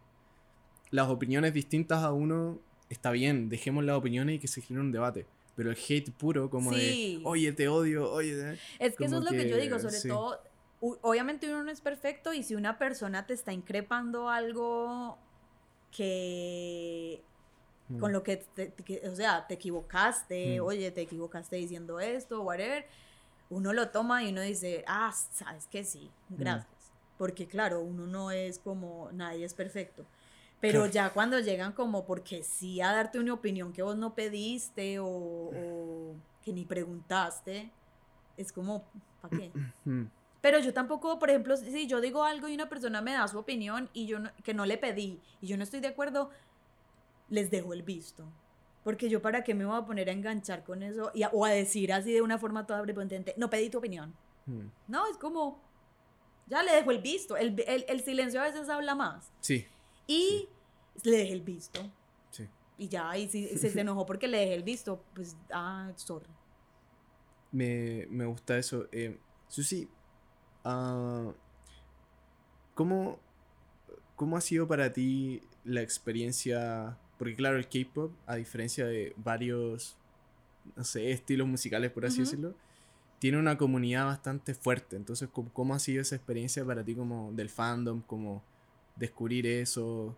las 0.92 1.10
opiniones 1.10 1.52
distintas 1.54 2.04
a 2.04 2.14
uno 2.14 2.60
está 2.88 3.10
bien, 3.10 3.50
dejemos 3.50 3.84
las 3.84 3.98
opiniones 3.98 4.36
y 4.36 4.40
que 4.40 4.48
se 4.48 4.62
genere 4.62 4.86
un 4.86 4.92
debate. 4.92 5.26
Pero 5.56 5.72
el 5.72 5.78
hate 5.78 6.12
puro, 6.12 6.52
como 6.52 6.72
de, 6.72 7.20
oye, 7.24 7.52
te 7.52 7.68
odio, 7.68 8.12
oye. 8.12 8.60
Es 8.78 8.96
que 8.96 9.06
eso 9.06 9.18
es 9.18 9.24
lo 9.24 9.32
que, 9.32 9.50
yo 9.50 9.58
digo, 9.58 9.80
sobre 9.80 10.00
todo, 10.02 10.40
obviamente 10.80 11.48
uno 11.48 11.64
no 11.64 11.72
es 11.72 11.82
perfecto 11.82 12.32
y 12.34 12.44
si 12.44 12.54
una 12.54 12.78
persona 12.78 13.26
te 13.26 13.34
está 13.34 13.54
increpando 13.54 14.30
algo 14.30 15.18
que 15.92 17.24
con 18.00 18.12
mm. 18.12 18.14
lo 18.14 18.24
que, 18.24 18.46
o 19.10 19.16
sea, 19.16 19.46
te 19.48 19.56
equivocaste, 19.56 20.60
mm. 20.60 20.64
oye, 20.64 20.92
te 20.92 21.02
equivocaste 21.02 21.56
diciendo 21.58 22.00
esto, 22.00 22.42
whatever, 22.42 22.86
uno 23.50 23.74
lo 23.74 23.90
toma 23.90 24.24
y 24.24 24.32
uno 24.32 24.42
dice, 24.42 24.84
ah, 24.88 25.14
sabes 25.32 25.68
que 25.68 25.84
sí, 25.84 26.10
mm. 26.30 26.36
gracias. 26.36 26.92
porque 27.18 27.48
claro, 27.48 27.82
uno 27.82 28.08
no 28.08 28.32
es 28.32 28.60
como, 28.60 29.10
nadie 29.12 29.46
es 29.46 29.54
perfecto. 29.54 30.06
Pero 30.60 30.86
ya 30.86 31.10
cuando 31.10 31.40
llegan 31.40 31.74
como 31.74 32.06
porque 32.06 32.42
sí 32.42 32.80
a 32.80 32.94
darte 32.94 33.20
una 33.20 33.34
opinión 33.34 33.74
que 33.74 33.84
vos 33.84 33.98
no 33.98 34.16
pediste 34.16 34.98
o, 34.98 36.16
que 36.42 36.54
ni 36.54 36.64
preguntaste, 36.64 37.70
es 38.38 38.54
como, 38.54 38.86
¿para 39.22 39.38
qué? 39.38 39.52
Mm. 39.86 40.06
Pero 40.40 40.60
yo 40.60 40.74
tampoco, 40.74 41.20
por 41.20 41.30
ejemplo, 41.30 41.56
si 41.56 41.88
yo 41.88 42.02
digo 42.02 42.26
algo 42.26 42.50
y 42.50 42.56
una 42.56 42.68
persona 42.68 43.02
me 43.02 43.14
da 43.14 43.26
su 43.30 43.40
opinión 43.40 43.90
y 43.94 44.08
yo 44.08 44.20
que 44.44 44.54
no 44.54 44.66
le 44.66 44.78
pedí 44.78 45.22
y 45.40 45.48
yo 45.48 45.56
no 45.56 45.64
estoy 45.64 45.80
de 45.80 45.88
acuerdo, 45.88 46.32
les 47.30 47.52
dejo 47.52 47.74
el 47.74 47.84
visto. 47.84 48.32
Porque 48.84 49.10
yo 49.10 49.22
para 49.22 49.44
qué 49.44 49.54
me 49.54 49.66
voy 49.66 49.78
a 49.78 49.86
poner 49.86 50.10
a 50.10 50.12
enganchar 50.12 50.64
con 50.64 50.84
eso 50.84 51.12
y 51.14 51.24
o 51.32 51.46
a 51.46 51.50
decir 51.50 51.94
así 51.94 52.12
de 52.12 52.22
una 52.22 52.38
forma 52.38 52.66
toda 52.66 52.82
prepotente, 52.82 53.34
no 53.38 53.50
pedí 53.50 53.70
tu 53.70 53.78
opinión. 53.78 54.14
Hmm. 54.46 54.68
No, 54.88 55.08
es 55.08 55.18
como, 55.18 55.62
ya 56.48 56.64
le 56.64 56.74
dejo 56.74 56.92
el 56.92 57.02
visto. 57.02 57.38
El, 57.38 58.02
silencio 58.04 58.42
a 58.42 58.44
veces 58.44 58.70
habla 58.70 58.96
más. 58.96 59.32
Sí. 59.40 59.66
Y 60.08 60.50
le 61.04 61.18
dejé 61.18 61.34
el 61.34 61.42
visto. 61.42 61.80
Sí. 62.30 62.48
Y 62.78 62.90
ya, 62.90 63.18
y 63.18 63.30
si 63.30 63.58
se, 63.58 63.80
enojó 63.80 64.06
porque 64.06 64.28
le 64.28 64.40
dejé 64.40 64.54
el 64.56 64.64
visto, 64.64 65.04
pues, 65.14 65.38
ah, 65.52 65.92
sorry. 65.96 66.28
Me, 67.52 68.26
gusta 68.26 68.58
eso. 68.58 68.88
Eh, 68.92 69.18
Susi, 69.48 69.88
uh, 70.66 71.32
¿cómo, 72.74 73.20
¿cómo 74.16 74.36
ha 74.36 74.42
sido 74.42 74.68
para 74.68 74.92
ti 74.92 75.42
la 75.64 75.82
experiencia 75.82 76.98
porque 77.24 77.38
claro, 77.38 77.56
el 77.56 77.70
K-Pop, 77.70 78.12
a 78.28 78.36
diferencia 78.36 78.86
de 78.86 79.14
varios, 79.16 79.96
no 80.76 80.84
sé, 80.84 81.10
estilos 81.10 81.48
musicales, 81.48 81.90
por 81.90 82.06
así 82.06 82.20
decirlo, 82.20 82.54
tiene 83.20 83.38
una 83.38 83.58
comunidad 83.58 84.06
bastante 84.08 84.54
fuerte. 84.54 84.98
Entonces, 84.98 85.30
¿cómo, 85.32 85.74
ha 85.74 85.80
sido 85.80 86.02
esa 86.02 86.18
experiencia 86.18 86.66
para 86.66 86.84
ti 86.84 86.96
como 86.96 87.32
del 87.32 87.50
fandom? 87.50 88.02
Como 88.02 88.44
descubrir 88.98 89.48
eso? 89.48 90.18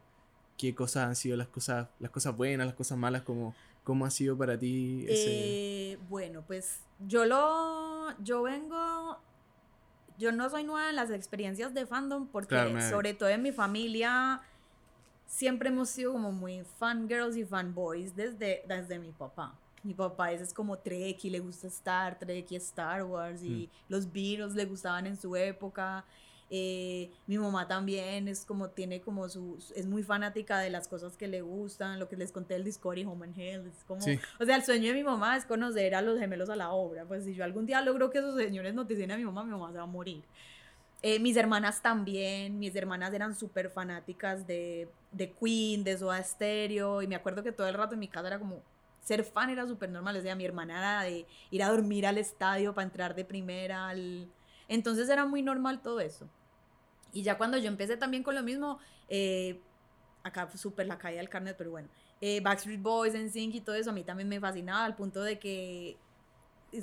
¿Qué 0.58 0.74
cosas 0.74 1.10
han 1.10 1.16
sido 1.16 1.38
las 1.38 1.48
cosas, 1.48 1.90
las 2.00 2.10
cosas 2.10 2.36
buenas, 2.36 2.66
las 2.66 2.76
cosas 2.76 2.98
malas? 2.98 3.22
Como, 3.22 3.54
¿Cómo 3.84 4.04
ha 4.08 4.10
sido 4.10 4.36
para 4.36 4.58
ti 4.58 5.06
ese... 5.08 5.92
Eh, 5.92 6.00
bueno, 6.10 6.44
pues 6.48 6.80
yo 7.08 7.26
lo... 7.26 8.20
Yo 8.24 8.42
vengo... 8.42 9.20
Yo 10.18 10.32
no 10.32 10.50
soy 10.50 10.64
nueva 10.64 10.90
en 10.90 10.96
las 10.96 11.12
experiencias 11.12 11.76
de 11.76 11.86
fandom 11.86 12.28
porque 12.30 12.82
sobre 12.90 13.14
todo 13.14 13.30
en 13.30 13.44
mi 13.44 13.52
familia 13.52 14.42
siempre 15.36 15.68
hemos 15.68 15.90
sido 15.90 16.14
como 16.14 16.32
muy 16.32 16.64
fangirls 16.80 17.36
y 17.36 17.44
fanboys 17.44 18.16
desde, 18.16 18.64
desde 18.68 18.98
mi 18.98 19.12
papá. 19.12 19.54
Mi 19.84 19.94
papá 19.94 20.32
es, 20.32 20.42
es 20.42 20.54
como 20.54 20.78
Trek 20.78 21.24
y 21.26 21.30
le 21.30 21.40
gusta 21.40 21.68
Star 21.68 22.18
Trek 22.18 22.50
y 22.52 22.56
Star 22.56 23.04
Wars 23.04 23.44
y 23.44 23.70
mm. 23.70 23.92
los 23.92 24.12
Beatles 24.12 24.56
le 24.56 24.66
gustaban 24.66 25.06
en 25.08 25.18
su 25.18 25.36
época. 25.36 26.06
Eh, 26.50 27.12
mi 27.28 27.38
mamá 27.38 27.68
también 27.68 28.30
es 28.30 28.46
como, 28.46 28.70
tiene 28.70 29.02
como 29.02 29.28
su, 29.28 29.58
es 29.76 29.86
muy 29.86 30.04
fanática 30.04 30.60
de 30.60 30.70
las 30.70 30.88
cosas 30.88 31.18
que 31.18 31.28
le 31.28 31.42
gustan, 31.42 32.00
lo 32.00 32.08
que 32.08 32.16
les 32.16 32.32
conté 32.32 32.54
del 32.54 32.64
Discord 32.64 33.00
y 33.00 33.04
Home 33.04 33.26
and 33.26 33.38
Hell, 33.38 33.68
es 33.68 33.84
como, 33.84 34.00
o 34.40 34.46
sea, 34.46 34.56
el 34.56 34.64
sueño 34.64 34.90
de 34.90 34.94
mi 34.94 35.04
mamá 35.04 35.36
es 35.36 35.46
conocer 35.46 35.96
a 35.96 36.04
los 36.04 36.20
gemelos 36.20 36.50
a 36.50 36.56
la 36.56 36.72
obra, 36.72 37.04
pues 37.06 37.26
si 37.26 37.34
yo 37.34 37.44
algún 37.44 37.66
día 37.66 37.82
logro 37.82 38.12
que 38.12 38.20
esos 38.20 38.36
señores 38.36 38.76
noticien 38.76 39.12
a 39.12 39.18
mi 39.18 39.26
mamá, 39.26 39.44
mi 39.44 39.52
mamá 39.52 39.72
se 39.72 39.80
va 39.80 39.84
a 39.84 39.88
morir. 39.88 40.24
Eh, 41.08 41.20
mis 41.20 41.38
hermanas 41.38 41.84
también, 41.84 42.58
mis 42.58 42.76
hermanas 42.76 43.14
eran 43.14 43.36
súper 43.36 43.70
fanáticas 43.70 44.48
de, 44.48 44.90
de, 45.12 45.32
Queen, 45.34 45.84
de 45.84 45.96
Soda 46.00 46.24
Stereo, 46.24 47.04
y 47.04 47.08
me 47.08 47.14
acuerdo 47.14 47.44
que 47.44 47.52
todo 47.52 47.68
el 47.68 47.76
rato 47.76 47.94
en 47.94 48.00
mi 48.00 48.08
casa 48.08 48.26
era 48.26 48.40
como, 48.40 48.64
ser 49.02 49.24
fan 49.24 49.52
era 49.52 49.68
súper 49.68 49.92
normal, 49.92 50.18
o 50.18 50.22
sea, 50.24 50.34
mi 50.34 50.46
hermana 50.46 50.80
era 50.80 51.02
de 51.04 51.28
ir 51.52 51.62
a 51.62 51.70
dormir 51.70 52.08
al 52.08 52.18
estadio 52.18 52.74
para 52.74 52.86
entrar 52.86 53.14
de 53.14 53.24
primera, 53.24 53.88
al... 53.90 54.28
entonces 54.68 55.08
era 55.08 55.28
muy 55.28 55.44
normal 55.44 55.80
todo 55.84 56.00
eso. 56.00 56.28
Y 57.14 57.22
ya 57.22 57.38
cuando 57.38 57.60
yo 57.60 57.68
empecé 57.68 57.98
también 57.98 58.24
con 58.24 58.34
lo 58.34 58.42
mismo, 58.42 58.80
eh, 59.08 59.62
acá 60.24 60.50
súper 60.58 60.88
la 60.88 60.98
caída 60.98 61.20
del 61.20 61.30
carnet, 61.30 61.56
pero 61.56 61.70
bueno, 61.70 61.88
eh, 62.20 62.42
Backstreet 62.42 62.82
Boys, 62.82 63.14
NSYNC 63.14 63.54
y 63.54 63.62
todo 63.62 63.76
eso 63.76 63.92
a 63.92 63.94
mí 63.94 64.04
también 64.04 64.28
me 64.28 64.40
fascinaba 64.40 64.86
al 64.86 64.96
punto 64.96 65.22
de 65.22 65.38
que 65.38 66.00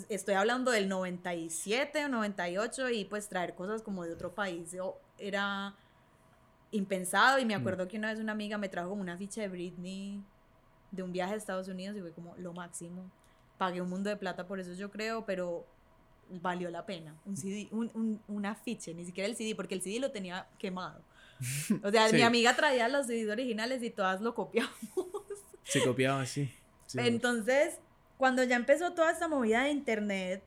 estoy 0.08 0.34
hablando 0.34 0.70
del 0.70 0.88
97 0.88 2.04
o 2.04 2.08
98 2.08 2.90
y 2.90 3.04
pues 3.04 3.28
traer 3.28 3.54
cosas 3.54 3.82
como 3.82 4.04
de 4.04 4.12
otro 4.12 4.34
país 4.34 4.76
era 5.18 5.74
impensado 6.70 7.38
y 7.38 7.44
me 7.44 7.56
mm. 7.56 7.60
acuerdo 7.60 7.88
que 7.88 7.98
una 7.98 8.10
vez 8.10 8.18
una 8.18 8.32
amiga 8.32 8.58
me 8.58 8.68
trajo 8.68 8.90
como 8.90 9.02
una 9.02 9.16
ficha 9.16 9.42
de 9.42 9.48
Britney 9.48 10.22
de 10.90 11.02
un 11.02 11.12
viaje 11.12 11.34
a 11.34 11.36
Estados 11.36 11.68
Unidos 11.68 11.96
y 11.96 12.00
fue 12.00 12.12
como 12.12 12.34
lo 12.36 12.52
máximo. 12.52 13.10
Pagué 13.58 13.80
un 13.80 13.88
mundo 13.88 14.10
de 14.10 14.16
plata 14.16 14.46
por 14.46 14.60
eso 14.60 14.72
yo 14.74 14.90
creo, 14.90 15.24
pero 15.24 15.66
valió 16.28 16.70
la 16.70 16.86
pena. 16.86 17.14
Un 17.24 17.36
CD, 17.36 17.68
un, 17.70 17.90
un, 17.94 18.20
un 18.28 18.46
afiche, 18.46 18.94
ni 18.94 19.04
siquiera 19.04 19.28
el 19.28 19.36
CD, 19.36 19.54
porque 19.54 19.74
el 19.74 19.82
CD 19.82 20.00
lo 20.00 20.10
tenía 20.10 20.46
quemado. 20.58 21.02
O 21.82 21.90
sea, 21.90 22.08
mi 22.12 22.22
amiga 22.22 22.54
traía 22.56 22.88
los 22.88 23.06
CDs 23.06 23.30
originales 23.30 23.82
y 23.82 23.90
todas 23.90 24.20
lo 24.20 24.34
copiamos. 24.34 24.72
Se 25.64 25.82
copiaba, 25.84 26.24
sí. 26.26 26.52
Entonces, 26.94 27.78
cuando 28.22 28.44
ya 28.44 28.54
empezó 28.54 28.92
toda 28.92 29.10
esta 29.10 29.26
movida 29.26 29.64
de 29.64 29.72
internet, 29.72 30.44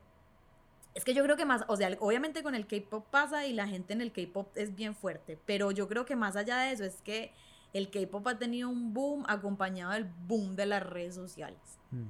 es 0.94 1.04
que 1.04 1.12
yo 1.12 1.22
creo 1.22 1.36
que 1.36 1.44
más, 1.44 1.62
o 1.68 1.76
sea, 1.76 1.94
obviamente 2.00 2.42
con 2.42 2.54
el 2.54 2.66
K-pop 2.66 3.04
pasa 3.10 3.44
y 3.44 3.52
la 3.52 3.68
gente 3.68 3.92
en 3.92 4.00
el 4.00 4.12
K-pop 4.12 4.48
es 4.54 4.74
bien 4.74 4.94
fuerte, 4.94 5.38
pero 5.44 5.72
yo 5.72 5.86
creo 5.86 6.06
que 6.06 6.16
más 6.16 6.36
allá 6.36 6.56
de 6.56 6.72
eso 6.72 6.84
es 6.84 7.02
que 7.02 7.34
el 7.74 7.90
K-pop 7.90 8.26
ha 8.28 8.38
tenido 8.38 8.70
un 8.70 8.94
boom 8.94 9.26
acompañado 9.28 9.92
del 9.92 10.06
boom 10.26 10.56
de 10.56 10.64
las 10.64 10.84
redes 10.84 11.16
sociales. 11.16 11.58
Mm. 11.90 12.06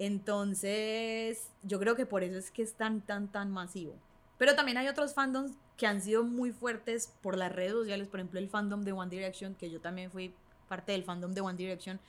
Entonces, 0.00 1.52
yo 1.62 1.78
creo 1.78 1.94
que 1.94 2.06
por 2.06 2.24
eso 2.24 2.36
es 2.36 2.50
que 2.50 2.62
es 2.64 2.74
tan, 2.74 3.00
tan, 3.00 3.30
tan 3.30 3.52
masivo. 3.52 3.94
Pero 4.36 4.56
también 4.56 4.78
hay 4.78 4.88
otros 4.88 5.14
fandoms 5.14 5.52
que 5.76 5.86
han 5.86 6.00
sido 6.00 6.24
muy 6.24 6.50
fuertes 6.50 7.14
por 7.22 7.38
las 7.38 7.52
redes 7.52 7.70
sociales, 7.70 8.08
por 8.08 8.18
ejemplo, 8.18 8.40
el 8.40 8.48
fandom 8.48 8.82
de 8.82 8.90
One 8.90 9.10
Direction, 9.10 9.54
que 9.54 9.70
yo 9.70 9.80
también 9.80 10.10
fui 10.10 10.34
parte 10.68 10.90
del 10.90 11.04
fandom 11.04 11.30
de 11.30 11.40
One 11.40 11.56
Direction 11.56 12.00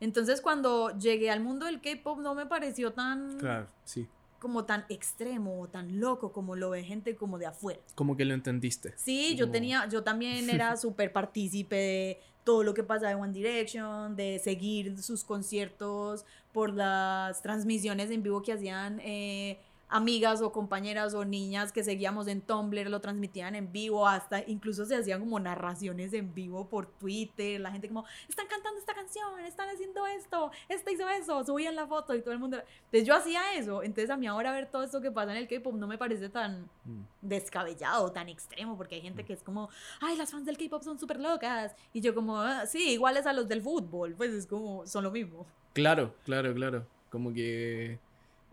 entonces 0.00 0.40
cuando 0.40 0.96
llegué 0.98 1.30
al 1.30 1.40
mundo 1.40 1.66
del 1.66 1.80
K-pop 1.80 2.18
no 2.20 2.34
me 2.34 2.46
pareció 2.46 2.92
tan... 2.92 3.38
Claro, 3.38 3.68
sí. 3.84 4.08
Como 4.38 4.64
tan 4.64 4.86
extremo 4.88 5.60
o 5.60 5.68
tan 5.68 6.00
loco 6.00 6.32
como 6.32 6.56
lo 6.56 6.70
ve 6.70 6.82
gente 6.82 7.14
como 7.14 7.38
de 7.38 7.46
afuera. 7.46 7.80
Como 7.94 8.16
que 8.16 8.24
lo 8.24 8.32
entendiste. 8.32 8.94
Sí, 8.96 9.36
yo 9.36 9.50
tenía, 9.50 9.86
yo 9.88 10.02
también 10.02 10.48
era 10.48 10.76
súper 10.78 11.12
partícipe 11.12 11.76
de 11.76 12.20
todo 12.44 12.62
lo 12.62 12.72
que 12.72 12.82
pasaba 12.82 13.12
en 13.12 13.18
One 13.18 13.32
Direction, 13.32 14.16
de 14.16 14.38
seguir 14.38 15.00
sus 15.02 15.24
conciertos 15.24 16.24
por 16.52 16.72
las 16.72 17.42
transmisiones 17.42 18.10
en 18.10 18.22
vivo 18.22 18.42
que 18.42 18.54
hacían 18.54 18.98
eh, 19.00 19.60
amigas 19.90 20.40
o 20.40 20.52
compañeras 20.52 21.14
o 21.14 21.24
niñas 21.24 21.72
que 21.72 21.84
seguíamos 21.84 22.28
en 22.28 22.40
Tumblr, 22.40 22.88
lo 22.88 23.00
transmitían 23.00 23.54
en 23.56 23.72
vivo, 23.72 24.06
hasta 24.06 24.42
incluso 24.46 24.86
se 24.86 24.96
hacían 24.96 25.20
como 25.20 25.38
narraciones 25.40 26.12
en 26.12 26.32
vivo 26.32 26.68
por 26.68 26.86
Twitter, 26.86 27.60
la 27.60 27.72
gente 27.72 27.88
como, 27.88 28.04
están 28.28 28.46
cantando 28.46 28.78
esta 28.78 28.94
canción, 28.94 29.40
están 29.40 29.68
haciendo 29.68 30.06
esto, 30.06 30.50
esta 30.68 30.90
hizo 30.92 31.08
eso, 31.08 31.44
subían 31.44 31.74
la 31.74 31.86
foto 31.86 32.14
y 32.14 32.22
todo 32.22 32.32
el 32.32 32.38
mundo. 32.38 32.58
Entonces 32.84 33.06
yo 33.06 33.14
hacía 33.14 33.54
eso, 33.54 33.82
entonces 33.82 34.10
a 34.10 34.16
mí 34.16 34.26
ahora 34.26 34.52
ver 34.52 34.70
todo 34.70 34.84
esto 34.84 35.00
que 35.00 35.10
pasa 35.10 35.32
en 35.32 35.38
el 35.38 35.48
K-Pop 35.48 35.74
no 35.74 35.86
me 35.86 35.98
parece 35.98 36.28
tan 36.28 36.68
mm. 36.84 37.02
descabellado, 37.22 38.12
tan 38.12 38.28
extremo, 38.28 38.76
porque 38.76 38.94
hay 38.94 39.02
gente 39.02 39.24
mm. 39.24 39.26
que 39.26 39.32
es 39.32 39.42
como, 39.42 39.68
ay, 40.00 40.16
las 40.16 40.30
fans 40.30 40.46
del 40.46 40.56
K-Pop 40.56 40.82
son 40.82 40.98
súper 40.98 41.18
locas, 41.18 41.74
y 41.92 42.00
yo 42.00 42.14
como, 42.14 42.38
ah, 42.38 42.66
sí, 42.66 42.92
iguales 42.92 43.26
a 43.26 43.32
los 43.32 43.48
del 43.48 43.60
fútbol, 43.60 44.14
pues 44.16 44.32
es 44.32 44.46
como, 44.46 44.86
son 44.86 45.04
lo 45.04 45.10
mismo. 45.10 45.46
Claro, 45.72 46.14
claro, 46.24 46.54
claro, 46.54 46.86
como 47.10 47.32
que 47.32 47.98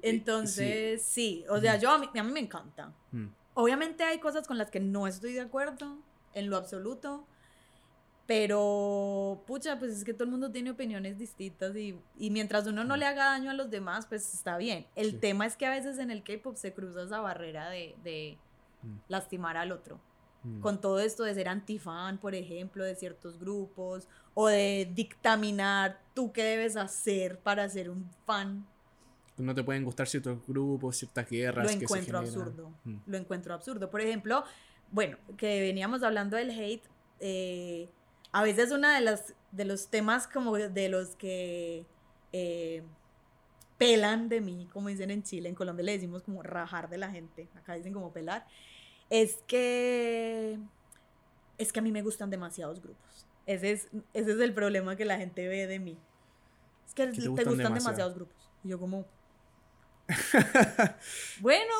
entonces, 0.01 1.01
sí, 1.01 1.45
o 1.49 1.59
sea, 1.59 1.77
yo 1.77 1.91
a 1.91 1.97
mí, 1.97 2.09
a 2.17 2.23
mí 2.23 2.31
me 2.31 2.39
encanta. 2.39 2.93
Mm. 3.11 3.27
Obviamente 3.53 4.03
hay 4.03 4.19
cosas 4.19 4.47
con 4.47 4.57
las 4.57 4.69
que 4.69 4.79
no 4.79 5.07
estoy 5.07 5.33
de 5.33 5.41
acuerdo, 5.41 5.97
en 6.33 6.49
lo 6.49 6.57
absoluto, 6.57 7.25
pero, 8.27 9.41
pucha, 9.47 9.79
pues 9.79 9.93
es 9.93 10.03
que 10.03 10.13
todo 10.13 10.25
el 10.25 10.31
mundo 10.31 10.51
tiene 10.51 10.71
opiniones 10.71 11.17
distintas 11.17 11.73
y, 11.77 11.97
y 12.19 12.29
mientras 12.29 12.67
uno 12.67 12.83
no 12.83 12.95
mm. 12.95 12.99
le 12.99 13.05
haga 13.05 13.25
daño 13.25 13.49
a 13.49 13.53
los 13.53 13.69
demás, 13.69 14.05
pues 14.05 14.33
está 14.33 14.57
bien. 14.57 14.85
El 14.95 15.19
tema 15.21 15.45
es 15.45 15.55
que 15.55 15.65
a 15.65 15.69
veces 15.69 15.97
en 15.97 16.11
el 16.11 16.23
K-Pop 16.23 16.57
se 16.57 16.73
cruza 16.73 17.03
esa 17.03 17.21
barrera 17.21 17.69
de, 17.69 17.95
de 18.03 18.37
mm. 18.83 18.97
lastimar 19.07 19.57
al 19.57 19.71
otro. 19.71 19.99
Con 20.61 20.79
todo 20.79 20.99
esto 20.99 21.23
de 21.23 21.33
ser 21.33 21.49
antifan, 21.49 22.19
por 22.19 22.33
ejemplo, 22.33 22.85
de 22.85 22.95
ciertos 22.95 23.37
grupos, 23.37 24.07
o 24.33 24.47
de 24.47 24.89
dictaminar 24.93 25.99
tú 26.13 26.31
qué 26.31 26.41
debes 26.41 26.77
hacer 26.77 27.39
para 27.39 27.67
ser 27.67 27.89
un 27.89 28.09
fan 28.25 28.65
no 29.37 29.53
te 29.53 29.63
pueden 29.63 29.83
gustar 29.83 30.07
ciertos 30.07 30.45
grupos, 30.47 30.97
ciertas 30.97 31.29
guerras. 31.29 31.65
Lo 31.65 31.81
encuentro 31.81 32.17
absurdo. 32.17 32.73
Mm. 32.83 32.97
Lo 33.05 33.17
encuentro 33.17 33.53
absurdo. 33.53 33.89
Por 33.89 34.01
ejemplo, 34.01 34.43
bueno, 34.91 35.17
que 35.37 35.61
veníamos 35.61 36.03
hablando 36.03 36.37
del 36.37 36.51
hate. 36.51 36.83
Eh, 37.19 37.89
a 38.31 38.43
veces 38.43 38.71
uno 38.71 38.89
de, 38.89 39.01
las, 39.01 39.33
de 39.51 39.65
los 39.65 39.87
temas 39.87 40.27
como 40.27 40.55
de 40.55 40.89
los 40.89 41.15
que 41.15 41.85
eh, 42.33 42.83
pelan 43.77 44.29
de 44.29 44.41
mí, 44.41 44.67
como 44.73 44.89
dicen 44.89 45.11
en 45.11 45.23
Chile, 45.23 45.49
en 45.49 45.55
Colombia 45.55 45.85
le 45.85 45.91
decimos 45.93 46.23
como 46.23 46.43
rajar 46.43 46.89
de 46.89 46.97
la 46.97 47.09
gente, 47.09 47.47
acá 47.55 47.73
dicen 47.73 47.93
como 47.93 48.11
pelar, 48.11 48.45
es 49.09 49.37
que 49.47 50.59
es 51.57 51.71
que 51.71 51.79
a 51.79 51.81
mí 51.81 51.91
me 51.91 52.01
gustan 52.01 52.29
demasiados 52.29 52.81
grupos. 52.81 53.25
Ese 53.45 53.71
es, 53.71 53.87
ese 54.13 54.31
es 54.33 54.39
el 54.39 54.53
problema 54.53 54.95
que 54.95 55.05
la 55.05 55.17
gente 55.17 55.47
ve 55.47 55.67
de 55.67 55.79
mí. 55.79 55.97
Es 56.85 56.93
que 56.93 57.07
te, 57.07 57.27
gustan, 57.27 57.73
demasiados 57.73 58.13
grupos. 58.13 58.51
Y 58.63 58.69
yo 58.69 58.79
como, 58.79 59.05
bueno, 61.41 61.73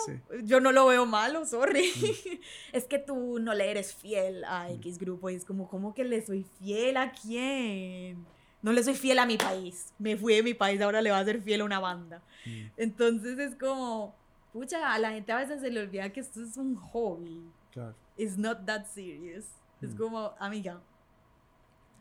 yo 0.44 0.60
no 0.60 0.72
lo 0.72 0.88
veo 0.88 1.06
malo, 1.06 1.46
sorry. 1.46 1.92
Mm. 1.96 2.40
es 2.74 2.86
que 2.86 3.00
tú 3.00 3.40
no 3.40 3.54
le 3.54 3.72
eres 3.72 3.94
fiel 3.94 4.44
a 4.46 4.68
mm. 4.68 4.76
X 4.76 4.98
grupo 4.98 5.30
y 5.30 5.36
es 5.36 5.46
como, 5.46 5.68
¿cómo 5.68 5.94
que 5.94 6.04
le 6.04 6.26
soy 6.26 6.46
fiel 6.60 6.98
a 6.98 7.12
quién? 7.12 8.26
No 8.62 8.74
le 8.74 8.84
soy 8.84 8.96
fiel 8.96 9.20
a 9.20 9.26
mi 9.26 9.38
país. 9.38 9.94
Me 9.98 10.18
fui 10.18 10.36
de 10.36 10.44
mi 10.44 10.54
país, 10.54 10.82
ahora 10.82 11.02
le 11.02 11.12
va 11.12 11.20
a 11.20 11.26
ser 11.26 11.42
fiel 11.42 11.62
a 11.62 11.66
una 11.66 11.80
banda. 11.80 12.22
Mm. 12.46 12.66
Entonces 12.78 13.40
es 13.40 13.56
como, 13.56 14.16
pucha, 14.52 14.94
a 14.94 15.00
la 15.00 15.12
gente 15.12 15.32
a 15.32 15.38
veces 15.38 15.62
se 15.62 15.70
le 15.70 15.82
olvida 15.82 16.12
que 16.12 16.20
esto 16.20 16.44
es 16.44 16.58
un 16.58 16.76
hobby. 16.76 17.50
Claro. 17.72 17.96
It's 18.18 18.38
not 18.38 18.66
that 18.66 18.86
serious. 18.86 19.46
Es 19.82 19.94
como, 19.94 20.34
amiga, 20.40 20.82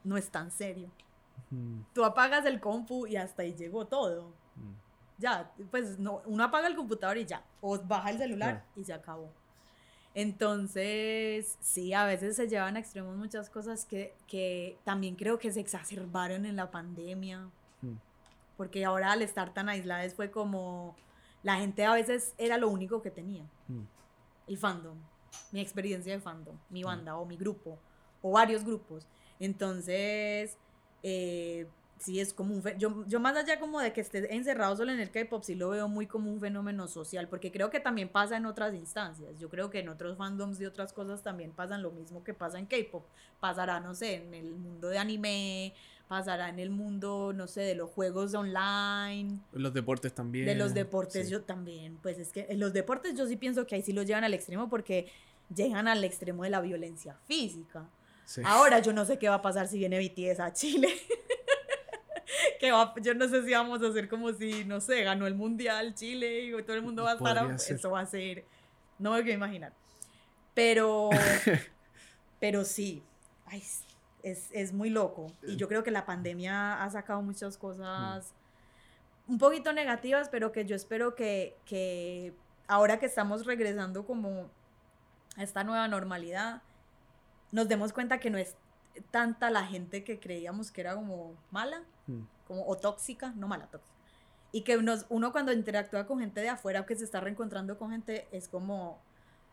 no 0.02 0.16
es 0.16 0.30
tan 0.30 0.50
serio. 0.50 0.90
Tú 1.92 2.04
apagas 2.04 2.44
el 2.46 2.60
compu 2.60 3.06
y 3.06 3.16
hasta 3.16 3.42
ahí 3.42 3.54
llegó 3.54 3.86
todo. 3.86 4.32
Ya, 5.18 5.50
pues 5.70 5.98
no, 5.98 6.22
uno 6.26 6.44
apaga 6.44 6.68
el 6.68 6.76
computador 6.76 7.16
y 7.16 7.24
ya, 7.24 7.42
o 7.60 7.78
baja 7.78 8.10
el 8.10 8.18
celular 8.18 8.64
y 8.76 8.84
se 8.84 8.92
acabó. 8.92 9.30
Entonces, 10.14 11.58
sí, 11.60 11.92
a 11.92 12.06
veces 12.06 12.36
se 12.36 12.48
llevan 12.48 12.76
a 12.76 12.78
extremos 12.78 13.16
muchas 13.16 13.50
cosas 13.50 13.84
que, 13.84 14.14
que 14.26 14.78
también 14.84 15.14
creo 15.14 15.38
que 15.38 15.52
se 15.52 15.60
exacerbaron 15.60 16.46
en 16.46 16.56
la 16.56 16.70
pandemia. 16.70 17.50
Porque 18.56 18.86
ahora 18.86 19.12
al 19.12 19.20
estar 19.20 19.52
tan 19.52 19.68
aisladas 19.68 20.14
fue 20.14 20.30
como 20.30 20.96
la 21.42 21.56
gente 21.56 21.84
a 21.84 21.92
veces 21.92 22.34
era 22.38 22.56
lo 22.56 22.68
único 22.70 23.02
que 23.02 23.10
tenía. 23.10 23.44
El 24.46 24.56
fandom, 24.56 24.96
mi 25.52 25.60
experiencia 25.60 26.14
de 26.14 26.20
fandom, 26.20 26.56
mi 26.70 26.82
banda 26.82 27.16
o 27.18 27.26
mi 27.26 27.36
grupo 27.36 27.78
o 28.22 28.30
varios 28.32 28.64
grupos. 28.64 29.06
Entonces, 29.38 30.56
eh, 31.02 31.68
sí 31.98 32.20
es 32.20 32.32
como 32.32 32.54
un 32.54 32.62
yo, 32.78 33.04
yo 33.06 33.20
más 33.20 33.36
allá 33.36 33.58
como 33.58 33.80
de 33.80 33.92
que 33.92 34.00
esté 34.00 34.34
encerrado 34.34 34.76
solo 34.76 34.92
en 34.92 35.00
el 35.00 35.10
K-pop, 35.10 35.42
sí 35.42 35.54
lo 35.54 35.70
veo 35.70 35.88
muy 35.88 36.06
como 36.06 36.30
un 36.30 36.40
fenómeno 36.40 36.88
social, 36.88 37.28
porque 37.28 37.50
creo 37.50 37.70
que 37.70 37.80
también 37.80 38.08
pasa 38.08 38.36
en 38.36 38.46
otras 38.46 38.74
instancias. 38.74 39.38
Yo 39.38 39.48
creo 39.48 39.70
que 39.70 39.80
en 39.80 39.88
otros 39.88 40.16
fandoms 40.16 40.60
y 40.60 40.66
otras 40.66 40.92
cosas 40.92 41.22
también 41.22 41.52
pasan 41.52 41.82
lo 41.82 41.90
mismo 41.90 42.22
que 42.22 42.34
pasa 42.34 42.58
en 42.58 42.66
K-pop. 42.66 43.04
Pasará, 43.40 43.80
no 43.80 43.94
sé, 43.94 44.14
en 44.14 44.34
el 44.34 44.54
mundo 44.54 44.88
de 44.88 44.98
anime, 44.98 45.74
pasará 46.08 46.48
en 46.48 46.58
el 46.58 46.70
mundo, 46.70 47.32
no 47.34 47.46
sé, 47.46 47.62
de 47.62 47.74
los 47.74 47.90
juegos 47.90 48.34
online. 48.34 49.40
Los 49.52 49.72
deportes 49.72 50.14
también. 50.14 50.46
De 50.46 50.54
los 50.54 50.74
deportes 50.74 51.28
yo 51.28 51.42
también. 51.42 51.98
Pues 52.02 52.18
es 52.18 52.30
que 52.30 52.46
en 52.48 52.60
los 52.60 52.72
deportes 52.72 53.16
yo 53.16 53.26
sí 53.26 53.36
pienso 53.36 53.66
que 53.66 53.74
ahí 53.74 53.82
sí 53.82 53.92
lo 53.92 54.02
llevan 54.02 54.24
al 54.24 54.34
extremo 54.34 54.68
porque 54.68 55.10
llegan 55.54 55.88
al 55.88 56.04
extremo 56.04 56.44
de 56.44 56.50
la 56.50 56.60
violencia 56.60 57.16
física. 57.26 57.88
Ahora 58.44 58.80
yo 58.80 58.92
no 58.92 59.04
sé 59.04 59.18
qué 59.18 59.28
va 59.28 59.36
a 59.36 59.42
pasar 59.42 59.68
si 59.68 59.78
viene 59.78 60.00
BTS 60.00 60.40
a 60.40 60.52
Chile. 60.52 60.88
que 62.60 62.70
va, 62.70 62.94
yo 63.02 63.14
no 63.14 63.28
sé 63.28 63.44
si 63.44 63.52
vamos 63.52 63.82
a 63.82 63.88
hacer 63.88 64.08
como 64.08 64.32
si, 64.32 64.64
no 64.64 64.80
sé, 64.80 65.02
ganó 65.02 65.26
el 65.26 65.34
mundial 65.34 65.94
Chile 65.94 66.44
y 66.44 66.62
todo 66.62 66.76
el 66.76 66.82
mundo 66.82 67.04
va 67.04 67.12
a 67.12 67.14
estar. 67.14 67.54
Eso 67.54 67.90
va 67.90 68.00
a 68.00 68.06
ser. 68.06 68.44
No 68.98 69.12
me 69.12 69.22
quiero 69.22 69.36
imaginar. 69.36 69.72
Pero. 70.54 71.10
pero 72.40 72.64
sí. 72.64 73.02
es, 74.22 74.50
es, 74.52 74.72
muy 74.72 74.90
loco. 74.90 75.32
Y 75.46 75.56
yo 75.56 75.68
creo 75.68 75.82
que 75.84 75.90
la 75.90 76.06
pandemia 76.06 76.82
ha 76.82 76.90
sacado 76.90 77.22
muchas 77.22 77.56
cosas 77.56 78.34
un 79.28 79.38
poquito 79.38 79.72
negativas, 79.72 80.28
pero 80.28 80.52
que 80.52 80.64
yo 80.64 80.76
espero 80.76 81.14
que, 81.14 81.56
que 81.64 82.32
ahora 82.68 82.98
que 82.98 83.06
estamos 83.06 83.44
regresando 83.44 84.06
como 84.06 84.50
a 85.36 85.42
esta 85.42 85.64
nueva 85.64 85.88
normalidad 85.88 86.62
nos 87.52 87.68
demos 87.68 87.92
cuenta 87.92 88.18
que 88.18 88.30
no 88.30 88.38
es 88.38 88.56
tanta 89.10 89.50
la 89.50 89.64
gente 89.64 90.04
que 90.04 90.18
creíamos 90.18 90.70
que 90.70 90.80
era 90.80 90.94
como 90.94 91.34
mala, 91.50 91.82
hmm. 92.06 92.22
como, 92.46 92.66
o 92.66 92.76
tóxica, 92.76 93.32
no 93.36 93.48
mala, 93.48 93.66
tóxica. 93.66 93.94
Y 94.52 94.62
que 94.62 94.78
uno 95.08 95.32
cuando 95.32 95.52
interactúa 95.52 96.06
con 96.06 96.20
gente 96.20 96.40
de 96.40 96.48
afuera 96.48 96.80
o 96.80 96.86
que 96.86 96.96
se 96.96 97.04
está 97.04 97.20
reencontrando 97.20 97.78
con 97.78 97.90
gente 97.90 98.26
es 98.32 98.48
como, 98.48 98.98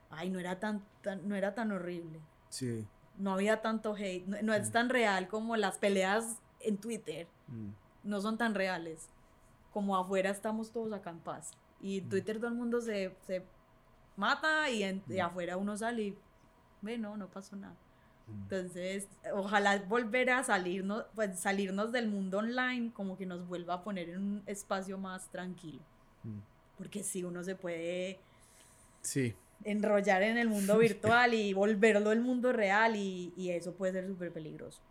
ay, 0.10 0.30
no 0.30 0.40
era 0.40 0.60
tan, 0.60 0.84
no 1.24 1.36
era 1.36 1.54
tan 1.54 1.72
horrible. 1.72 2.20
Sí. 2.50 2.88
No 3.18 3.34
había 3.34 3.62
tanto 3.62 3.96
hate, 3.96 4.26
no, 4.26 4.54
es 4.54 4.70
hmm. 4.70 4.72
tan 4.72 4.90
real 4.90 5.28
como 5.28 5.56
las 5.58 5.78
peleas 5.78 6.38
en 6.60 6.78
Twitter. 6.78 7.28
Hmm. 7.48 7.72
No 8.04 8.22
son 8.22 8.38
tan 8.38 8.56
reales. 8.56 9.10
Como 9.72 9.98
afuera 9.98 10.30
estamos 10.30 10.72
todos 10.72 10.94
acá 10.94 11.10
en 11.10 11.20
paz. 11.20 11.52
Y 11.82 12.00
en 12.00 12.10
Twitter 12.10 12.38
todo 12.38 12.48
el 12.48 12.56
mundo 12.56 12.80
se, 12.80 13.16
se 13.26 13.44
mata 14.16 14.70
y, 14.70 14.84
en, 14.84 15.04
y 15.08 15.20
afuera 15.20 15.58
uno 15.58 15.76
sale 15.76 16.04
y 16.04 16.18
ve, 16.82 16.98
no, 16.98 17.18
no 17.18 17.28
pasó 17.28 17.56
nada. 17.56 17.76
Entonces, 18.28 19.08
ojalá 19.34 19.84
volver 19.88 20.30
a 20.30 20.44
salirnos, 20.44 21.06
pues 21.14 21.40
salirnos 21.40 21.92
del 21.92 22.08
mundo 22.08 22.40
online, 22.40 22.92
como 22.94 23.18
que 23.18 23.26
nos 23.26 23.48
vuelva 23.48 23.76
a 23.76 23.84
poner 23.84 24.10
en 24.10 24.18
un 24.18 24.44
espacio 24.46 24.98
más 24.98 25.30
tranquilo. 25.30 25.82
Mm. 26.24 26.40
Porque 26.78 27.04
si 27.04 27.24
uno 27.24 27.44
se 27.44 27.56
puede 27.56 28.20
sí. 29.02 29.36
enrollar 29.64 30.24
en 30.24 30.38
el 30.38 30.50
mundo 30.50 30.78
virtual 30.78 31.34
y 31.34 31.54
volverlo 31.54 32.12
el 32.12 32.22
mundo 32.22 32.54
real 32.54 32.96
y, 32.96 33.34
y 33.36 33.50
eso 33.50 33.74
puede 33.74 33.94
ser 33.94 34.08
súper 34.08 34.32
peligroso. 34.32 34.82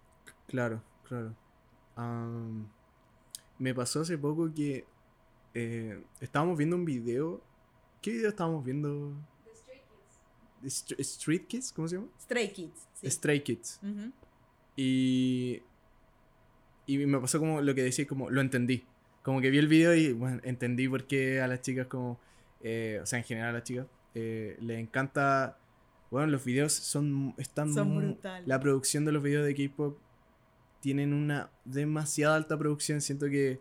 Claro, 0.46 0.82
claro. 1.08 1.34
me 3.58 3.74
pasó 3.74 4.02
hace 4.02 4.18
poco 4.18 4.52
que 4.52 4.84
eh, 5.54 6.02
estábamos 6.20 6.56
viendo 6.56 6.76
un 6.76 6.84
video. 6.84 7.40
¿Qué 8.00 8.10
video 8.12 8.28
estábamos 8.28 8.64
viendo? 8.64 9.14
Street 10.64 11.46
Kids, 11.46 11.72
¿cómo 11.72 11.88
se 11.88 11.96
llama? 11.96 12.08
Stray 12.20 12.52
Kids. 12.52 12.88
Stray 13.04 13.40
Kids. 13.42 13.80
Y. 14.76 15.62
Y 16.86 16.98
me 16.98 17.18
pasó 17.20 17.38
como 17.38 17.60
lo 17.60 17.74
que 17.74 17.82
decía, 17.82 18.06
como 18.06 18.30
lo 18.30 18.40
entendí. 18.40 18.84
Como 19.22 19.40
que 19.40 19.50
vi 19.50 19.58
el 19.58 19.68
video 19.68 19.94
y 19.94 20.12
bueno, 20.12 20.40
entendí 20.42 20.88
por 20.88 21.06
qué 21.06 21.40
a 21.40 21.46
las 21.46 21.60
chicas, 21.62 21.86
como. 21.86 22.18
Eh, 22.60 23.00
o 23.02 23.06
sea, 23.06 23.18
en 23.18 23.24
general 23.24 23.50
a 23.50 23.52
las 23.54 23.64
chicas, 23.64 23.86
eh, 24.14 24.56
les 24.60 24.78
encanta. 24.78 25.58
Bueno, 26.10 26.28
los 26.28 26.44
videos 26.44 26.72
son. 26.72 27.34
Están 27.38 27.72
son 27.72 27.96
brutales. 27.96 28.46
La 28.46 28.60
producción 28.60 29.04
de 29.04 29.12
los 29.12 29.22
videos 29.22 29.46
de 29.46 29.54
K-pop 29.54 29.96
tienen 30.80 31.12
una 31.12 31.50
demasiada 31.64 32.36
alta 32.36 32.58
producción. 32.58 33.00
Siento 33.00 33.26
que. 33.26 33.60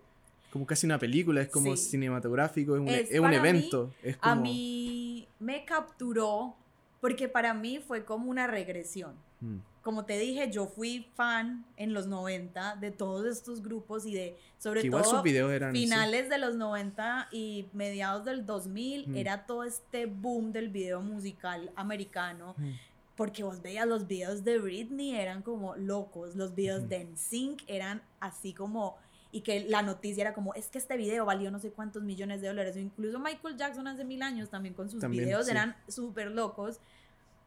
Como 0.52 0.66
casi 0.66 0.86
una 0.86 1.00
película, 1.00 1.42
es 1.42 1.48
como 1.48 1.78
cinematográfico, 1.78 2.76
es 2.76 2.82
un, 2.82 2.90
es, 2.90 3.20
un 3.22 3.32
evento. 3.32 3.94
es 4.04 4.18
como... 4.18 4.34
A 4.34 4.36
mí 4.36 5.26
me 5.40 5.64
capturó 5.64 6.58
porque 7.02 7.28
para 7.28 7.54
mí 7.54 7.80
fue 7.80 8.06
como 8.06 8.30
una 8.30 8.48
regresión. 8.48 9.16
Mm. 9.42 9.58
Como 9.82 10.06
te 10.06 10.20
dije, 10.20 10.52
yo 10.52 10.68
fui 10.68 11.08
fan 11.16 11.66
en 11.76 11.94
los 11.94 12.06
90 12.06 12.76
de 12.76 12.92
todos 12.92 13.26
estos 13.26 13.64
grupos 13.64 14.06
y 14.06 14.14
de, 14.14 14.38
sobre 14.60 14.88
todo, 14.88 15.04
sus 15.04 15.24
videos 15.24 15.52
eran 15.52 15.74
finales 15.74 16.30
de 16.30 16.38
los 16.38 16.56
90 16.56 17.30
y 17.32 17.68
mediados 17.74 18.24
del 18.24 18.46
2000, 18.46 19.08
mm. 19.08 19.16
era 19.16 19.48
todo 19.48 19.64
este 19.64 20.06
boom 20.06 20.54
del 20.54 20.70
video 20.70 21.02
musical 21.02 21.72
americano. 21.76 22.54
Mm. 22.58 22.70
Porque 23.16 23.44
vos 23.44 23.62
veías 23.62 23.88
los 23.88 24.08
videos 24.08 24.44
de 24.44 24.58
Britney, 24.60 25.16
eran 25.16 25.42
como 25.42 25.76
locos. 25.76 26.36
Los 26.36 26.56
videos 26.56 26.88
de 26.88 27.04
NSYNC 27.04 27.64
eran 27.68 28.02
así 28.20 28.54
como 28.54 28.98
y 29.32 29.42
que 29.42 29.62
la 29.62 29.82
noticia 29.82 30.22
era 30.22 30.34
como, 30.34 30.54
es 30.54 30.68
que 30.68 30.78
este 30.78 30.98
video 30.98 31.26
valió 31.26 31.52
no 31.52 31.60
sé 31.60 31.72
cuántos 31.72 32.04
millones 32.04 32.42
de 32.42 32.48
dólares, 32.48 32.76
o 32.76 32.80
incluso 32.80 33.20
Michael 33.20 33.58
Jackson 33.58 33.88
hace 33.88 34.04
mil 34.04 34.22
años 34.22 34.50
también 34.50 34.74
con 34.74 34.90
sus 34.90 35.08
videos 35.08 35.48
eran 35.48 35.76
súper 35.88 36.32
locos, 36.32 36.80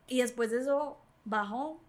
y 0.07 0.21
después 0.21 0.51
de 0.51 0.61
eso 0.61 0.99
bajó, 1.25 1.81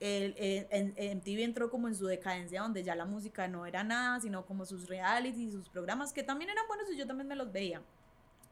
el, 0.00 0.66
el, 0.70 1.16
MTV 1.16 1.42
entró 1.42 1.70
como 1.70 1.88
en 1.88 1.94
su 1.94 2.06
decadencia, 2.06 2.62
donde 2.62 2.82
ya 2.82 2.94
la 2.94 3.04
música 3.04 3.48
no 3.48 3.66
era 3.66 3.82
nada, 3.84 4.20
sino 4.20 4.46
como 4.46 4.64
sus 4.64 4.88
realities 4.88 5.48
y 5.48 5.52
sus 5.52 5.68
programas, 5.68 6.12
que 6.12 6.22
también 6.22 6.50
eran 6.50 6.66
buenos 6.68 6.90
y 6.92 6.96
yo 6.96 7.06
también 7.06 7.28
me 7.28 7.36
los 7.36 7.52
veía. 7.52 7.82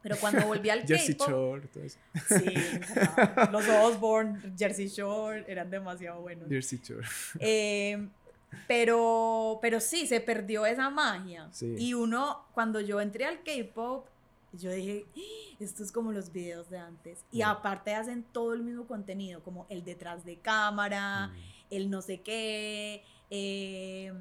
Pero 0.02 0.16
cuando 0.18 0.46
volví 0.46 0.68
al 0.68 0.82
Jersey 0.86 1.14
Shore, 1.14 1.66
todo 1.68 1.82
eso. 1.82 1.98
Sí, 2.28 2.54
los 3.50 3.66
Osborne, 3.68 4.52
Jersey 4.56 4.88
Shore, 4.88 5.44
eran 5.48 5.70
demasiado 5.70 6.20
buenos. 6.20 6.48
Jersey 6.48 6.78
Shore. 6.82 7.06
Eh, 7.38 8.06
pero, 8.66 9.58
pero 9.62 9.80
sí, 9.80 10.06
se 10.06 10.20
perdió 10.20 10.66
esa 10.66 10.90
magia. 10.90 11.50
Y 11.78 11.94
uno, 11.94 12.44
cuando 12.52 12.80
yo 12.80 13.00
entré 13.00 13.24
al 13.24 13.42
K-pop, 13.42 14.06
yo 14.52 14.70
dije, 14.70 15.06
¡Ah! 15.16 15.56
esto 15.60 15.82
es 15.82 15.92
como 15.92 16.12
los 16.12 16.32
videos 16.32 16.70
de 16.70 16.78
antes. 16.78 17.24
Y 17.30 17.42
aparte 17.42 17.94
hacen 17.94 18.24
todo 18.32 18.54
el 18.54 18.62
mismo 18.62 18.86
contenido, 18.86 19.42
como 19.42 19.66
el 19.68 19.84
detrás 19.84 20.24
de 20.24 20.36
cámara, 20.36 21.32
el 21.70 21.90
no 21.90 22.02
sé 22.02 22.20
qué, 22.20 23.02
eh, 23.30 24.12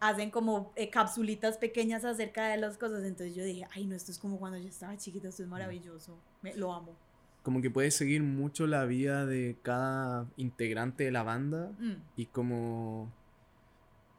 hacen 0.00 0.30
como 0.30 0.72
eh, 0.76 0.90
capsulitas 0.90 1.58
pequeñas 1.58 2.04
acerca 2.04 2.48
de 2.48 2.56
las 2.56 2.78
cosas. 2.78 3.04
Entonces 3.04 3.34
yo 3.34 3.44
dije, 3.44 3.66
ay, 3.72 3.86
no, 3.86 3.94
esto 3.94 4.12
es 4.12 4.18
como 4.18 4.38
cuando 4.38 4.58
yo 4.58 4.68
estaba 4.68 4.96
chiquita, 4.96 5.28
esto 5.28 5.42
es 5.42 5.48
maravilloso, 5.48 6.18
Me, 6.42 6.54
lo 6.54 6.72
amo. 6.72 6.96
Como 7.42 7.60
que 7.60 7.70
puedes 7.70 7.94
seguir 7.94 8.22
mucho 8.22 8.66
la 8.66 8.86
vida 8.86 9.26
de 9.26 9.56
cada 9.62 10.26
integrante 10.36 11.04
de 11.04 11.10
la 11.10 11.22
banda 11.22 11.72
mm. 11.78 11.94
y 12.16 12.26
como 12.26 13.12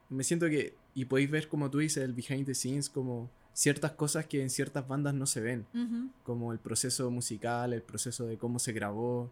me 0.09 0.23
siento 0.23 0.47
que, 0.47 0.75
y 0.93 1.05
podéis 1.05 1.29
ver 1.29 1.47
como 1.47 1.69
tú 1.69 1.79
dices, 1.79 2.03
el 2.03 2.13
behind 2.13 2.45
the 2.45 2.55
scenes, 2.55 2.89
como 2.89 3.29
ciertas 3.53 3.91
cosas 3.91 4.25
que 4.25 4.41
en 4.41 4.49
ciertas 4.49 4.87
bandas 4.87 5.13
no 5.13 5.25
se 5.25 5.41
ven, 5.41 5.65
como 6.23 6.51
el 6.51 6.59
proceso 6.59 7.09
musical, 7.09 7.73
el 7.73 7.81
proceso 7.81 8.25
de 8.25 8.37
cómo 8.37 8.59
se 8.59 8.73
grabó. 8.73 9.31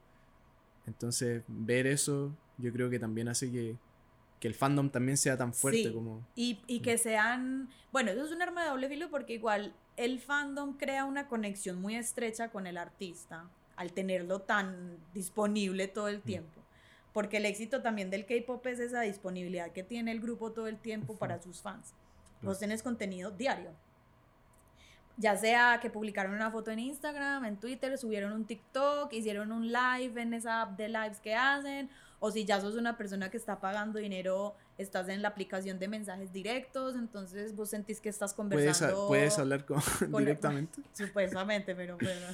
Entonces, 0.85 1.43
ver 1.47 1.87
eso 1.87 2.35
yo 2.57 2.71
creo 2.71 2.89
que 2.89 2.99
también 2.99 3.27
hace 3.27 3.51
que, 3.51 3.77
que 4.39 4.47
el 4.47 4.53
fandom 4.53 4.89
también 4.89 5.17
sea 5.17 5.37
tan 5.37 5.53
fuerte 5.53 5.91
como... 5.91 6.25
Y, 6.35 6.61
y 6.67 6.79
que 6.81 6.97
sean, 6.97 7.69
bueno, 7.91 8.11
eso 8.11 8.25
es 8.25 8.31
un 8.31 8.41
arma 8.41 8.63
de 8.63 8.69
doble 8.69 8.89
filo 8.89 9.09
porque 9.09 9.33
igual 9.33 9.73
el 9.97 10.19
fandom 10.19 10.77
crea 10.77 11.05
una 11.05 11.27
conexión 11.27 11.81
muy 11.81 11.95
estrecha 11.95 12.49
con 12.49 12.67
el 12.67 12.77
artista 12.77 13.49
al 13.75 13.93
tenerlo 13.93 14.41
tan 14.41 14.97
disponible 15.13 15.87
todo 15.87 16.07
el 16.07 16.21
tiempo. 16.21 16.62
Porque 17.13 17.37
el 17.37 17.45
éxito 17.45 17.81
también 17.81 18.09
del 18.09 18.25
K-pop 18.25 18.65
es 18.67 18.79
esa 18.79 19.01
disponibilidad 19.01 19.71
que 19.71 19.83
tiene 19.83 20.11
el 20.11 20.19
grupo 20.19 20.51
todo 20.51 20.67
el 20.67 20.79
tiempo 20.79 21.15
para 21.15 21.41
sus 21.41 21.61
fans. 21.61 21.93
Vos 22.41 22.59
tenés 22.59 22.83
contenido 22.83 23.31
diario. 23.31 23.71
Ya 25.15 25.37
sea 25.37 25.79
que 25.79 25.91
publicaron 25.91 26.33
una 26.33 26.49
foto 26.49 26.71
en 26.71 26.79
Instagram, 26.79 27.45
en 27.45 27.57
Twitter, 27.57 27.97
subieron 27.99 28.33
un 28.33 28.45
TikTok, 28.45 29.13
hicieron 29.13 29.51
un 29.51 29.71
live 29.71 30.19
en 30.19 30.33
esa 30.33 30.63
app 30.63 30.75
de 30.75 30.89
lives 30.89 31.19
que 31.19 31.35
hacen, 31.35 31.89
o 32.19 32.31
si 32.31 32.45
ya 32.45 32.59
sos 32.59 32.75
una 32.75 32.97
persona 32.97 33.29
que 33.29 33.37
está 33.37 33.59
pagando 33.59 33.99
dinero 33.99 34.55
estás 34.77 35.09
en 35.09 35.21
la 35.21 35.29
aplicación 35.29 35.79
de 35.79 35.87
mensajes 35.87 36.31
directos, 36.33 36.95
entonces 36.95 37.55
vos 37.55 37.69
sentís 37.69 37.99
que 37.99 38.09
estás 38.09 38.33
conversando. 38.33 39.07
¿Puedes, 39.07 39.37
hablar 39.37 39.65
con, 39.65 39.81
directamente? 40.17 40.81
supuestamente, 40.93 41.75
pero 41.75 41.97
bueno. 41.97 42.27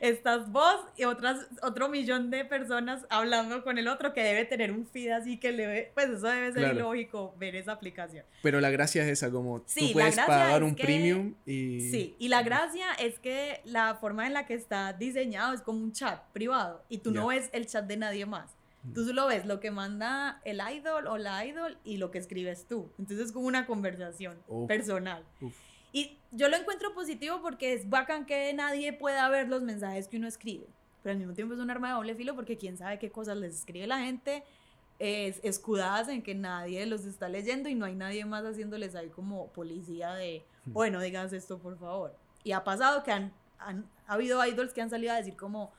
estás 0.00 0.50
vos 0.50 0.80
y 0.96 1.04
otras, 1.04 1.46
otro 1.62 1.88
millón 1.88 2.30
de 2.30 2.44
personas 2.44 3.06
hablando 3.08 3.64
con 3.64 3.78
el 3.78 3.88
otro 3.88 4.12
que 4.12 4.22
debe 4.22 4.44
tener 4.44 4.72
un 4.72 4.86
feed 4.86 5.10
así 5.10 5.38
que 5.38 5.52
le 5.52 5.66
ve, 5.66 5.90
pues 5.94 6.08
eso 6.10 6.26
debe 6.26 6.52
ser 6.52 6.76
lógico 6.76 7.34
ver 7.38 7.56
esa 7.56 7.72
aplicación. 7.72 8.24
Pero 8.42 8.60
la 8.60 8.70
gracia 8.70 9.02
es 9.02 9.08
esa, 9.08 9.30
como 9.30 9.60
tú 9.60 9.92
puedes 9.92 10.16
pagar 10.16 10.62
un 10.62 10.74
premium 10.74 11.34
y... 11.44 11.90
Sí, 11.90 12.16
y 12.18 12.28
la 12.28 12.42
gracia 12.42 12.86
es 12.98 13.18
que 13.18 13.60
la 13.64 13.96
forma 13.96 14.26
en 14.26 14.34
la 14.34 14.46
que 14.46 14.54
está 14.54 14.92
diseñado 14.92 15.54
es 15.54 15.62
como 15.62 15.78
un 15.78 15.92
chat 15.92 16.22
privado 16.32 16.84
y 16.88 16.98
tú 16.98 17.10
no 17.10 17.28
ves 17.28 17.48
el 17.52 17.66
chat 17.66 17.86
de 17.86 17.96
nadie 17.96 18.26
más. 18.26 18.50
Tú 18.94 19.04
solo 19.04 19.26
ves 19.26 19.46
lo 19.46 19.60
que 19.60 19.70
manda 19.70 20.40
el 20.44 20.60
idol 20.60 21.06
o 21.06 21.18
la 21.18 21.44
idol 21.44 21.78
y 21.84 21.96
lo 21.96 22.10
que 22.10 22.18
escribes 22.18 22.66
tú. 22.66 22.90
Entonces 22.98 23.26
es 23.26 23.32
como 23.32 23.46
una 23.46 23.66
conversación 23.66 24.38
personal. 24.68 25.24
Y 25.92 26.18
yo 26.30 26.48
lo 26.48 26.56
encuentro 26.56 26.94
positivo 26.94 27.40
porque 27.42 27.72
es 27.72 27.88
bacán 27.88 28.26
que 28.26 28.52
nadie 28.54 28.92
pueda 28.92 29.28
ver 29.28 29.48
los 29.48 29.62
mensajes 29.62 30.08
que 30.08 30.18
uno 30.18 30.28
escribe. 30.28 30.66
Pero 31.02 31.12
al 31.12 31.18
mismo 31.18 31.34
tiempo 31.34 31.54
es 31.54 31.60
un 31.60 31.70
arma 31.70 31.88
de 31.88 31.94
doble 31.94 32.14
filo 32.14 32.34
porque 32.34 32.56
quién 32.56 32.76
sabe 32.76 32.98
qué 32.98 33.10
cosas 33.10 33.36
les 33.36 33.54
escribe 33.54 33.86
la 33.86 34.00
gente 34.00 34.42
es, 34.98 35.40
escudadas 35.42 36.08
en 36.08 36.22
que 36.22 36.34
nadie 36.34 36.86
los 36.86 37.04
está 37.04 37.28
leyendo 37.28 37.68
y 37.68 37.74
no 37.74 37.84
hay 37.84 37.94
nadie 37.94 38.24
más 38.24 38.44
haciéndoles 38.44 38.94
ahí 38.94 39.08
como 39.08 39.52
policía 39.52 40.14
de, 40.14 40.44
bueno, 40.66 41.00
digas 41.00 41.32
esto 41.32 41.58
por 41.58 41.78
favor. 41.78 42.16
Y 42.44 42.52
ha 42.52 42.64
pasado 42.64 43.02
que 43.02 43.12
han, 43.12 43.32
han 43.58 43.88
ha 44.06 44.14
habido 44.14 44.44
idols 44.44 44.72
que 44.72 44.80
han 44.80 44.90
salido 44.90 45.12
a 45.12 45.16
decir 45.16 45.36
como, 45.36 45.72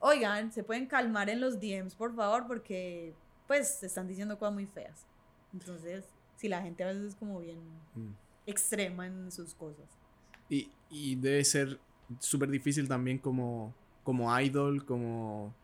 oigan, 0.00 0.52
se 0.52 0.64
pueden 0.64 0.86
calmar 0.86 1.30
en 1.30 1.40
los 1.40 1.60
DMs, 1.60 1.94
por 1.94 2.14
favor, 2.14 2.46
porque 2.46 3.14
pues 3.46 3.76
se 3.78 3.86
están 3.86 4.08
diciendo 4.08 4.38
cosas 4.38 4.54
muy 4.54 4.66
feas. 4.66 5.06
Entonces, 5.52 6.04
si 6.36 6.48
la 6.48 6.62
gente 6.62 6.82
a 6.82 6.88
veces 6.88 7.04
es 7.04 7.14
como 7.14 7.40
bien 7.40 7.58
mm. 7.94 8.10
extrema 8.46 9.06
en 9.06 9.30
sus 9.30 9.54
cosas. 9.54 9.86
Y, 10.48 10.70
y 10.88 11.14
debe 11.16 11.44
ser 11.44 11.78
súper 12.18 12.50
difícil 12.50 12.88
también 12.88 13.18
como, 13.18 13.74
como 14.02 14.38
idol, 14.40 14.84
como 14.84 15.54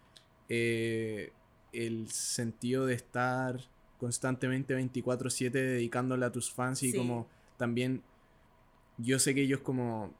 eh, 0.49 1.32
el 1.72 2.09
sentido 2.11 2.87
de 2.87 2.95
estar 2.95 3.61
constantemente 3.99 4.76
24/7 4.76 5.51
dedicándole 5.51 6.26
a 6.26 6.32
tus 6.32 6.51
fans 6.53 6.82
y 6.82 6.93
como 6.93 7.26
también 7.57 8.03
yo 8.99 9.18
sé 9.18 9.34
que 9.34 9.43
ellos 9.43 9.61
como 9.61 10.12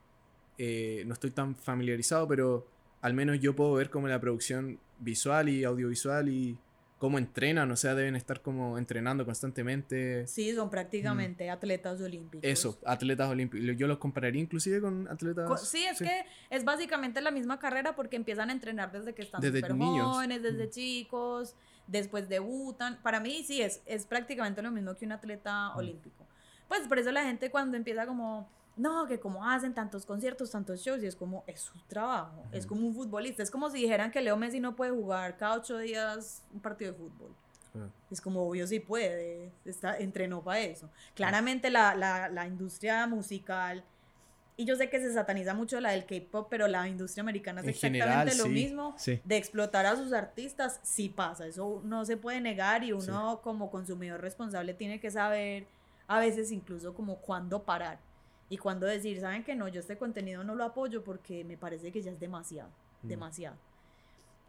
eh, 0.57 1.03
no 1.05 1.13
estoy 1.13 1.31
tan 1.31 1.55
familiarizado 1.55 2.27
pero 2.27 2.67
al 3.01 3.13
menos 3.13 3.39
yo 3.39 3.55
puedo 3.55 3.73
ver 3.73 3.89
como 3.89 4.07
la 4.07 4.19
producción 4.19 4.79
visual 4.99 5.49
y 5.49 5.63
audiovisual 5.63 6.29
y 6.29 6.57
cómo 6.97 7.19
entrenan, 7.19 7.69
o 7.69 7.75
sea, 7.75 7.93
deben 7.93 8.15
estar 8.15 8.41
como 8.41 8.77
entrenando 8.77 9.23
constantemente. 9.23 10.25
Sí, 10.25 10.53
son 10.53 10.69
prácticamente 10.69 11.49
atletas 11.49 12.01
olímpicos. 12.01 12.43
Eso, 12.43 12.79
atletas 12.85 13.29
olímpicos. 13.29 13.77
Yo 13.77 13.87
los 13.87 13.99
compararía 13.99 14.41
inclusive 14.41 14.81
con 14.81 15.07
atletas. 15.07 15.69
Sí, 15.69 15.85
es 15.85 15.99
que 15.99 16.25
es 16.49 16.65
básicamente 16.65 17.21
la 17.21 17.31
misma 17.31 17.59
carrera 17.59 17.95
porque 17.95 18.15
empiezan 18.15 18.49
a 18.49 18.53
entrenar 18.53 18.91
desde 18.91 19.13
que 19.13 19.21
están 19.21 19.41
súper 19.41 19.71
jóvenes, 19.71 20.41
desde 20.41 20.69
chicos, 20.69 21.55
después 21.85 22.27
debutan. 22.29 22.99
Para 23.03 23.19
mí 23.19 23.43
sí, 23.43 23.61
es, 23.61 23.81
es 23.85 24.07
prácticamente 24.07 24.61
lo 24.61 24.71
mismo 24.71 24.95
que 24.95 25.05
un 25.05 25.11
atleta 25.11 25.75
olímpico. 25.75 26.25
Pues 26.67 26.87
por 26.87 26.97
eso 26.99 27.11
la 27.11 27.23
gente 27.23 27.51
cuando 27.51 27.77
empieza 27.77 28.05
como 28.07 28.49
no, 28.77 29.07
que 29.07 29.19
como 29.19 29.43
hacen 29.43 29.73
tantos 29.73 30.05
conciertos, 30.05 30.51
tantos 30.51 30.81
shows, 30.81 31.03
y 31.03 31.07
es 31.07 31.15
como, 31.15 31.43
es 31.47 31.61
su 31.61 31.77
trabajo, 31.87 32.43
es 32.51 32.65
como 32.65 32.87
un 32.87 32.93
futbolista, 32.93 33.41
es 33.41 33.51
como 33.51 33.69
si 33.69 33.81
dijeran 33.81 34.11
que 34.11 34.21
Leo 34.21 34.37
Messi 34.37 34.59
no 34.59 34.75
puede 34.75 34.91
jugar 34.91 35.35
cada 35.35 35.55
ocho 35.55 35.79
días 35.79 36.43
un 36.53 36.59
partido 36.59 36.91
de 36.91 36.97
fútbol. 36.97 37.35
Es 38.09 38.21
como 38.21 38.47
obvio 38.47 38.65
sí 38.65 38.79
puede, 38.79 39.51
está, 39.63 39.97
entrenó 39.97 40.43
para 40.43 40.61
eso. 40.61 40.89
Claramente 41.13 41.69
la, 41.69 41.93
la, 41.93 42.27
la, 42.27 42.47
industria 42.47 43.05
musical, 43.05 43.83
y 44.55 44.65
yo 44.65 44.75
sé 44.75 44.89
que 44.89 44.99
se 44.99 45.13
sataniza 45.13 45.53
mucho 45.53 45.79
la 45.79 45.91
del 45.91 46.05
K-pop, 46.05 46.47
pero 46.49 46.67
la 46.67 46.87
industria 46.87 47.21
americana 47.21 47.61
es 47.61 47.67
exactamente 47.67 48.35
lo 48.35 48.47
mismo, 48.47 48.95
de 49.23 49.37
explotar 49.37 49.85
a 49.85 49.95
sus 49.95 50.13
artistas, 50.13 50.79
sí 50.81 51.09
pasa, 51.09 51.45
eso 51.45 51.81
no 51.83 52.05
se 52.05 52.17
puede 52.17 52.41
negar 52.41 52.83
y 52.83 52.93
uno 52.93 53.41
como 53.43 53.69
consumidor 53.69 54.21
responsable 54.21 54.73
tiene 54.73 54.99
que 54.99 55.11
saber 55.11 55.67
a 56.07 56.19
veces 56.19 56.51
incluso 56.51 56.93
como 56.95 57.17
cuándo 57.17 57.63
parar 57.63 57.99
y 58.49 58.57
cuando 58.57 58.85
decir, 58.85 59.19
¿saben 59.19 59.43
que 59.43 59.55
no? 59.55 59.67
Yo 59.67 59.79
este 59.79 59.97
contenido 59.97 60.43
no 60.43 60.55
lo 60.55 60.63
apoyo 60.63 61.03
porque 61.03 61.43
me 61.43 61.57
parece 61.57 61.91
que 61.91 62.01
ya 62.01 62.11
es 62.11 62.19
demasiado, 62.19 62.69
mm. 63.03 63.07
demasiado. 63.07 63.57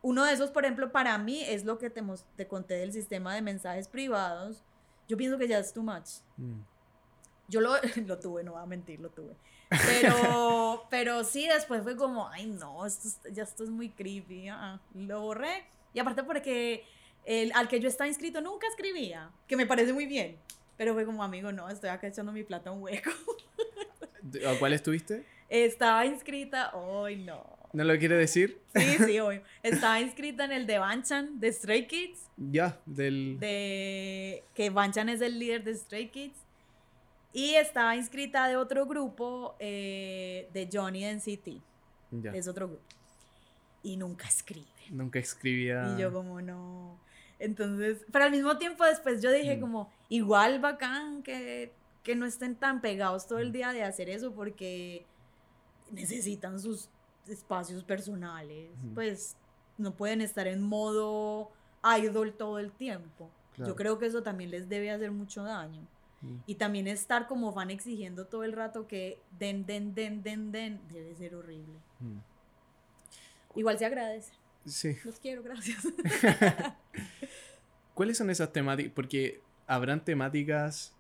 Uno 0.02 0.24
de 0.24 0.32
esos, 0.32 0.50
por 0.50 0.64
ejemplo, 0.64 0.92
para 0.92 1.18
mí 1.18 1.42
es 1.42 1.64
lo 1.64 1.78
que 1.78 1.90
te, 1.90 2.02
te 2.36 2.46
conté 2.46 2.74
del 2.74 2.92
sistema 2.92 3.34
de 3.34 3.42
mensajes 3.42 3.88
privados. 3.88 4.62
Yo 5.08 5.16
pienso 5.16 5.38
que 5.38 5.48
ya 5.48 5.58
es 5.58 5.72
too 5.72 5.82
much. 5.82 6.20
Mm. 6.36 6.60
Yo 7.48 7.60
lo, 7.60 7.72
lo 8.06 8.18
tuve, 8.18 8.44
no 8.44 8.52
voy 8.52 8.62
a 8.62 8.66
mentir, 8.66 9.00
lo 9.00 9.10
tuve. 9.10 9.34
Pero, 9.68 10.86
pero 10.90 11.24
sí, 11.24 11.48
después 11.48 11.82
fue 11.82 11.96
como, 11.96 12.28
ay 12.28 12.46
no, 12.46 12.86
esto, 12.86 13.28
ya 13.30 13.42
esto 13.42 13.64
es 13.64 13.70
muy 13.70 13.90
creepy. 13.90 14.48
Ah, 14.48 14.80
lo 14.94 15.22
borré. 15.22 15.64
Y 15.92 15.98
aparte 15.98 16.22
porque 16.22 16.84
el, 17.24 17.50
al 17.54 17.66
que 17.66 17.80
yo 17.80 17.88
estaba 17.88 18.06
inscrito 18.06 18.40
nunca 18.40 18.68
escribía, 18.68 19.32
que 19.48 19.56
me 19.56 19.66
parece 19.66 19.92
muy 19.92 20.06
bien. 20.06 20.38
Pero 20.76 20.94
fue 20.94 21.04
como, 21.04 21.24
amigo, 21.24 21.50
no, 21.50 21.68
estoy 21.68 21.90
acá 21.90 22.06
echando 22.06 22.30
mi 22.30 22.44
plata 22.44 22.70
a 22.70 22.72
un 22.72 22.82
hueco. 22.82 23.10
¿A 24.46 24.58
cuál 24.58 24.72
estuviste? 24.72 25.24
Estaba 25.48 26.04
inscrita, 26.04 26.74
hoy 26.74 27.16
no. 27.16 27.58
¿No 27.72 27.84
lo 27.84 27.98
quiere 27.98 28.16
decir? 28.16 28.60
Sí, 28.74 28.96
sí, 29.04 29.20
hoy. 29.20 29.40
Estaba 29.62 30.00
inscrita 30.00 30.44
en 30.44 30.52
el 30.52 30.66
de 30.66 30.78
Banchan, 30.78 31.38
de 31.38 31.52
Stray 31.52 31.86
Kids. 31.86 32.26
Ya, 32.36 32.80
del... 32.86 33.38
De... 33.38 34.44
Que 34.54 34.70
Banchan 34.70 35.08
es 35.08 35.20
el 35.20 35.38
líder 35.38 35.64
de 35.64 35.74
Stray 35.74 36.08
Kids. 36.08 36.38
Y 37.32 37.54
estaba 37.54 37.94
inscrita 37.94 38.48
de 38.48 38.56
otro 38.56 38.86
grupo, 38.86 39.54
eh, 39.58 40.48
de 40.52 40.68
Johnny 40.72 41.04
NCT. 41.04 41.62
Ya. 42.10 42.32
Es 42.32 42.48
otro 42.48 42.68
grupo. 42.68 42.82
Y 43.82 43.96
nunca 43.96 44.26
escribe. 44.26 44.66
Nunca 44.90 45.18
escribía. 45.18 45.94
Y 45.94 46.00
yo 46.00 46.12
como 46.12 46.40
no... 46.40 46.98
Entonces, 47.38 48.04
pero 48.10 48.24
al 48.24 48.32
mismo 48.32 48.58
tiempo 48.58 48.84
después 48.84 49.22
yo 49.22 49.30
dije 49.30 49.56
mm. 49.56 49.60
como, 49.60 49.92
igual 50.08 50.58
bacán 50.58 51.22
que 51.22 51.72
que 52.08 52.16
no 52.16 52.24
estén 52.24 52.56
tan 52.56 52.80
pegados 52.80 53.26
todo 53.26 53.38
el 53.38 53.52
día 53.52 53.70
de 53.74 53.82
hacer 53.82 54.08
eso 54.08 54.32
porque 54.32 55.04
necesitan 55.90 56.58
sus 56.58 56.88
espacios 57.26 57.84
personales, 57.84 58.70
pues 58.94 59.36
no 59.76 59.94
pueden 59.94 60.22
estar 60.22 60.46
en 60.46 60.62
modo 60.62 61.50
idol 62.00 62.32
todo 62.32 62.60
el 62.60 62.72
tiempo. 62.72 63.28
Yo 63.58 63.76
creo 63.76 63.98
que 63.98 64.06
eso 64.06 64.22
también 64.22 64.50
les 64.50 64.70
debe 64.70 64.90
hacer 64.90 65.10
mucho 65.10 65.42
daño. 65.42 65.86
Y 66.46 66.54
también 66.54 66.86
estar 66.86 67.26
como 67.26 67.52
fan 67.52 67.70
exigiendo 67.70 68.24
todo 68.24 68.42
el 68.42 68.54
rato 68.54 68.86
que 68.86 69.20
den, 69.38 69.66
den, 69.66 69.94
den, 69.94 70.22
den, 70.22 70.50
den, 70.50 70.80
debe 70.90 71.14
ser 71.14 71.34
horrible. 71.34 71.74
Igual 73.54 73.78
se 73.78 73.84
agradece. 73.84 74.32
Sí. 74.64 74.96
Los 75.04 75.20
quiero, 75.20 75.42
gracias. 75.42 75.86
¿Cuáles 77.92 78.16
son 78.16 78.30
esas 78.30 78.50
temáticas? 78.50 78.92
Porque 78.94 79.42
habrán 79.66 80.02
temáticas 80.02 80.94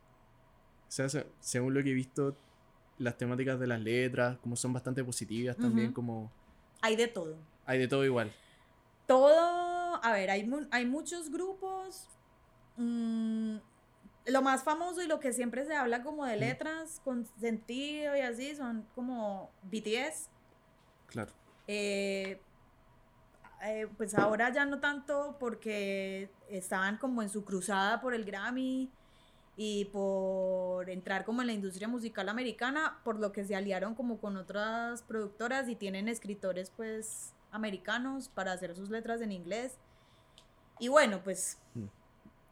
sea, 0.90 1.08
según 1.40 1.74
lo 1.74 1.82
que 1.82 1.90
he 1.90 1.94
visto, 1.94 2.36
las 2.98 3.16
temáticas 3.16 3.60
de 3.60 3.66
las 3.66 3.80
letras, 3.80 4.38
como 4.38 4.56
son 4.56 4.72
bastante 4.72 5.04
positivas 5.04 5.56
también, 5.56 5.92
como... 5.92 6.30
Hay 6.80 6.96
de 6.96 7.08
todo. 7.08 7.36
Hay 7.66 7.78
de 7.78 7.88
todo 7.88 8.04
igual. 8.04 8.32
Todo, 9.06 10.02
a 10.02 10.12
ver, 10.12 10.30
hay, 10.30 10.50
hay 10.70 10.86
muchos 10.86 11.30
grupos. 11.30 12.08
Mm, 12.76 13.56
lo 14.26 14.42
más 14.42 14.62
famoso 14.62 15.02
y 15.02 15.06
lo 15.06 15.20
que 15.20 15.32
siempre 15.32 15.64
se 15.64 15.74
habla 15.74 16.02
como 16.02 16.24
de 16.26 16.36
letras 16.36 17.00
con 17.04 17.26
sentido 17.40 18.16
y 18.16 18.20
así 18.20 18.54
son 18.54 18.86
como 18.94 19.50
BTS. 19.62 20.28
Claro. 21.06 21.32
Eh, 21.66 22.40
eh, 23.64 23.88
pues 23.96 24.14
ahora 24.14 24.52
ya 24.52 24.64
no 24.64 24.80
tanto 24.80 25.36
porque 25.40 26.30
estaban 26.48 26.98
como 26.98 27.22
en 27.22 27.28
su 27.28 27.44
cruzada 27.44 28.00
por 28.00 28.14
el 28.14 28.24
Grammy 28.24 28.90
y 29.60 29.86
por 29.86 30.88
entrar 30.88 31.24
como 31.24 31.40
en 31.40 31.48
la 31.48 31.52
industria 31.52 31.88
musical 31.88 32.28
americana, 32.28 33.00
por 33.02 33.18
lo 33.18 33.32
que 33.32 33.44
se 33.44 33.56
aliaron 33.56 33.96
como 33.96 34.20
con 34.20 34.36
otras 34.36 35.02
productoras 35.02 35.68
y 35.68 35.74
tienen 35.74 36.06
escritores 36.06 36.70
pues 36.70 37.34
americanos 37.50 38.28
para 38.28 38.52
hacer 38.52 38.76
sus 38.76 38.88
letras 38.88 39.20
en 39.20 39.32
inglés. 39.32 39.76
Y 40.78 40.86
bueno, 40.86 41.22
pues 41.24 41.58
mm. 41.74 41.86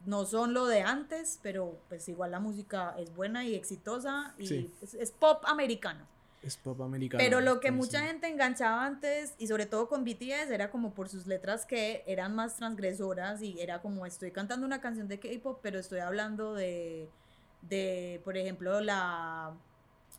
no 0.05 0.25
son 0.25 0.53
lo 0.53 0.65
de 0.65 0.81
antes, 0.81 1.39
pero 1.41 1.79
pues 1.87 2.09
igual 2.09 2.31
la 2.31 2.41
música 2.41 2.93
es 2.97 3.15
buena 3.15 3.45
y 3.45 3.55
exitosa 3.55 4.35
y 4.37 4.69
es, 4.81 5.11
pop 5.11 5.45
americano. 5.47 6.05
Es 6.47 6.55
pop 6.55 6.81
americano. 6.81 7.21
Pero 7.21 7.41
lo 7.41 7.59
que 7.59 7.71
mucha 7.71 7.99
gente 8.01 8.27
enganchaba 8.27 8.85
antes, 8.85 9.35
y 9.37 9.47
sobre 9.47 9.65
todo 9.65 9.89
con 9.89 10.05
BTS, 10.05 10.49
era 10.49 10.71
como 10.71 10.93
por 10.93 11.09
sus 11.09 11.27
letras 11.27 11.65
que 11.65 12.05
eran 12.07 12.33
más 12.35 12.55
transgresoras 12.55 13.41
y 13.41 13.59
era 13.59 13.81
como 13.81 14.05
estoy 14.05 14.31
cantando 14.31 14.65
una 14.65 14.79
canción 14.79 15.09
de 15.09 15.19
K-pop, 15.19 15.59
pero 15.61 15.77
estoy 15.77 15.99
hablando 15.99 16.53
de, 16.53 17.09
de, 17.63 18.21
por 18.23 18.37
ejemplo, 18.37 18.79
la 18.79 19.53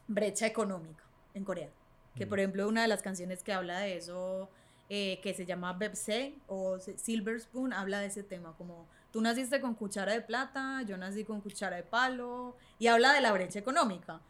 brecha 0.07 0.47
económica 0.47 1.03
en 1.33 1.45
Corea. 1.45 1.71
Que 2.15 2.27
por 2.27 2.41
ejemplo 2.41 2.69
una 2.69 2.83
de 2.83 2.89
las 2.89 3.01
canciones 3.01 3.43
que 3.43 3.53
habla 3.53 3.79
de 3.79 3.97
eso, 3.97 4.51
eh, 4.91 5.21
que 5.23 5.33
se 5.33 5.47
llama 5.47 5.73
Bepse 5.73 6.35
o 6.47 6.79
Silver 6.81 7.41
Spoon, 7.41 7.73
habla 7.73 8.01
de 8.01 8.07
ese 8.09 8.23
tema, 8.23 8.55
como 8.59 8.87
tú 9.13 9.23
naciste 9.23 9.61
con 9.61 9.75
cuchara 9.75 10.13
de 10.13 10.21
plata, 10.21 10.83
yo 10.83 10.99
nací 10.99 11.25
con 11.25 11.41
cuchara 11.41 11.77
de 11.77 11.85
palo, 11.85 12.57
y 12.79 12.89
habla 12.89 13.15
de 13.15 13.21
la 13.21 13.33
brecha 13.33 13.61
económica. 13.61 14.21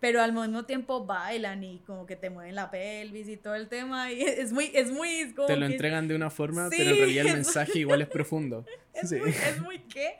Pero 0.00 0.20
al 0.20 0.32
mismo 0.32 0.64
tiempo 0.64 1.04
bailan 1.04 1.62
y 1.62 1.78
como 1.80 2.06
que 2.06 2.16
te 2.16 2.30
mueven 2.30 2.54
la 2.54 2.70
pelvis 2.70 3.28
y 3.28 3.36
todo 3.36 3.54
el 3.54 3.68
tema. 3.68 4.10
Y 4.12 4.22
es 4.22 4.52
muy, 4.52 4.70
es 4.74 4.90
muy. 4.90 5.34
te 5.46 5.56
lo 5.56 5.66
entregan 5.66 6.08
de 6.08 6.16
una 6.16 6.30
forma, 6.30 6.68
pero 6.70 6.90
en 6.90 6.96
realidad 6.96 7.26
el 7.26 7.32
mensaje 7.34 7.80
igual 7.80 8.02
es 8.02 8.08
profundo. 8.08 8.64
es, 8.94 9.12
muy, 9.12 9.30
es 9.30 9.60
muy 9.60 9.78
qué. 9.80 10.16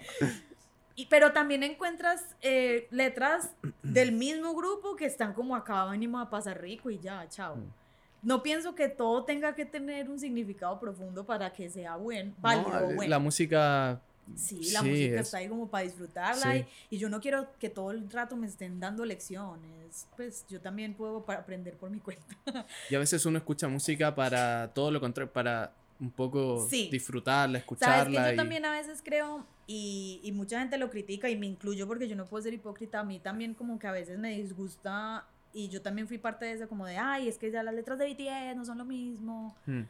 Y, 0.96 1.06
pero 1.06 1.32
también 1.32 1.62
encuentras 1.64 2.36
eh, 2.40 2.86
letras 2.90 3.50
del 3.82 4.12
mismo 4.12 4.54
grupo 4.54 4.94
que 4.94 5.06
están 5.06 5.32
como 5.32 5.56
acá 5.56 5.84
venimos 5.86 6.24
a 6.24 6.30
pasar 6.30 6.60
rico 6.60 6.90
y 6.90 6.98
ya, 6.98 7.28
chao. 7.28 7.56
Mm. 7.56 7.72
No 8.22 8.42
pienso 8.42 8.74
que 8.74 8.88
todo 8.88 9.24
tenga 9.24 9.54
que 9.54 9.66
tener 9.66 10.08
un 10.08 10.18
significado 10.18 10.80
profundo 10.80 11.26
para 11.26 11.52
que 11.52 11.68
sea 11.68 11.96
buen, 11.96 12.34
válido 12.38 12.92
no, 12.92 13.02
La 13.02 13.18
música 13.18 14.00
Sí, 14.36 14.70
la 14.72 14.82
música 14.82 15.20
está 15.20 15.38
ahí 15.38 15.48
como 15.48 15.68
para 15.68 15.84
disfrutarla 15.84 16.56
y, 16.90 16.98
yo 16.98 17.08
no 17.08 17.20
quiero 17.20 17.48
que 17.58 17.68
todo 17.68 17.90
el 17.90 18.10
rato 18.10 18.36
me 18.36 18.46
estén 18.46 18.80
dando 18.80 19.04
lecciones, 19.04 20.06
pues 20.16 20.44
yo 20.48 20.60
también 20.60 20.94
puedo 20.94 21.24
aprender 21.28 21.74
por 21.74 21.90
mi 21.90 22.00
cuenta. 22.00 22.24
Y 22.90 22.94
a 22.94 22.98
veces 22.98 23.24
uno 23.26 23.38
escucha 23.38 23.68
música 23.68 24.14
para 24.14 24.72
todo 24.72 24.90
lo 24.90 25.00
contrario, 25.00 25.32
para 25.32 25.72
un 26.00 26.10
poco 26.10 26.66
disfrutarla, 26.68 27.58
escucharla. 27.58 28.04
¿Sabes 28.04 28.18
que 28.18 28.30
yo 28.30 28.36
también 28.36 28.64
a 28.64 28.72
veces 28.72 29.00
creo, 29.04 29.46
y, 29.66 30.20
y, 30.22 30.32
mucha 30.32 30.58
gente 30.58 30.78
lo 30.78 30.90
critica 30.90 31.28
y 31.28 31.36
me 31.36 31.46
incluyo 31.46 31.86
porque 31.86 32.08
yo 32.08 32.16
no 32.16 32.26
puedo 32.26 32.42
ser 32.42 32.54
hipócrita, 32.54 33.00
a 33.00 33.04
mí 33.04 33.18
también 33.18 33.54
como 33.54 33.78
que 33.78 33.86
a 33.86 33.92
veces 33.92 34.18
me 34.18 34.36
disgusta 34.36 35.26
y 35.54 35.68
yo 35.68 35.80
también 35.80 36.08
fui 36.08 36.18
parte 36.18 36.44
de 36.44 36.52
eso 36.52 36.68
como 36.68 36.84
de, 36.84 36.98
ay, 36.98 37.28
es 37.28 37.38
que 37.38 37.50
ya 37.50 37.62
las 37.62 37.72
letras 37.72 37.96
de 37.96 38.12
BTS 38.12 38.56
no 38.56 38.64
son 38.64 38.76
lo 38.76 38.84
mismo. 38.84 39.56
Hmm. 39.66 39.82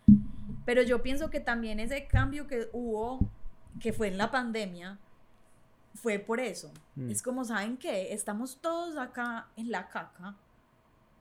Pero 0.67 0.83
yo 0.83 1.03
pienso 1.03 1.31
que 1.31 1.41
también 1.41 1.81
ese 1.81 2.07
cambio 2.07 2.47
que 2.47 2.69
hubo, 2.73 3.19
que 3.81 3.93
fue 3.93 4.09
en 4.09 4.19
la 4.19 4.31
pandemia, 4.31 4.99
fue 5.95 6.19
por 6.19 6.41
eso. 6.41 6.73
Hmm. 6.97 7.11
Es 7.11 7.23
como, 7.23 7.45
¿saben 7.45 7.77
qué? 7.77 8.13
Estamos 8.13 8.59
todos 8.61 8.97
acá 8.97 9.49
en 9.57 9.71
la 9.71 9.89
caca. 9.89 10.37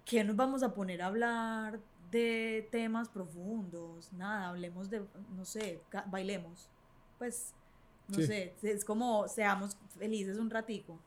¿Qué 0.05 0.23
nos 0.23 0.35
vamos 0.35 0.63
a 0.63 0.73
poner 0.73 1.01
a 1.01 1.07
hablar 1.07 1.79
de 2.11 2.67
temas 2.71 3.09
profundos? 3.09 4.11
Nada, 4.13 4.49
hablemos 4.49 4.89
de, 4.89 5.03
no 5.35 5.45
sé, 5.45 5.81
bailemos. 6.07 6.69
Pues 7.17 7.53
no 8.07 8.17
sé, 8.17 8.53
es 8.61 8.83
como 8.83 9.27
seamos 9.27 9.77
felices 9.97 10.37
un 10.37 10.49
ratico. 10.49 10.99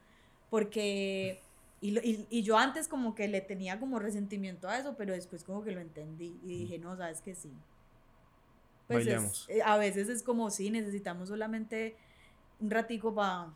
Porque, 0.49 1.43
y, 1.81 1.99
y, 1.99 2.27
y, 2.31 2.43
yo 2.43 2.57
antes 2.57 2.89
como 2.89 3.15
que 3.15 3.29
le 3.29 3.41
tenía 3.41 3.79
como 3.79 3.99
resentimiento 3.99 4.69
a 4.69 4.79
eso, 4.79 4.95
pero 4.97 5.13
después 5.13 5.45
como 5.45 5.63
que 5.63 5.73
lo 5.73 5.81
entendí 5.81 6.39
y 6.43 6.59
dije, 6.61 6.79
no, 6.79 6.97
sabes 6.97 7.21
que 7.21 7.35
sí. 7.35 7.53
Pues 8.87 9.07
eh, 9.49 9.63
a 9.65 9.77
veces 9.77 10.09
es 10.09 10.23
como, 10.23 10.51
sí, 10.51 10.71
necesitamos 10.71 11.29
solamente 11.29 11.97
un 12.61 12.71
ratico 12.71 13.15
para 13.15 13.53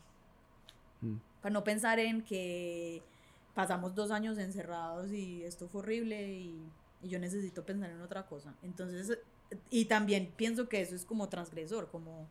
para 1.40 1.52
no 1.54 1.64
pensar 1.64 1.98
en 1.98 2.22
que 2.22 3.02
pasamos 3.54 3.94
dos 3.94 4.10
años 4.10 4.36
encerrados 4.36 5.10
y 5.12 5.42
esto 5.44 5.66
fue 5.68 5.80
horrible 5.80 6.30
y, 6.30 6.60
y 7.02 7.08
yo 7.08 7.18
necesito 7.18 7.64
pensar 7.64 7.88
en 7.88 8.02
otra 8.02 8.26
cosa. 8.26 8.54
Entonces, 8.62 9.18
y 9.70 9.86
también 9.86 10.30
pienso 10.36 10.68
que 10.68 10.82
eso 10.82 10.94
es 10.94 11.06
como 11.06 11.30
transgresor, 11.30 11.88
como 11.88 12.28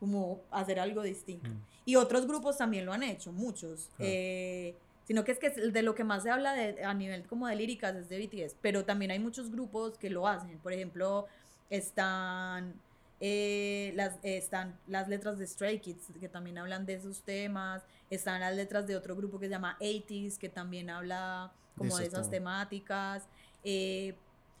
como 0.00 0.40
hacer 0.50 0.80
algo 0.80 1.02
distinto. 1.02 1.50
Mm. 1.50 1.60
Y 1.84 1.96
otros 1.96 2.26
grupos 2.26 2.56
también 2.56 2.86
lo 2.86 2.92
han 2.94 3.02
hecho, 3.02 3.32
muchos. 3.32 3.90
Eh, 3.98 4.74
sino 5.04 5.24
que 5.24 5.32
es 5.32 5.38
que 5.38 5.50
de 5.50 5.82
lo 5.82 5.94
que 5.94 6.04
más 6.04 6.22
se 6.22 6.30
habla 6.30 6.54
de, 6.54 6.82
a 6.82 6.94
nivel 6.94 7.26
como 7.26 7.46
de 7.46 7.56
líricas 7.56 7.94
es 7.94 8.08
de 8.08 8.18
BTS, 8.18 8.56
pero 8.62 8.84
también 8.84 9.10
hay 9.10 9.18
muchos 9.18 9.50
grupos 9.50 9.98
que 9.98 10.08
lo 10.08 10.26
hacen. 10.26 10.58
Por 10.58 10.72
ejemplo, 10.72 11.26
están, 11.70 12.74
eh, 13.20 13.92
las, 13.94 14.18
están 14.22 14.78
las 14.86 15.08
letras 15.08 15.38
de 15.38 15.46
Stray 15.46 15.80
Kids, 15.80 16.08
que 16.18 16.28
también 16.28 16.58
hablan 16.58 16.84
de 16.84 16.94
esos 16.94 17.22
temas. 17.22 17.82
Están 18.10 18.40
las 18.40 18.54
letras 18.54 18.86
de 18.86 18.96
otro 18.96 19.16
grupo 19.16 19.38
que 19.38 19.46
se 19.46 19.50
llama 19.50 19.76
80s, 19.80 20.36
que 20.36 20.48
también 20.48 20.90
habla 20.90 21.52
como 21.76 21.96
de, 21.96 22.06
esas 22.06 22.28
temáticas. 22.28 23.26
Eh, 23.64 24.14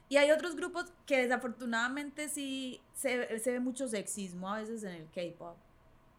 y 0.08 0.16
hay 0.16 0.30
otros 0.30 0.56
grupos 0.56 0.86
que 1.06 1.18
desafortunadamente 1.18 2.28
sí 2.28 2.80
se, 2.94 3.16
ve 3.16 3.60
mucho 3.60 3.86
sexismo 3.88 4.52
a 4.52 4.60
veces 4.60 4.82
en 4.82 4.92
el 4.92 5.08
K-pop. 5.10 5.56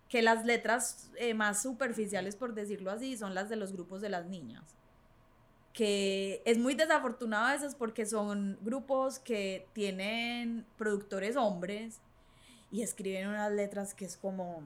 Que 0.08 0.22
las 0.22 0.46
letras 0.46 1.10
eh, 1.18 1.34
más 1.34 1.62
superficiales, 1.62 2.36
por 2.36 2.54
decirlo 2.54 2.92
así, 2.92 3.18
son 3.18 3.34
las 3.34 3.50
de 3.50 3.56
los 3.56 3.72
grupos 3.72 4.02
de 4.02 4.10
las 4.10 4.26
niñas. 4.28 4.76
Que 5.74 6.42
es 6.46 6.58
muy 6.58 6.76
desafortunado 6.76 7.46
a 7.46 7.54
veces 7.54 7.76
porque 7.76 8.06
son 8.06 8.58
grupos 8.62 9.20
que 9.20 9.68
tienen 9.74 10.66
productores 10.78 11.38
hombres 11.38 12.02
y 12.72 12.82
escriben 12.82 13.28
unas 13.28 13.52
letras 13.52 13.94
que 13.94 14.06
es 14.06 14.18
como. 14.18 14.62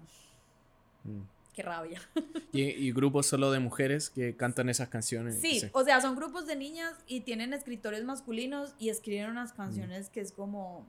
Mm. 1.03 1.21
Qué 1.53 1.63
rabia. 1.63 2.01
¿Y, 2.51 2.91
grupos 2.91 3.27
solo 3.27 3.49
de 3.49 3.59
mujeres 3.59 4.09
que 4.09 4.35
cantan 4.35 4.67
esas 4.67 4.89
canciones. 4.89 5.39
Sí, 5.39 5.61
o 5.71 5.85
sea, 5.85 6.01
son 6.01 6.17
grupos 6.17 6.47
de 6.47 6.57
niñas 6.57 6.93
y 7.07 7.21
tienen 7.21 7.53
escritores 7.53 8.03
masculinos 8.03 8.75
y 8.77 8.89
escriben 8.89 9.29
unas 9.29 9.53
canciones 9.53 10.09
que 10.09 10.19
es 10.19 10.33
como, 10.33 10.85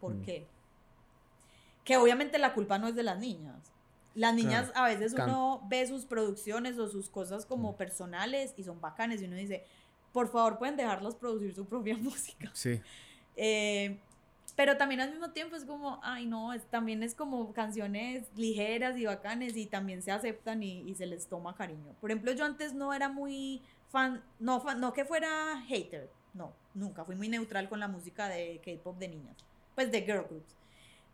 ¿por 0.00 0.14
mm. 0.14 0.22
qué? 0.22 0.46
Que 1.84 1.98
obviamente 1.98 2.38
la 2.38 2.52
culpa 2.52 2.78
no 2.78 2.88
es 2.88 2.96
de 2.96 3.04
las 3.04 3.20
niñas. 3.20 3.72
Las 4.16 4.34
niñas 4.34 4.72
a 4.74 4.86
veces 4.86 5.12
uno 5.12 5.62
ve 5.68 5.86
sus 5.86 6.06
producciones 6.06 6.78
o 6.78 6.88
sus 6.88 7.10
cosas 7.10 7.44
como 7.44 7.72
mm. 7.72 7.76
personales 7.76 8.54
y 8.56 8.64
son 8.64 8.80
bacanes 8.80 9.20
y 9.20 9.26
uno 9.26 9.36
dice, 9.36 9.64
por 10.12 10.28
favor 10.28 10.58
pueden 10.58 10.76
dejarlos 10.76 11.14
producir 11.14 11.54
su 11.54 11.66
propia 11.66 11.96
música. 11.98 12.50
Sí. 12.54 12.80
Eh, 13.36 13.98
pero 14.56 14.78
también 14.78 15.02
al 15.02 15.10
mismo 15.10 15.32
tiempo 15.32 15.54
es 15.54 15.66
como, 15.66 16.00
ay 16.02 16.24
no, 16.24 16.54
es, 16.54 16.64
también 16.64 17.02
es 17.02 17.14
como 17.14 17.52
canciones 17.52 18.26
ligeras 18.36 18.96
y 18.96 19.04
bacanes 19.04 19.54
y 19.54 19.66
también 19.66 20.02
se 20.02 20.10
aceptan 20.10 20.62
y, 20.62 20.80
y, 20.80 20.94
se 20.94 21.04
les 21.04 21.26
toma 21.26 21.54
cariño. 21.54 21.94
Por 22.00 22.10
ejemplo, 22.10 22.32
yo 22.32 22.46
antes 22.46 22.72
no 22.72 22.94
era 22.94 23.10
muy 23.10 23.60
fan, 23.90 24.22
no, 24.38 24.62
fan, 24.62 24.80
no 24.80 24.94
que 24.94 25.04
fuera 25.04 25.60
hater, 25.68 26.10
no, 26.32 26.54
nunca, 26.72 27.04
fui 27.04 27.16
muy 27.16 27.28
neutral 27.28 27.68
con 27.68 27.80
la 27.80 27.88
música 27.88 28.30
de 28.30 28.62
K-pop 28.64 28.98
de 28.98 29.08
niñas, 29.08 29.36
pues 29.74 29.92
de 29.92 30.00
girl 30.00 30.24
groups. 30.26 30.56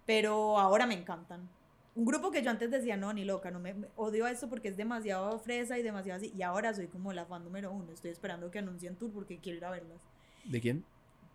Pero 0.07 0.59
ahora 0.59 0.86
me 0.86 0.94
encantan. 0.94 1.48
Un 1.95 2.07
grupo 2.07 2.30
que 2.30 2.43
yo 2.43 2.51
antes 2.51 2.70
decía, 2.70 2.97
no, 2.97 3.12
ni 3.12 3.24
loca, 3.24 3.51
no 3.51 3.61
me, 3.61 3.74
odio 3.97 4.26
eso 4.26 4.49
porque 4.49 4.68
es 4.68 4.76
demasiado 4.76 5.38
fresa 5.40 5.78
y 5.78 5.82
demasiado 5.82 6.18
así. 6.18 6.32
Y 6.36 6.43
ahora 6.43 6.72
soy 6.72 6.86
como 6.86 7.12
la 7.12 7.26
fan 7.26 7.45
número 7.45 7.70
uno. 7.70 7.93
Estoy 7.93 8.11
esperando 8.11 8.51
que 8.51 8.61
anuncien 8.61 8.97
tour 8.97 9.12
porque 9.12 9.38
quiero 9.38 9.59
ir 9.59 9.64
a 9.64 9.70
verlas. 9.70 9.99
¿De 10.45 10.61
quién? 10.61 10.84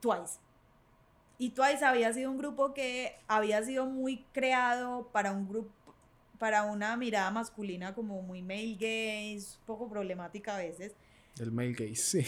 Twice. 0.02 0.40
Y 1.38 1.52
Twice 1.52 1.86
había 1.86 2.12
sido 2.14 2.32
un 2.32 2.38
grupo 2.38 2.74
que 2.74 3.16
había 3.28 3.64
sido 3.64 3.86
muy 3.86 4.26
creado 4.34 5.10
para 5.12 5.32
un 5.32 5.48
grupo, 5.48 5.72
para 6.40 6.64
una 6.64 6.98
mirada 6.98 7.30
masculina 7.30 7.94
como 7.94 8.22
muy 8.24 8.42
male 8.42 8.74
gaze, 8.74 9.60
poco 9.66 9.88
problemática 9.88 10.56
a 10.56 10.58
veces. 10.58 10.94
El 11.40 11.52
male 11.52 11.74
gaze, 11.74 11.96
sí. 11.96 12.26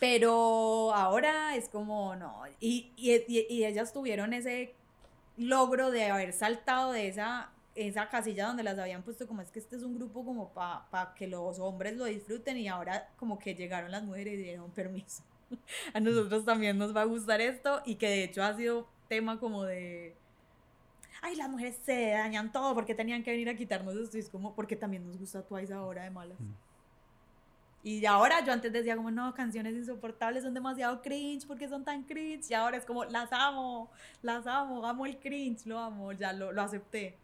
Pero 0.00 0.92
ahora 0.92 1.56
es 1.56 1.68
como, 1.68 2.16
no, 2.16 2.42
y, 2.58 2.92
y, 2.96 3.64
ellas 3.64 3.92
tuvieron 3.92 4.32
ese 4.34 4.74
logro 5.40 5.90
de 5.90 6.10
haber 6.10 6.32
saltado 6.32 6.92
de 6.92 7.08
esa, 7.08 7.50
esa 7.74 8.08
casilla 8.08 8.46
donde 8.46 8.62
las 8.62 8.78
habían 8.78 9.02
puesto 9.02 9.26
como 9.26 9.42
es 9.42 9.50
que 9.50 9.58
este 9.58 9.76
es 9.76 9.82
un 9.82 9.96
grupo 9.96 10.24
como 10.24 10.52
para 10.52 11.14
que 11.14 11.26
los 11.26 11.58
hombres 11.58 11.96
lo 11.96 12.04
disfruten 12.04 12.56
y 12.58 12.68
ahora 12.68 13.08
como 13.16 13.38
que 13.38 13.54
llegaron 13.54 13.90
las 13.90 14.02
mujeres 14.02 14.34
y 14.34 14.42
dieron 14.42 14.70
permiso. 14.70 15.22
a 15.94 16.00
nosotros 16.00 16.44
también 16.44 16.78
nos 16.78 16.94
va 16.94 17.02
a 17.02 17.06
gustar 17.06 17.40
esto 17.40 17.82
y 17.84 17.96
que 17.96 18.08
de 18.08 18.24
hecho 18.24 18.42
ha 18.42 18.56
sido 18.56 18.86
tema 19.08 19.40
como 19.40 19.64
de 19.64 20.14
ay, 21.22 21.36
las 21.36 21.48
mujeres 21.48 21.78
se 21.84 22.10
dañan 22.10 22.52
todo 22.52 22.74
porque 22.74 22.94
tenían 22.94 23.22
que 23.22 23.30
venir 23.30 23.48
a 23.48 23.56
quitarnos 23.56 23.94
esto. 23.96 24.16
Y 24.16 24.20
es 24.20 24.28
como, 24.28 24.54
porque 24.54 24.76
también 24.76 25.06
nos 25.06 25.18
gusta 25.18 25.42
Twice 25.42 25.72
ahora 25.72 26.04
de 26.04 26.10
malas. 26.10 26.40
Mm. 26.40 26.52
Y 27.82 28.04
ahora 28.04 28.44
yo 28.44 28.52
antes 28.52 28.72
decía 28.72 28.96
como, 28.96 29.10
no, 29.10 29.32
canciones 29.34 29.74
insoportables 29.74 30.42
son 30.42 30.52
demasiado 30.52 31.00
cringe 31.00 31.46
porque 31.46 31.68
son 31.68 31.84
tan 31.84 32.02
cringe. 32.02 32.50
Y 32.50 32.54
ahora 32.54 32.76
es 32.76 32.84
como, 32.84 33.04
las 33.04 33.32
amo, 33.32 33.90
las 34.22 34.46
amo, 34.46 34.86
amo 34.86 35.06
el 35.06 35.18
cringe, 35.18 35.66
lo 35.66 35.78
amo, 35.78 36.12
ya 36.12 36.32
lo, 36.32 36.52
lo 36.52 36.62
acepté. 36.62 37.16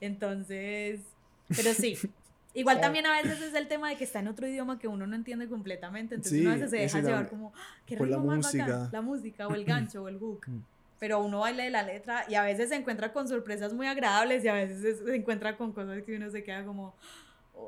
Entonces, 0.00 1.00
pero 1.48 1.74
sí, 1.74 1.96
Igual 2.54 2.80
también 2.80 3.06
a 3.06 3.22
veces 3.22 3.40
es 3.40 3.54
el 3.54 3.66
tema 3.66 3.88
de 3.88 3.96
que 3.96 4.04
está 4.04 4.18
en 4.18 4.28
otro 4.28 4.46
idioma 4.46 4.78
que 4.78 4.86
uno 4.86 5.06
no 5.06 5.16
entiende 5.16 5.48
completamente, 5.48 6.16
entonces 6.16 6.40
uno 6.40 6.50
a 6.50 6.54
veces 6.54 6.70
se 6.70 6.76
deja 6.78 7.00
llevar 7.00 7.28
como, 7.28 7.52
ah, 7.56 7.78
qué 7.86 7.96
ritmo 7.96 8.10
la 8.10 8.36
música. 8.36 8.88
la 8.92 9.00
música 9.00 9.48
o 9.48 9.54
el 9.54 9.64
gancho 9.64 10.02
o 10.02 10.08
el 10.08 10.18
hook. 10.18 10.46
Mm. 10.46 10.60
pero 10.98 11.20
uno 11.20 11.40
baila 11.40 11.64
de 11.64 11.70
la 11.70 11.82
letra 11.82 12.24
y 12.28 12.34
a 12.34 12.42
veces 12.42 12.68
se 12.68 12.76
encuentra 12.76 13.12
con 13.12 13.26
sorpresas 13.26 13.72
muy 13.72 13.86
agradables 13.86 14.44
y 14.44 14.48
a 14.48 14.54
veces 14.54 14.98
se 14.98 15.16
encuentra 15.16 15.56
con 15.56 15.72
cosas 15.72 16.02
que 16.02 16.14
uno 16.14 16.30
se 16.30 16.44
queda 16.44 16.64
como, 16.64 16.94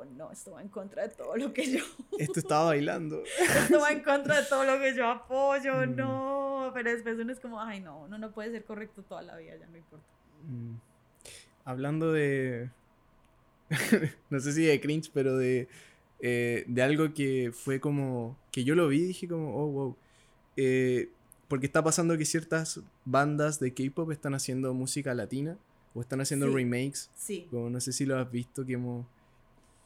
oh 0.01 0.05
no, 0.05 0.31
esto 0.33 0.53
va 0.53 0.63
en 0.63 0.69
contra 0.69 1.07
de 1.07 1.15
todo 1.15 1.37
lo 1.37 1.53
que 1.53 1.71
yo... 1.71 1.85
Esto 2.19 2.41
estaba 2.41 2.67
bailando. 2.67 3.23
esto 3.41 3.81
va 3.81 3.93
en 3.93 4.01
contra 4.05 4.41
de 4.41 4.47
todo 4.49 4.65
lo 4.65 4.81
que 4.81 4.95
yo 4.95 5.09
apoyo, 5.09 5.87
mm. 5.87 5.97
no, 5.97 6.71
pero 6.75 6.91
después 6.91 7.19
uno 7.19 7.33
es 7.33 7.41
como, 7.41 7.61
ay 7.61 7.81
no, 7.81 8.05
uno 8.05 8.19
no 8.19 8.33
puede 8.33 8.51
ser 8.51 8.65
correcto 8.65 9.03
toda 9.03 9.23
la 9.23 9.37
vida, 9.37 9.57
ya 9.57 9.67
no 9.67 9.77
importa. 9.77 10.07
Mm. 10.49 10.75
Hablando 11.65 12.13
de, 12.13 12.71
no 14.31 14.41
sé 14.41 14.53
si 14.53 14.65
de 14.65 14.81
cringe, 14.81 15.11
pero 15.13 15.37
de, 15.37 15.69
eh, 16.21 16.65
de 16.67 16.83
algo 16.83 17.13
que 17.15 17.53
fue 17.53 17.81
como, 17.81 18.37
que 18.51 18.65
yo 18.65 18.75
lo 18.75 18.89
vi 18.89 19.03
y 19.03 19.07
dije 19.07 19.29
como, 19.29 19.57
oh, 19.57 19.67
wow. 19.69 19.97
Eh, 20.57 21.11
porque 21.49 21.67
está 21.67 21.83
pasando 21.83 22.17
que 22.17 22.25
ciertas 22.25 22.81
bandas 23.05 23.61
de 23.61 23.75
K-pop 23.75 24.11
están 24.11 24.35
haciendo 24.35 24.73
música 24.75 25.15
latina 25.15 25.59
o 25.95 26.01
están 26.01 26.21
haciendo 26.21 26.53
remakes. 26.53 27.11
Sí. 27.15 27.47
Como 27.51 27.71
no 27.71 27.81
sé 27.81 27.93
si 27.93 28.07
lo 28.07 28.19
has 28.19 28.31
visto, 28.31 28.65
que 28.65 28.75
hemos... 28.75 29.07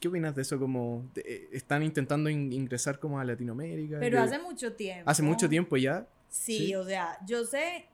¿Qué 0.00 0.08
opinas 0.08 0.34
de 0.34 0.42
eso? 0.42 0.58
Como 0.58 1.10
eh, 1.16 1.48
están 1.52 1.82
intentando 1.82 2.30
ingresar 2.30 2.98
como 2.98 3.18
a 3.18 3.24
Latinoamérica. 3.24 3.98
Pero 3.98 4.20
hace 4.20 4.38
mucho 4.38 4.72
tiempo. 4.74 5.10
Hace 5.10 5.22
mucho 5.22 5.48
tiempo 5.48 5.76
ya. 5.76 6.06
Sí, 6.28 6.74
o 6.74 6.84
sea, 6.84 7.18
yo 7.26 7.44
sé. 7.44 7.86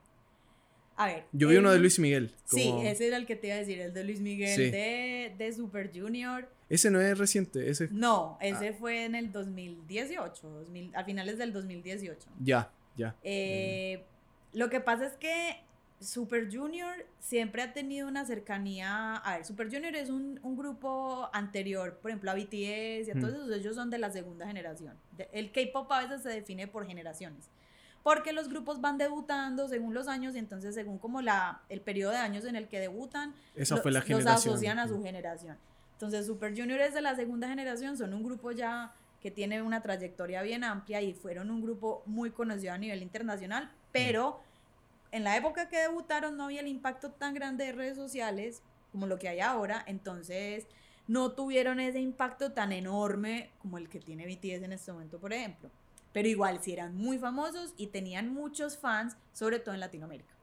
A 0.97 1.07
ver. 1.07 1.25
Yo 1.33 1.49
vi 1.49 1.57
uno 1.57 1.73
de 1.73 1.79
Luis 1.79 1.99
Miguel. 1.99 2.33
Sí, 2.45 2.73
ese 2.83 3.09
era 3.09 3.17
el 3.17 3.27
que 3.27 3.37
te 3.37 3.49
iba 3.49 3.57
a 3.57 3.59
decir, 3.59 3.81
el 3.81 3.93
de 3.93 4.05
Luis 4.05 4.21
Miguel 4.21 4.71
de, 4.71 5.35
de, 5.37 5.53
Super 5.53 5.91
Junior. 5.93 6.49
Ese 6.69 6.91
no 6.91 7.01
es 7.01 7.19
reciente, 7.19 7.69
ese. 7.69 7.89
No, 7.91 8.39
ese 8.41 8.69
ah. 8.69 8.77
fue 8.79 9.05
en 9.05 9.15
el 9.15 9.33
2018, 9.33 10.49
2000, 10.49 10.95
a 10.95 11.05
finales 11.05 11.39
del 11.39 11.53
2018. 11.53 12.29
Ya, 12.41 12.71
ya. 12.97 13.17
Eh, 13.23 14.05
lo 14.53 14.71
que 14.71 14.81
pasa 14.81 15.07
es 15.07 15.15
que 15.15 15.57
Super 16.05 16.55
Junior 16.55 17.07
siempre 17.19 17.63
ha 17.63 17.73
tenido 17.73 18.07
una 18.07 18.25
cercanía. 18.25 19.17
A 19.17 19.37
ver, 19.37 19.45
Super 19.45 19.71
Junior 19.73 19.95
es 19.97 20.11
un, 20.11 20.39
un 20.43 20.57
grupo 20.57 21.29
anterior, 21.33 21.99
por 21.99 22.11
ejemplo, 22.11 22.31
a 22.31 22.35
BTS 22.35 23.09
y 23.09 23.11
a 23.11 23.21
todos 23.21 23.35
esos, 23.35 23.51
ellos 23.53 23.75
son 23.75 23.91
de 23.91 23.99
la 23.99 24.11
segunda 24.11 24.47
generación. 24.47 24.97
el 25.33 25.51
K-pop 25.51 25.91
a 25.91 26.03
veces 26.03 26.23
se 26.23 26.29
define 26.29 26.69
por 26.69 26.87
generaciones. 26.87 27.51
Porque 28.03 28.35
los 28.35 28.51
grupos 28.51 28.83
van 28.83 28.99
debutando 28.99 29.67
según 29.67 29.95
los 29.95 30.09
años 30.09 30.37
y 30.37 30.39
entonces 30.39 30.75
según 30.75 30.99
como 30.99 31.23
la, 31.23 31.63
el 31.71 31.81
periodo 31.81 32.13
de 32.13 32.19
años 32.19 32.45
en 32.45 32.55
el 32.55 32.69
que 32.69 32.79
debutan, 32.79 33.35
Esa 33.55 33.79
fue 33.79 33.91
la 33.91 34.05
los 34.07 34.27
asocian 34.27 34.79
a 34.79 34.87
su 34.87 35.03
generación. 35.03 35.57
Entonces 35.93 36.27
Super 36.27 36.55
Junior 36.55 36.81
es 36.81 36.93
de 36.93 37.01
la 37.01 37.17
segunda 37.17 37.49
generación, 37.49 37.97
son 37.97 38.13
un 38.13 38.23
grupo 38.23 38.53
ya 38.53 38.93
que 39.23 39.31
tiene 39.31 39.63
una 39.63 39.81
trayectoria 39.81 40.43
bien 40.43 40.65
amplia 40.65 41.01
y 41.01 41.15
fueron 41.15 41.51
un 41.51 41.63
grupo 41.63 42.03
muy 42.05 42.31
conocido 42.31 42.75
a 42.75 42.79
nivel 42.79 43.01
internacional, 43.03 43.73
pero 43.91 44.43
en 45.15 45.23
la 45.23 45.37
época 45.37 45.69
que 45.69 45.79
debutaron 45.79 46.37
no 46.37 46.47
había 46.47 46.61
el 46.61 46.67
impacto 46.67 47.13
tan 47.13 47.35
grande 47.35 47.67
de 47.67 47.73
redes 47.73 47.97
sociales 47.97 48.63
como 48.91 49.07
lo 49.07 49.17
que 49.17 49.29
hay 49.29 49.39
ahora, 49.39 49.85
entonces 49.87 50.67
no 51.07 51.31
tuvieron 51.31 51.79
ese 51.79 52.01
impacto 52.01 52.51
tan 52.51 52.73
enorme 52.73 53.53
como 53.61 53.79
el 53.79 53.89
que 53.89 54.01
tiene 54.01 54.27
BTS 54.27 54.65
en 54.65 54.73
este 54.73 54.91
momento, 54.91 55.21
por 55.21 55.33
ejemplo. 55.33 55.71
Pero 56.13 56.27
igual 56.27 56.59
sí 56.61 56.73
eran 56.73 56.97
muy 56.97 57.17
famosos 57.17 57.75
y 57.77 57.89
tenían 57.89 58.35
muchos 58.35 58.77
fans, 58.77 59.17
sobre 59.33 59.61
todo 59.61 59.73
en 59.73 59.81
Latinoamérica. 59.81 60.35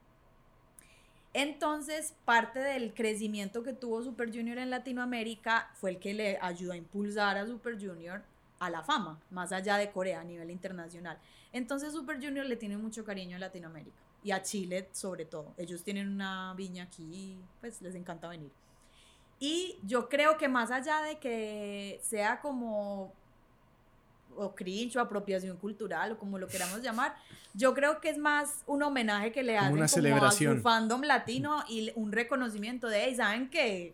Entonces, 1.34 2.13
parte 2.24 2.59
del 2.59 2.93
crecimiento 2.93 3.63
que 3.63 3.74
tuvo 3.74 4.01
Super 4.03 4.34
Junior 4.34 4.57
en 4.57 4.69
Latinoamérica 4.69 5.69
fue 5.74 5.89
el 5.89 5.99
que 5.99 6.13
le 6.13 6.38
ayudó 6.41 6.72
a 6.72 6.78
impulsar 6.78 7.38
a 7.38 7.45
Super 7.45 7.74
Junior 7.74 8.24
a 8.59 8.69
la 8.69 8.84
fama, 8.84 9.19
más 9.32 9.51
allá 9.51 9.76
de 9.76 9.91
Corea 9.91 10.22
a 10.22 10.24
nivel 10.24 10.49
internacional. 10.49 11.17
Entonces, 11.51 11.91
Super 11.91 12.24
Junior 12.24 12.45
le 12.45 12.55
tiene 12.55 12.78
mucho 12.78 13.03
cariño 13.03 13.36
a 13.36 13.39
Latinoamérica 13.39 14.11
y 14.24 14.32
a 14.32 14.41
Chile 14.41 14.88
sobre 14.91 15.26
todo. 15.26 15.53
Ellos 15.57 15.84
tienen 15.84 16.07
una 16.09 16.53
viña 16.55 16.84
aquí, 16.84 17.38
pues 17.59 17.82
les 17.82 17.95
encanta 17.95 18.28
venir. 18.28 18.51
Y 19.39 19.80
yo 19.84 20.07
creo 20.07 20.38
que 20.38 20.47
más 20.47 20.69
allá 20.69 21.01
de 21.01 21.17
que 21.17 21.99
sea 22.03 22.39
como 22.39 23.11
o 24.38 24.55
cringe 24.55 24.95
o 24.95 25.01
apropiación 25.01 25.57
cultural 25.57 26.13
o 26.13 26.17
como 26.17 26.38
lo 26.38 26.47
queramos 26.47 26.82
llamar, 26.82 27.15
yo 27.53 27.74
creo 27.74 27.99
que 27.99 28.09
es 28.09 28.17
más 28.17 28.63
un 28.65 28.84
homenaje 28.84 29.32
que 29.32 29.43
le 29.43 29.57
hacen 29.57 29.74
una 29.74 29.88
como 29.88 30.26
a 30.26 30.32
su 30.32 30.61
fandom 30.61 31.01
latino 31.01 31.63
y 31.67 31.91
un 31.95 32.11
reconocimiento 32.11 32.88
de, 32.88 33.05
hey, 33.05 33.15
¿saben 33.15 33.49
que 33.49 33.93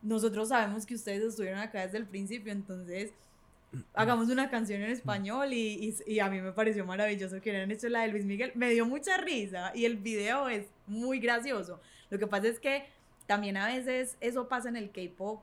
Nosotros 0.00 0.48
sabemos 0.48 0.86
que 0.86 0.94
ustedes 0.94 1.22
estuvieron 1.22 1.58
acá 1.58 1.82
desde 1.82 1.98
el 1.98 2.06
principio, 2.06 2.52
entonces 2.52 3.12
hagamos 3.94 4.28
una 4.28 4.50
canción 4.50 4.82
en 4.82 4.90
español 4.90 5.52
y, 5.52 5.94
y, 6.06 6.20
a 6.20 6.30
mí 6.30 6.40
me 6.40 6.52
pareció 6.52 6.86
maravilloso 6.86 7.40
que 7.40 7.50
hubieran 7.50 7.70
hecho 7.70 7.88
la 7.88 8.02
de 8.02 8.08
Luis 8.08 8.24
Miguel. 8.24 8.52
Me 8.54 8.70
dio 8.70 8.86
mucha 8.86 9.16
risa 9.18 9.72
y 9.74 9.84
el 9.84 9.96
video 9.96 10.48
es 10.48 10.66
muy 10.86 11.18
gracioso. 11.18 11.80
Lo 12.10 12.18
que 12.18 12.26
pasa 12.26 12.48
es 12.48 12.60
que 12.60 12.86
también 13.26 13.56
a 13.56 13.66
veces 13.66 14.16
eso 14.20 14.48
pasa 14.48 14.68
en 14.68 14.76
el 14.76 14.90
K-pop 14.90 15.42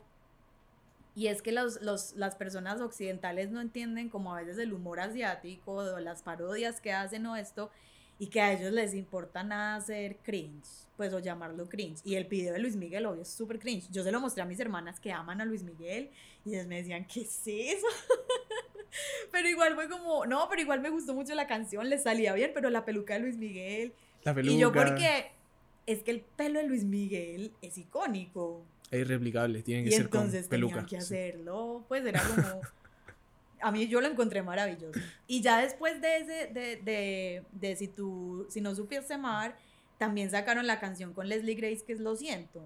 y 1.16 1.28
es 1.28 1.42
que 1.42 1.52
los, 1.52 1.82
los, 1.82 2.14
las 2.16 2.36
personas 2.36 2.82
occidentales 2.82 3.52
no 3.52 3.62
entienden 3.62 4.10
como 4.10 4.36
a 4.36 4.42
veces 4.42 4.58
el 4.58 4.74
humor 4.74 5.00
asiático 5.00 5.74
o 5.74 6.00
las 6.00 6.24
parodias 6.24 6.82
que 6.82 6.92
hacen 6.92 7.26
o 7.26 7.36
esto 7.36 7.72
y 8.18 8.28
que 8.28 8.42
a 8.42 8.54
ellos 8.54 8.72
les 8.72 8.94
importa 8.94 9.44
nada 9.44 9.76
hacer 9.76 10.18
cringe, 10.24 10.88
pues 10.96 11.14
o 11.14 11.20
llamarlo 11.20 11.68
cringe. 11.68 12.00
Y 12.04 12.16
el 12.16 12.26
video 12.26 12.54
de 12.54 12.60
Luis 12.60 12.76
Miguel, 12.76 13.06
obvio, 13.06 13.24
es 13.24 13.30
súper 13.30 13.60
cringe. 13.60 13.90
Yo 13.92 14.04
se 14.04 14.12
lo 14.12 14.20
mostré 14.20 14.44
a 14.44 14.46
mis 14.46 14.60
hermanas 14.60 15.00
que 15.00 15.12
aman 15.12 15.42
a 15.42 15.46
Luis 15.46 15.64
Miguel 15.64 16.10
y 16.46 16.54
ellos 16.54 16.68
me 16.68 16.78
decían, 16.78 17.06
¿qué 17.06 17.22
es 17.22 17.42
eso? 17.46 17.88
pero 19.32 19.50
igual 19.50 19.76
fue 19.76 19.90
como, 19.90 20.26
no, 20.26 20.48
pero 20.50 20.62
igual 20.62 20.82
me 20.82 20.90
gustó 20.90 21.14
mucho 21.14 21.36
la 21.36 21.48
canción, 21.48 21.90
le 21.90 21.98
salía 21.98 22.34
bien, 22.34 22.52
pero 22.54 22.70
la 22.70 22.86
peluca 22.86 23.16
de 23.16 23.20
Luis 23.22 23.38
Miguel. 23.38 23.94
La 24.24 24.34
peluca. 24.34 24.56
Y 24.56 24.60
yo 24.60 24.72
porque 24.72 25.32
es 25.86 26.04
que 26.04 26.12
el 26.12 26.22
pelo 26.22 26.60
de 26.60 26.68
Luis 26.68 26.86
Miguel 26.86 27.52
es 27.62 27.78
icónico. 27.78 28.64
Es 28.92 29.02
irreplicable, 29.02 29.62
tiene 29.62 29.84
que 29.84 29.92
ser 29.92 30.10
con 30.10 30.32
peluca. 30.32 30.50
Tenían 30.50 30.86
que 30.86 30.98
hacerlo, 30.98 31.84
pues 31.88 32.06
era 32.06 32.22
como 32.22 32.62
a 33.66 33.72
mí 33.72 33.88
yo 33.88 34.00
lo 34.00 34.08
encontré 34.08 34.44
maravilloso. 34.44 35.00
Y 35.26 35.42
ya 35.42 35.58
después 35.58 36.00
de 36.00 36.18
ese, 36.18 36.54
de, 36.54 36.76
de, 36.84 37.44
de 37.52 37.76
si 37.76 37.88
tú, 37.88 38.46
si 38.48 38.62
no 38.62 38.76
supiste 38.76 39.16
amar, 39.16 39.56
también 39.98 40.30
sacaron 40.30 40.68
la 40.68 40.80
canción 40.80 41.14
con 41.14 41.28
Leslie 41.28 41.56
Grace 41.56 41.84
que 41.84 41.94
es 41.94 42.00
Lo 42.00 42.16
Siento. 42.16 42.62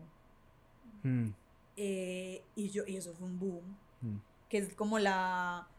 Mm. 1.03 1.29
Eh, 1.77 2.43
y, 2.57 2.69
yo, 2.69 2.83
y 2.85 2.97
eso 2.97 3.13
fue 3.13 3.27
un 3.27 3.39
boom. 3.39 3.77
Mm. 4.01 4.17
Que 4.49 4.57
es 4.57 4.73
como 4.73 4.99
la, 4.99 5.69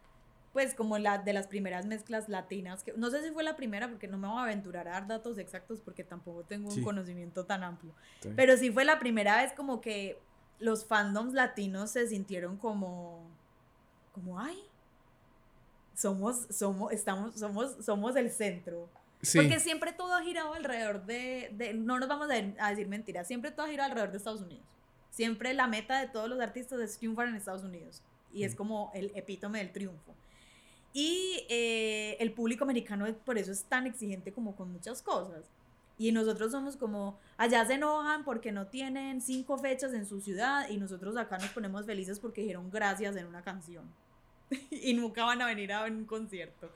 pues 0.55 0.73
como 0.73 0.97
la 0.97 1.19
de 1.19 1.35
las 1.35 1.49
primeras 1.49 1.85
mezclas 1.85 2.31
latinas. 2.31 2.83
Que, 2.83 2.95
no 2.95 3.11
sé 3.11 3.23
si 3.23 3.31
fue 3.31 3.45
la 3.45 3.57
primera 3.57 3.91
porque 3.91 4.09
no 4.09 4.17
me 4.17 4.27
voy 4.27 4.39
a 4.39 4.45
aventurar 4.45 4.89
a 4.89 4.93
dar 4.93 5.07
datos 5.07 5.37
exactos 5.37 5.83
porque 5.83 6.03
tampoco 6.03 6.45
tengo 6.45 6.71
un 6.71 6.83
conocimiento 6.83 7.45
tan 7.45 7.63
amplio. 7.63 7.93
Pero 8.37 8.57
sí 8.57 8.71
fue 8.71 8.87
la 8.87 8.99
primera 8.99 9.43
vez 9.43 9.53
como 9.53 9.83
que 9.83 10.19
los 10.61 10.87
fandoms 10.87 11.35
latinos 11.35 11.91
se 11.91 12.07
sintieron 12.07 12.57
como, 12.57 13.21
como, 14.15 14.41
ay, 14.41 14.59
somos, 15.95 16.47
somos, 16.51 16.93
estamos, 16.93 17.35
somos, 17.35 17.77
somos 17.85 18.17
el 18.17 18.31
centro. 18.31 18.89
Porque 19.35 19.61
siempre 19.61 19.93
todo 19.93 20.15
ha 20.15 20.23
girado 20.23 20.55
alrededor 20.55 21.05
de, 21.05 21.51
de 21.53 21.75
no 21.75 21.99
nos 21.99 22.09
vamos 22.09 22.29
a, 22.31 22.71
decir 22.71 22.89
mentiras, 22.89 23.27
siempre 23.27 23.51
todo 23.51 23.67
ha 23.67 23.69
girado 23.69 23.91
alrededor 23.91 24.13
de 24.13 24.19
Estados 24.19 24.41
Unidos. 24.41 24.65
Siempre 25.11 25.53
la 25.53 25.67
meta 25.67 26.01
de 26.01 26.09
todos 26.09 26.29
los 26.29 26.41
artistas 26.41 26.81
es 26.81 26.97
triunfar 26.97 27.29
en 27.29 27.35
Estados 27.35 27.63
Unidos. 27.63 28.03
Y 28.33 28.45
es 28.45 28.55
mm. 28.55 28.57
como 28.57 28.91
el 28.95 29.13
epítome 29.15 29.59
del 29.59 29.73
triunfo. 29.73 30.15
Y 30.93 31.45
eh, 31.49 32.17
el 32.19 32.33
público 32.33 32.65
americano 32.65 33.07
por 33.25 33.39
eso 33.39 33.53
es 33.53 33.65
tan 33.65 33.87
exigente 33.87 34.33
como 34.33 34.57
con 34.57 34.73
muchas 34.73 35.03
cosas. 35.03 35.45
Y 35.99 36.13
nosotros 36.13 36.53
somos 36.53 36.79
como, 36.79 37.19
allá 37.37 37.65
se 37.67 37.75
enojan 37.75 38.25
porque 38.25 38.53
no 38.53 38.69
tienen 38.69 39.21
cinco 39.21 39.59
fechas 39.59 39.93
en 39.93 40.07
su 40.07 40.21
ciudad 40.23 40.67
y 40.71 40.79
nosotros 40.79 41.15
acá 41.19 41.37
nos 41.37 41.51
ponemos 41.51 41.85
felices 41.85 42.19
porque 42.19 42.41
dijeron 42.41 42.71
gracias 42.71 43.17
en 43.17 43.27
una 43.27 43.43
canción. 43.43 43.85
y 44.71 44.95
nunca 44.95 45.25
van 45.25 45.43
a 45.43 45.47
venir 45.47 45.73
a 45.73 45.85
un 45.85 46.05
concierto. 46.05 46.71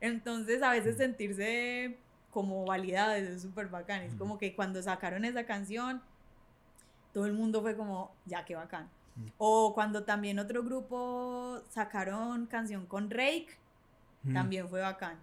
Entonces, 0.00 0.62
a 0.62 0.70
veces 0.70 0.96
sentirse 0.96 1.96
como 2.30 2.64
validades 2.64 3.28
es 3.28 3.42
súper 3.42 3.68
bacán. 3.68 4.02
Es 4.02 4.14
como 4.14 4.38
que 4.38 4.54
cuando 4.54 4.82
sacaron 4.82 5.24
esa 5.24 5.44
canción, 5.44 6.00
todo 7.12 7.26
el 7.26 7.32
mundo 7.32 7.60
fue 7.60 7.76
como, 7.76 8.12
ya, 8.26 8.44
qué 8.44 8.54
bacán. 8.54 8.88
O 9.36 9.74
cuando 9.74 10.04
también 10.04 10.38
otro 10.38 10.62
grupo 10.62 11.62
sacaron 11.68 12.46
canción 12.46 12.86
con 12.86 13.10
Rake, 13.10 13.48
también 14.32 14.68
fue 14.68 14.80
bacán. 14.80 15.18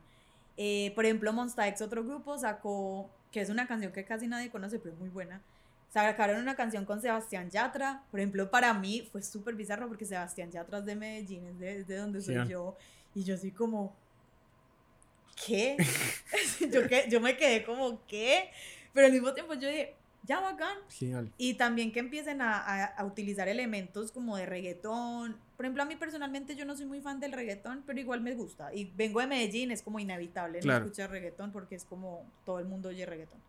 Eh, 0.58 0.92
por 0.96 1.06
ejemplo, 1.06 1.34
Monsta 1.34 1.68
X, 1.68 1.82
otro 1.82 2.04
grupo, 2.04 2.38
sacó, 2.38 3.10
que 3.32 3.42
es 3.42 3.50
una 3.50 3.68
canción 3.68 3.92
que 3.92 4.04
casi 4.04 4.28
nadie 4.28 4.50
conoce, 4.50 4.80
pero 4.80 4.94
es 4.94 5.00
muy 5.00 5.10
buena, 5.10 5.42
sacaron 5.90 6.42
una 6.42 6.56
canción 6.56 6.86
con 6.86 7.02
Sebastián 7.02 7.50
Yatra. 7.50 8.04
Por 8.12 8.20
ejemplo, 8.20 8.50
para 8.50 8.74
mí 8.74 9.08
fue 9.12 9.22
súper 9.22 9.56
bizarro 9.56 9.88
porque 9.88 10.06
Sebastián 10.06 10.52
Yatra 10.52 10.80
es 10.80 10.86
de 10.86 10.96
Medellín, 10.96 11.46
es 11.62 11.88
de, 11.88 11.96
donde 11.96 12.22
soy 12.22 12.48
yo. 12.48 12.76
Y 13.16 13.24
yo 13.24 13.36
así 13.36 13.52
como, 13.52 13.96
¿qué? 15.46 15.78
yo, 16.72 16.88
que, 16.88 17.06
yo 17.10 17.22
me 17.22 17.38
quedé 17.38 17.64
como, 17.64 18.06
¿qué? 18.06 18.52
Pero 18.94 19.08
al 19.08 19.14
mismo 19.14 19.34
tiempo 19.34 19.54
yo 19.54 19.68
dije, 19.68 19.96
ya 20.28 20.42
bacán. 20.42 20.78
Y 21.38 21.54
también 21.54 21.92
que 21.92 22.00
empiecen 22.00 22.42
a, 22.42 22.86
a, 22.86 23.06
utilizar 23.06 23.48
elementos 23.48 24.12
como 24.12 24.36
de 24.36 24.46
reggaetón. 24.46 25.38
Por 25.56 25.66
ejemplo, 25.66 25.84
a 25.84 25.86
mí 25.86 25.96
personalmente 25.96 26.56
yo 26.56 26.66
no 26.66 26.76
soy 26.76 26.86
muy 26.86 27.00
fan 27.00 27.20
del 27.20 27.32
reggaetón, 27.32 27.84
pero 27.88 28.00
igual 28.00 28.22
me 28.22 28.36
gusta. 28.36 28.74
Y 28.74 28.92
vengo 28.96 29.22
de 29.22 29.28
Medellín, 29.28 29.72
es 29.72 29.82
como 29.82 30.00
inevitable 30.00 30.60
no 30.62 30.76
escuchar 30.76 31.10
reggaetón 31.12 31.52
porque 31.52 31.76
es 31.76 31.86
como 31.86 32.26
todo 32.46 32.60
el 32.60 32.66
mundo 32.66 32.90
oye 32.90 33.06
reggaetón. 33.06 33.40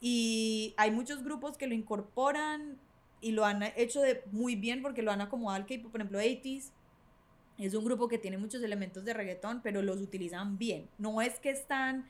Y 0.00 0.74
hay 0.76 0.90
muchos 0.90 1.22
grupos 1.22 1.56
que 1.56 1.66
lo 1.66 1.74
incorporan 1.74 2.78
y 3.20 3.32
lo 3.32 3.44
han 3.46 3.62
hecho 3.76 4.02
de 4.02 4.22
muy 4.32 4.54
bien 4.54 4.82
porque 4.82 5.02
lo 5.02 5.10
han 5.10 5.22
acomodado 5.22 5.56
al 5.62 5.66
K-pop, 5.66 5.90
por 5.90 6.00
ejemplo, 6.00 6.20
80s. 6.20 6.70
Es 7.58 7.74
un 7.74 7.84
grupo 7.84 8.08
que 8.08 8.18
tiene 8.18 8.36
muchos 8.36 8.62
elementos 8.62 9.04
de 9.04 9.14
reggaetón, 9.14 9.62
pero 9.62 9.80
los 9.80 10.00
utilizan 10.00 10.58
bien. 10.58 10.88
No 10.98 11.22
es 11.22 11.38
que 11.38 11.50
están 11.50 12.06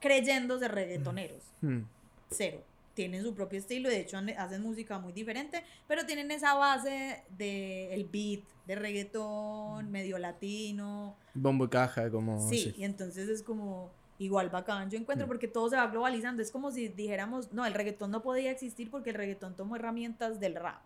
creyendo 0.00 0.58
de 0.58 0.68
reggaetoneros. 0.68 1.42
Hmm. 1.60 1.82
Cero. 2.30 2.62
Tienen 2.94 3.22
su 3.22 3.32
propio 3.32 3.60
estilo, 3.60 3.88
de 3.88 4.00
hecho 4.00 4.18
hacen 4.36 4.60
música 4.60 4.98
muy 4.98 5.12
diferente, 5.12 5.62
pero 5.86 6.04
tienen 6.04 6.32
esa 6.32 6.54
base 6.54 7.22
del 7.38 7.92
el 7.92 8.04
beat, 8.06 8.42
de 8.66 8.74
reggaetón, 8.74 9.88
medio 9.90 10.18
latino. 10.18 11.16
Bombo 11.32 11.66
y 11.66 11.68
caja, 11.68 12.10
como... 12.10 12.48
Sí, 12.48 12.74
y 12.76 12.82
entonces 12.82 13.28
es 13.28 13.44
como 13.44 13.92
igual 14.18 14.50
bacán. 14.50 14.90
Yo 14.90 14.98
encuentro 14.98 15.26
mm. 15.26 15.28
porque 15.28 15.48
todo 15.48 15.68
se 15.68 15.76
va 15.76 15.86
globalizando. 15.86 16.42
Es 16.42 16.50
como 16.50 16.70
si 16.70 16.88
dijéramos, 16.88 17.52
no, 17.52 17.64
el 17.64 17.74
reggaetón 17.74 18.10
no 18.10 18.22
podía 18.22 18.50
existir 18.50 18.90
porque 18.90 19.10
el 19.10 19.16
reggaetón 19.16 19.56
tomó 19.56 19.76
herramientas 19.76 20.40
del 20.40 20.54
rap. 20.54 20.82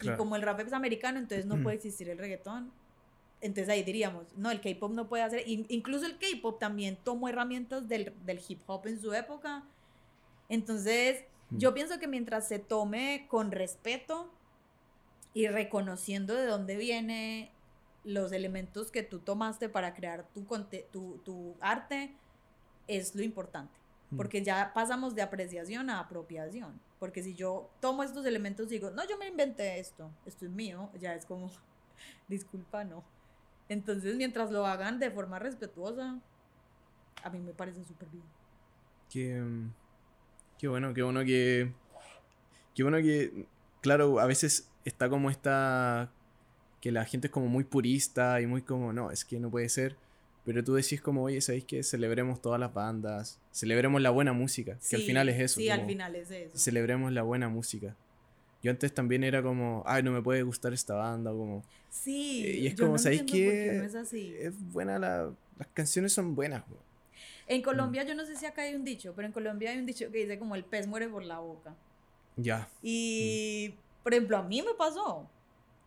Y 0.00 0.10
como 0.16 0.36
el 0.36 0.42
rap 0.42 0.60
es 0.60 0.72
americano, 0.72 1.18
entonces 1.18 1.46
no 1.46 1.62
puede 1.62 1.76
existir 1.76 2.08
el 2.10 2.18
reggaetón. 2.18 2.70
Entonces 3.40 3.68
ahí 3.68 3.82
diríamos, 3.82 4.26
no, 4.36 4.50
el 4.50 4.60
K-pop 4.60 4.92
no 4.92 5.08
puede 5.08 5.22
hacer. 5.22 5.44
Incluso 5.46 6.06
el 6.06 6.18
K-pop 6.18 6.58
también 6.58 6.96
tomó 7.02 7.28
herramientas 7.28 7.88
del, 7.88 8.12
del, 8.24 8.40
hip 8.46 8.60
hop 8.66 8.86
en 8.86 9.00
su 9.00 9.14
época. 9.14 9.64
Entonces, 10.48 11.24
mm. 11.50 11.58
yo 11.58 11.74
pienso 11.74 11.98
que 11.98 12.06
mientras 12.06 12.48
se 12.48 12.58
tome 12.58 13.26
con 13.30 13.50
respeto 13.50 14.30
y 15.32 15.48
reconociendo 15.48 16.34
de 16.34 16.46
dónde 16.46 16.76
viene 16.76 17.53
los 18.04 18.32
elementos 18.32 18.90
que 18.90 19.02
tú 19.02 19.18
tomaste 19.18 19.68
para 19.68 19.94
crear 19.94 20.26
tu, 20.32 20.44
tu, 20.92 21.18
tu 21.24 21.54
arte 21.60 22.14
es 22.86 23.14
lo 23.14 23.22
importante. 23.22 23.72
Mm. 24.10 24.16
Porque 24.16 24.42
ya 24.42 24.72
pasamos 24.74 25.14
de 25.14 25.22
apreciación 25.22 25.90
a 25.90 26.00
apropiación. 26.00 26.78
Porque 26.98 27.22
si 27.22 27.34
yo 27.34 27.70
tomo 27.80 28.02
estos 28.02 28.24
elementos 28.26 28.66
y 28.66 28.76
digo, 28.76 28.90
no, 28.90 29.06
yo 29.08 29.18
me 29.18 29.28
inventé 29.28 29.78
esto, 29.78 30.10
esto 30.26 30.44
es 30.44 30.50
mío, 30.50 30.90
ya 31.00 31.14
es 31.14 31.26
como, 31.26 31.50
disculpa, 32.28 32.84
no. 32.84 33.02
Entonces, 33.68 34.16
mientras 34.16 34.50
lo 34.50 34.66
hagan 34.66 34.98
de 34.98 35.10
forma 35.10 35.38
respetuosa, 35.38 36.18
a 37.22 37.30
mí 37.30 37.40
me 37.40 37.52
parece 37.52 37.82
súper 37.84 38.08
bien. 38.10 38.24
Qué, 39.10 39.42
qué 40.58 40.68
bueno, 40.68 40.92
qué 40.92 41.02
bueno 41.02 41.24
que. 41.24 41.72
Qué 42.74 42.82
bueno 42.82 42.98
que. 42.98 43.46
Claro, 43.80 44.20
a 44.20 44.26
veces 44.26 44.70
está 44.84 45.08
como 45.08 45.30
esta 45.30 46.10
que 46.84 46.92
la 46.92 47.06
gente 47.06 47.28
es 47.28 47.32
como 47.32 47.48
muy 47.48 47.64
purista 47.64 48.42
y 48.42 48.46
muy 48.46 48.60
como, 48.60 48.92
no, 48.92 49.10
es 49.10 49.24
que 49.24 49.40
no 49.40 49.50
puede 49.50 49.70
ser. 49.70 49.96
Pero 50.44 50.62
tú 50.62 50.74
decís 50.74 51.00
como, 51.00 51.22
oye, 51.22 51.40
¿sabéis 51.40 51.64
que 51.64 51.82
celebremos 51.82 52.42
todas 52.42 52.60
las 52.60 52.74
bandas? 52.74 53.40
Celebremos 53.52 54.02
la 54.02 54.10
buena 54.10 54.34
música, 54.34 54.76
que 54.90 54.96
al 54.96 55.00
final 55.00 55.30
es 55.30 55.40
eso. 55.40 55.60
Sí, 55.60 55.70
al 55.70 55.86
final 55.86 56.14
es 56.14 56.30
eso. 56.30 56.58
Celebremos 56.58 57.10
la 57.10 57.22
buena 57.22 57.48
música. 57.48 57.96
Yo 58.62 58.70
antes 58.70 58.92
también 58.92 59.24
era 59.24 59.42
como, 59.42 59.82
ay, 59.86 60.02
no 60.02 60.12
me 60.12 60.20
puede 60.20 60.42
gustar 60.42 60.74
esta 60.74 60.92
banda, 60.92 61.30
como... 61.30 61.64
Sí, 61.88 62.44
eh, 62.44 62.56
y 62.58 62.66
es 62.66 62.78
como, 62.78 62.98
¿sabéis 62.98 63.22
no 63.22 63.34
es, 63.34 63.94
así. 63.94 64.34
es 64.38 64.52
buena 64.70 64.98
la... 64.98 65.32
Las 65.58 65.68
canciones 65.68 66.12
son 66.12 66.34
buenas. 66.34 66.64
En 67.46 67.62
Colombia, 67.62 68.02
yo 68.02 68.14
no 68.14 68.26
sé 68.26 68.36
si 68.36 68.44
acá 68.44 68.60
hay 68.60 68.74
un 68.74 68.84
dicho, 68.84 69.14
pero 69.16 69.24
en 69.24 69.32
Colombia 69.32 69.70
hay 69.70 69.78
un 69.78 69.86
dicho 69.86 70.12
que 70.12 70.18
dice 70.18 70.38
como 70.38 70.54
el 70.54 70.64
pez 70.64 70.86
muere 70.86 71.08
por 71.08 71.24
la 71.24 71.38
boca. 71.38 71.74
Ya. 72.36 72.68
Y, 72.82 73.74
por 74.02 74.12
ejemplo, 74.12 74.36
a 74.36 74.42
mí 74.42 74.60
me 74.60 74.74
pasó 74.74 75.30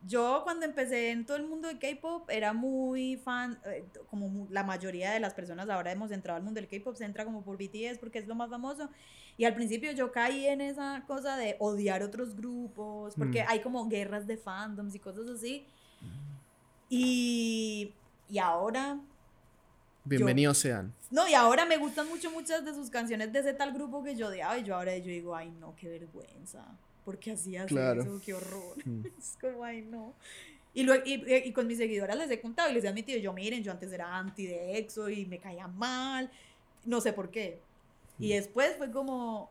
yo 0.06 0.42
cuando 0.44 0.66
empecé 0.66 1.12
en 1.12 1.26
todo 1.26 1.38
el 1.38 1.48
mundo 1.48 1.68
de 1.68 1.80
K-pop 1.80 2.30
era 2.30 2.54
muy 2.54 3.18
fan, 3.18 3.60
eh, 3.66 3.86
como 4.10 4.48
la 4.52 4.64
mayoría 4.64 5.12
de 5.12 5.20
las 5.20 5.34
personas 5.34 5.70
ahora 5.70 5.92
hemos 5.92 6.12
entrado 6.12 6.38
al 6.38 6.44
mundo 6.44 6.62
del 6.62 6.70
K-pop, 6.70 6.96
se 6.96 7.06
entra 7.06 7.26
como 7.26 7.44
por 7.44 7.58
BTS 7.58 7.98
porque 8.00 8.20
es 8.20 8.28
lo 8.28 8.36
más 8.36 8.50
famoso. 8.50 8.90
Y 9.38 9.46
al 9.46 9.54
principio 9.54 9.92
yo 9.92 10.12
caí 10.12 10.48
en 10.48 10.62
esa 10.62 11.04
cosa 11.08 11.38
de 11.38 11.58
odiar 11.60 12.04
otros 12.04 12.36
grupos, 12.36 13.16
porque 13.16 13.44
mm. 13.44 13.46
hay 13.50 13.60
como 13.62 13.88
guerras 13.88 14.26
de 14.26 14.38
fandoms 14.38 14.96
y 14.96 15.00
cosas 15.00 15.28
así. 15.30 15.66
Y, 16.90 17.94
y 18.30 18.40
ahora... 18.40 19.00
Bienvenidos 20.06 20.58
sean. 20.58 20.94
No, 21.12 21.28
y 21.28 21.34
ahora 21.34 21.66
me 21.66 21.78
gustan 21.78 22.08
mucho 22.08 22.32
muchas 22.32 22.64
de 22.64 22.74
sus 22.74 22.90
canciones 22.90 23.32
de 23.34 23.40
ese 23.40 23.54
tal 23.54 23.74
grupo 23.74 24.04
que 24.04 24.16
yo 24.16 24.28
odiaba 24.28 24.58
y 24.58 24.64
yo 24.64 24.76
ahora 24.76 24.98
yo 24.98 25.08
digo, 25.08 25.36
ay 25.36 25.52
no, 25.60 25.76
qué 25.76 25.90
vergüenza 25.90 26.66
porque 27.08 27.32
hacías 27.32 27.72
eso, 27.72 28.20
qué 28.26 28.34
horror. 28.34 28.76
Mm. 28.86 29.06
es 29.18 29.38
como, 29.40 29.64
ay, 29.64 29.82
no. 29.82 30.14
Y, 30.74 30.84
luego, 30.84 31.04
y, 31.06 31.24
y, 31.48 31.54
con 31.54 31.66
mis 31.66 31.78
seguidoras 31.78 32.18
les 32.18 32.30
he 32.30 32.42
contado 32.42 32.70
y 32.70 32.74
les 32.74 32.84
he 32.84 32.90
admitido, 32.90 33.18
yo 33.18 33.32
miren, 33.32 33.64
yo 33.64 33.72
antes 33.72 33.94
era 33.94 34.18
anti 34.18 34.46
de 34.46 34.78
EXO 34.78 35.10
y 35.10 35.26
me 35.26 35.40
caía 35.40 35.70
mal, 35.70 36.30
no 36.84 37.00
sé 37.00 37.14
por 37.14 37.32
qué. 37.32 37.62
Y 38.20 38.28
mm. 38.28 38.30
después 38.32 38.76
fue 38.76 38.92
como, 38.92 39.50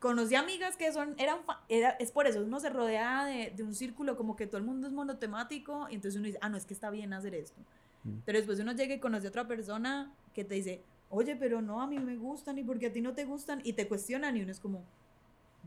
conocí 0.00 0.34
amigas 0.34 0.76
que 0.76 0.92
son, 0.92 1.14
eran, 1.18 1.38
era, 1.70 1.92
es 1.92 2.12
por 2.12 2.26
eso, 2.26 2.42
uno 2.42 2.60
se 2.60 2.68
rodea 2.68 3.24
de, 3.24 3.54
de, 3.56 3.62
un 3.62 3.74
círculo 3.74 4.14
como 4.18 4.36
que 4.36 4.46
todo 4.46 4.58
el 4.58 4.64
mundo 4.64 4.86
es 4.86 4.92
monotemático 4.92 5.88
y 5.88 5.94
entonces 5.94 6.18
uno 6.18 6.26
dice, 6.26 6.38
ah, 6.42 6.50
no, 6.50 6.58
es 6.58 6.66
que 6.66 6.74
está 6.74 6.90
bien 6.90 7.14
hacer 7.14 7.34
esto. 7.34 7.58
Mm. 8.04 8.18
Pero 8.26 8.36
después 8.36 8.60
uno 8.60 8.72
llega 8.72 8.94
y 8.94 9.00
conoce 9.00 9.28
a 9.28 9.30
otra 9.30 9.48
persona 9.48 10.12
que 10.34 10.44
te 10.44 10.56
dice, 10.56 10.82
oye, 11.08 11.36
pero 11.36 11.62
no, 11.62 11.80
a 11.80 11.86
mí 11.86 11.98
me 11.98 12.16
gustan 12.16 12.58
y 12.58 12.64
porque 12.64 12.88
a 12.88 12.92
ti 12.92 13.00
no 13.00 13.14
te 13.14 13.24
gustan 13.24 13.62
y 13.64 13.72
te 13.72 13.88
cuestionan 13.88 14.36
y 14.36 14.42
uno 14.42 14.52
es 14.52 14.60
como, 14.60 14.84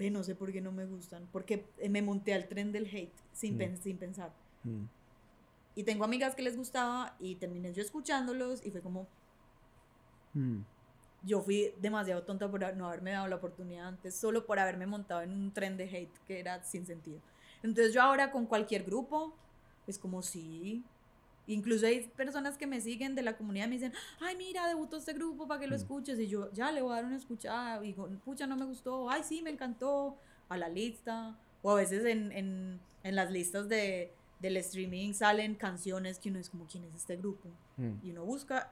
ve, 0.02 0.12
no 0.12 0.24
sé 0.24 0.36
por 0.36 0.52
qué 0.52 0.62
no 0.62 0.72
me 0.72 0.86
gustan, 0.86 1.28
porque 1.32 1.66
me 1.89 2.02
monté 2.02 2.34
al 2.34 2.47
tren 2.47 2.72
del 2.72 2.88
hate 2.88 3.14
sin, 3.32 3.58
mm. 3.58 3.78
sin 3.78 3.97
pensar. 3.97 4.34
Mm. 4.64 4.86
Y 5.76 5.84
tengo 5.84 6.04
amigas 6.04 6.36
que 6.36 6.41
les 6.41 6.58
gustaba 6.58 7.16
y 7.20 7.36
terminé 7.36 7.72
yo 7.74 7.82
escuchándolos 7.82 8.66
y 8.66 8.72
fue 8.72 8.82
como... 8.82 9.08
Mm. 10.34 10.62
Yo 11.24 11.39
fui 11.41 11.72
demasiado 11.80 12.24
tonta 12.24 12.49
por 12.49 12.76
no 12.76 12.88
haberme 12.88 13.12
dado 13.12 13.28
la 13.28 13.36
oportunidad 13.36 13.89
antes, 13.89 14.16
solo 14.16 14.47
por 14.47 14.58
haberme 14.58 14.88
montado 14.88 15.22
en 15.22 15.32
un 15.32 15.54
tren 15.54 15.78
de 15.78 15.84
hate 15.84 16.18
que 16.26 16.39
era 16.39 16.64
sin 16.64 16.88
sentido. 16.88 17.22
Entonces 17.62 17.93
yo 17.93 18.02
ahora 18.02 18.32
con 18.32 18.47
cualquier 18.47 18.84
grupo, 18.84 19.36
es 19.86 19.99
como 19.99 20.24
sí, 20.24 20.84
Incluso 21.52 21.86
hay 21.86 22.08
personas 22.16 22.58
que 22.58 22.66
me 22.66 22.80
siguen 22.80 23.14
de 23.14 23.24
la 23.24 23.36
comunidad 23.36 23.66
y 23.66 23.70
me 23.70 23.76
dicen, 23.76 23.93
ay, 24.20 24.36
mira, 24.38 24.68
debutó 24.68 24.97
este 24.97 25.14
grupo 25.14 25.47
para 25.47 25.60
que 25.60 25.68
lo 25.68 25.76
mm. 25.76 25.80
escuches. 25.80 26.20
Y 26.20 26.28
yo, 26.28 26.52
ya, 26.54 26.72
le 26.72 26.82
voy 26.82 26.93
a 26.93 26.95
dar 26.95 27.06
una 27.06 27.18
escuchada. 27.18 27.84
Y 27.84 27.88
digo, 27.88 28.10
pucha, 28.24 28.47
no 28.47 28.56
me 28.56 28.66
gustó. 28.66 29.10
Ay, 29.10 29.24
sí, 29.24 29.41
me 29.41 29.49
encantó. 29.49 30.18
A 30.49 30.58
la 30.58 30.70
lista. 30.70 31.38
O 31.62 31.72
a 31.72 31.76
veces 31.76 32.06
en, 32.06 32.32
en, 32.32 32.80
en 33.04 33.16
las 33.16 33.32
listas 33.32 33.70
de, 33.70 34.12
del 34.39 34.58
streaming 34.58 35.14
salen 35.14 35.56
canciones 35.56 36.20
que 36.20 36.30
uno 36.30 36.39
es 36.39 36.49
como, 36.49 36.66
¿quién 36.68 36.84
es 36.86 36.95
este 36.95 37.16
grupo? 37.16 37.49
Mm. 37.78 37.93
Y 38.04 38.12
uno 38.12 38.26
busca 38.26 38.72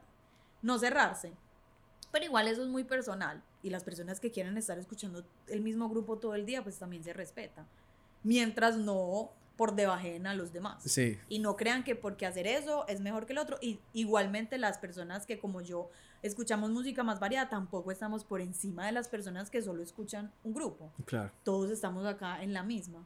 no 0.62 0.78
cerrarse. 0.80 1.34
Pero 2.12 2.26
igual 2.26 2.48
eso 2.48 2.64
es 2.64 2.70
muy 2.70 2.84
personal. 2.84 3.44
Y 3.62 3.70
las 3.70 3.84
personas 3.84 4.20
que 4.20 4.32
quieren 4.32 4.58
estar 4.58 4.80
escuchando 4.80 5.26
el 5.48 5.62
mismo 5.62 5.90
grupo 5.90 6.18
todo 6.18 6.34
el 6.34 6.46
día, 6.46 6.64
pues 6.64 6.80
también 6.80 7.04
se 7.04 7.14
respeta. 7.14 7.66
Mientras 8.24 8.78
no 8.78 9.32
por 9.60 9.76
debajen 9.76 10.26
a 10.26 10.34
los 10.36 10.54
demás. 10.54 10.82
Sí. 10.86 11.18
Y 11.28 11.40
no 11.40 11.58
crean 11.58 11.84
que 11.84 11.94
porque 11.94 12.26
hacer 12.26 12.48
eso 12.48 12.88
es 12.88 13.02
mejor 13.02 13.26
que 13.26 13.34
el 13.34 13.40
otro. 13.40 13.58
Y 13.62 13.82
igualmente 13.92 14.58
las 14.58 14.78
personas 14.78 15.26
que 15.26 15.38
como 15.38 15.60
yo 15.60 15.90
escuchamos 16.22 16.72
música 16.72 17.04
más 17.04 17.20
variada, 17.20 17.50
tampoco 17.50 17.92
estamos 17.92 18.24
por 18.24 18.40
encima 18.40 18.86
de 18.86 18.94
las 18.94 19.10
personas 19.10 19.50
que 19.50 19.62
solo 19.62 19.84
escuchan 19.84 20.32
un 20.46 20.54
grupo. 20.54 20.94
Claro. 21.04 21.34
Todos 21.44 21.72
estamos 21.72 22.06
acá 22.06 22.42
en 22.42 22.54
la 22.54 22.64
misma. 22.64 23.06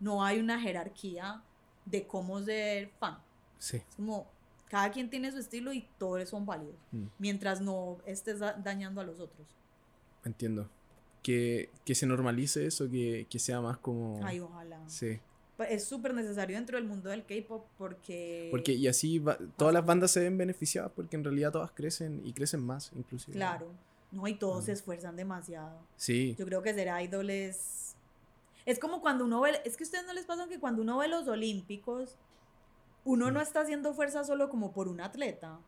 No 0.00 0.24
hay 0.24 0.40
una 0.40 0.58
jerarquía 0.58 1.42
de 1.84 2.06
cómo 2.06 2.40
ser 2.40 2.88
fan. 2.98 3.18
Sí. 3.58 3.76
Es 3.76 3.96
como 3.96 4.26
cada 4.70 4.90
quien 4.92 5.10
tiene 5.10 5.30
su 5.30 5.40
estilo 5.40 5.74
y 5.74 5.86
todos 5.98 6.26
son 6.26 6.46
válidos. 6.46 6.76
Mm. 6.92 7.04
Mientras 7.18 7.60
no 7.60 7.98
estés 8.06 8.38
dañando 8.38 9.02
a 9.02 9.04
los 9.04 9.20
otros. 9.20 9.46
Entiendo. 10.24 10.70
Que, 11.22 11.68
que 11.84 11.94
se 11.94 12.06
normalice 12.06 12.64
eso, 12.64 12.88
que, 12.88 13.26
que 13.28 13.38
sea 13.38 13.60
más 13.60 13.76
como... 13.76 14.24
Ay, 14.24 14.40
ojalá. 14.40 14.80
Sí 14.88 15.20
es 15.68 15.84
súper 15.84 16.14
necesario 16.14 16.56
dentro 16.56 16.76
del 16.76 16.86
mundo 16.86 17.10
del 17.10 17.24
K-pop 17.24 17.66
porque... 17.78 18.48
Porque 18.50 18.72
y 18.72 18.88
así 18.88 19.22
todas 19.56 19.74
las 19.74 19.84
bandas 19.84 20.10
se 20.10 20.20
ven 20.20 20.36
beneficiadas 20.38 20.90
porque 20.94 21.16
en 21.16 21.24
realidad 21.24 21.52
todas 21.52 21.70
crecen 21.72 22.20
y 22.24 22.32
crecen 22.32 22.60
más 22.60 22.90
inclusive. 22.94 23.36
Claro, 23.36 23.72
no, 24.10 24.26
y 24.26 24.34
todos 24.34 24.64
se 24.64 24.72
esfuerzan 24.72 25.16
demasiado. 25.16 25.78
Sí. 25.96 26.34
Yo 26.38 26.46
creo 26.46 26.62
que 26.62 26.74
ser 26.74 26.88
idol 27.02 27.30
es... 27.30 27.94
Es 28.64 28.78
como 28.78 29.00
cuando 29.00 29.24
uno 29.24 29.40
ve... 29.40 29.60
Es 29.64 29.76
que 29.76 29.84
a 29.84 29.86
ustedes 29.86 30.06
no 30.06 30.12
les 30.12 30.24
pasa 30.24 30.48
que 30.48 30.60
cuando 30.60 30.82
uno 30.82 30.98
ve 30.98 31.08
los 31.08 31.26
olímpicos, 31.28 32.16
uno 33.04 33.30
no 33.30 33.40
está 33.40 33.60
haciendo 33.60 33.94
fuerza 33.94 34.24
solo 34.24 34.48
como 34.48 34.72
por 34.72 34.88
un 34.88 35.00
atleta. 35.00 35.58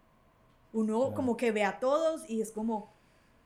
Uno 0.73 1.13
como 1.15 1.37
que 1.37 1.53
ve 1.53 1.65
a 1.65 1.79
todos 1.79 2.29
y 2.29 2.41
es 2.41 2.51
como, 2.51 2.93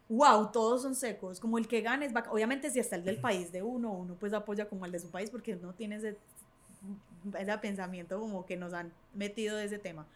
wow, 0.09 0.51
todos 0.53 0.83
son 0.83 0.95
secos, 0.95 1.39
como 1.41 1.59
el 1.59 1.69
que 1.69 1.81
gane 1.81 2.07
es 2.07 2.13
Obviamente 2.31 2.71
si 2.71 2.79
está 2.79 2.97
el 2.97 3.05
del 3.05 3.21
país 3.21 3.53
de 3.53 3.63
uno, 3.63 3.93
uno 3.93 4.15
pues 4.19 4.33
apoya 4.33 4.69
como 4.69 4.87
el 4.87 4.93
de 4.93 5.01
su 5.01 5.11
país 5.11 5.31
porque 5.31 5.57
no 5.57 5.75
tiene 5.75 5.97
ese 5.97 6.17
ese 7.39 7.59
pensamiento 7.59 8.19
como 8.21 8.47
que 8.47 8.57
nos 8.57 8.73
han 8.73 8.93
metido 9.15 9.57
de 9.57 9.65
ese 9.65 9.79
tema. 9.79 10.07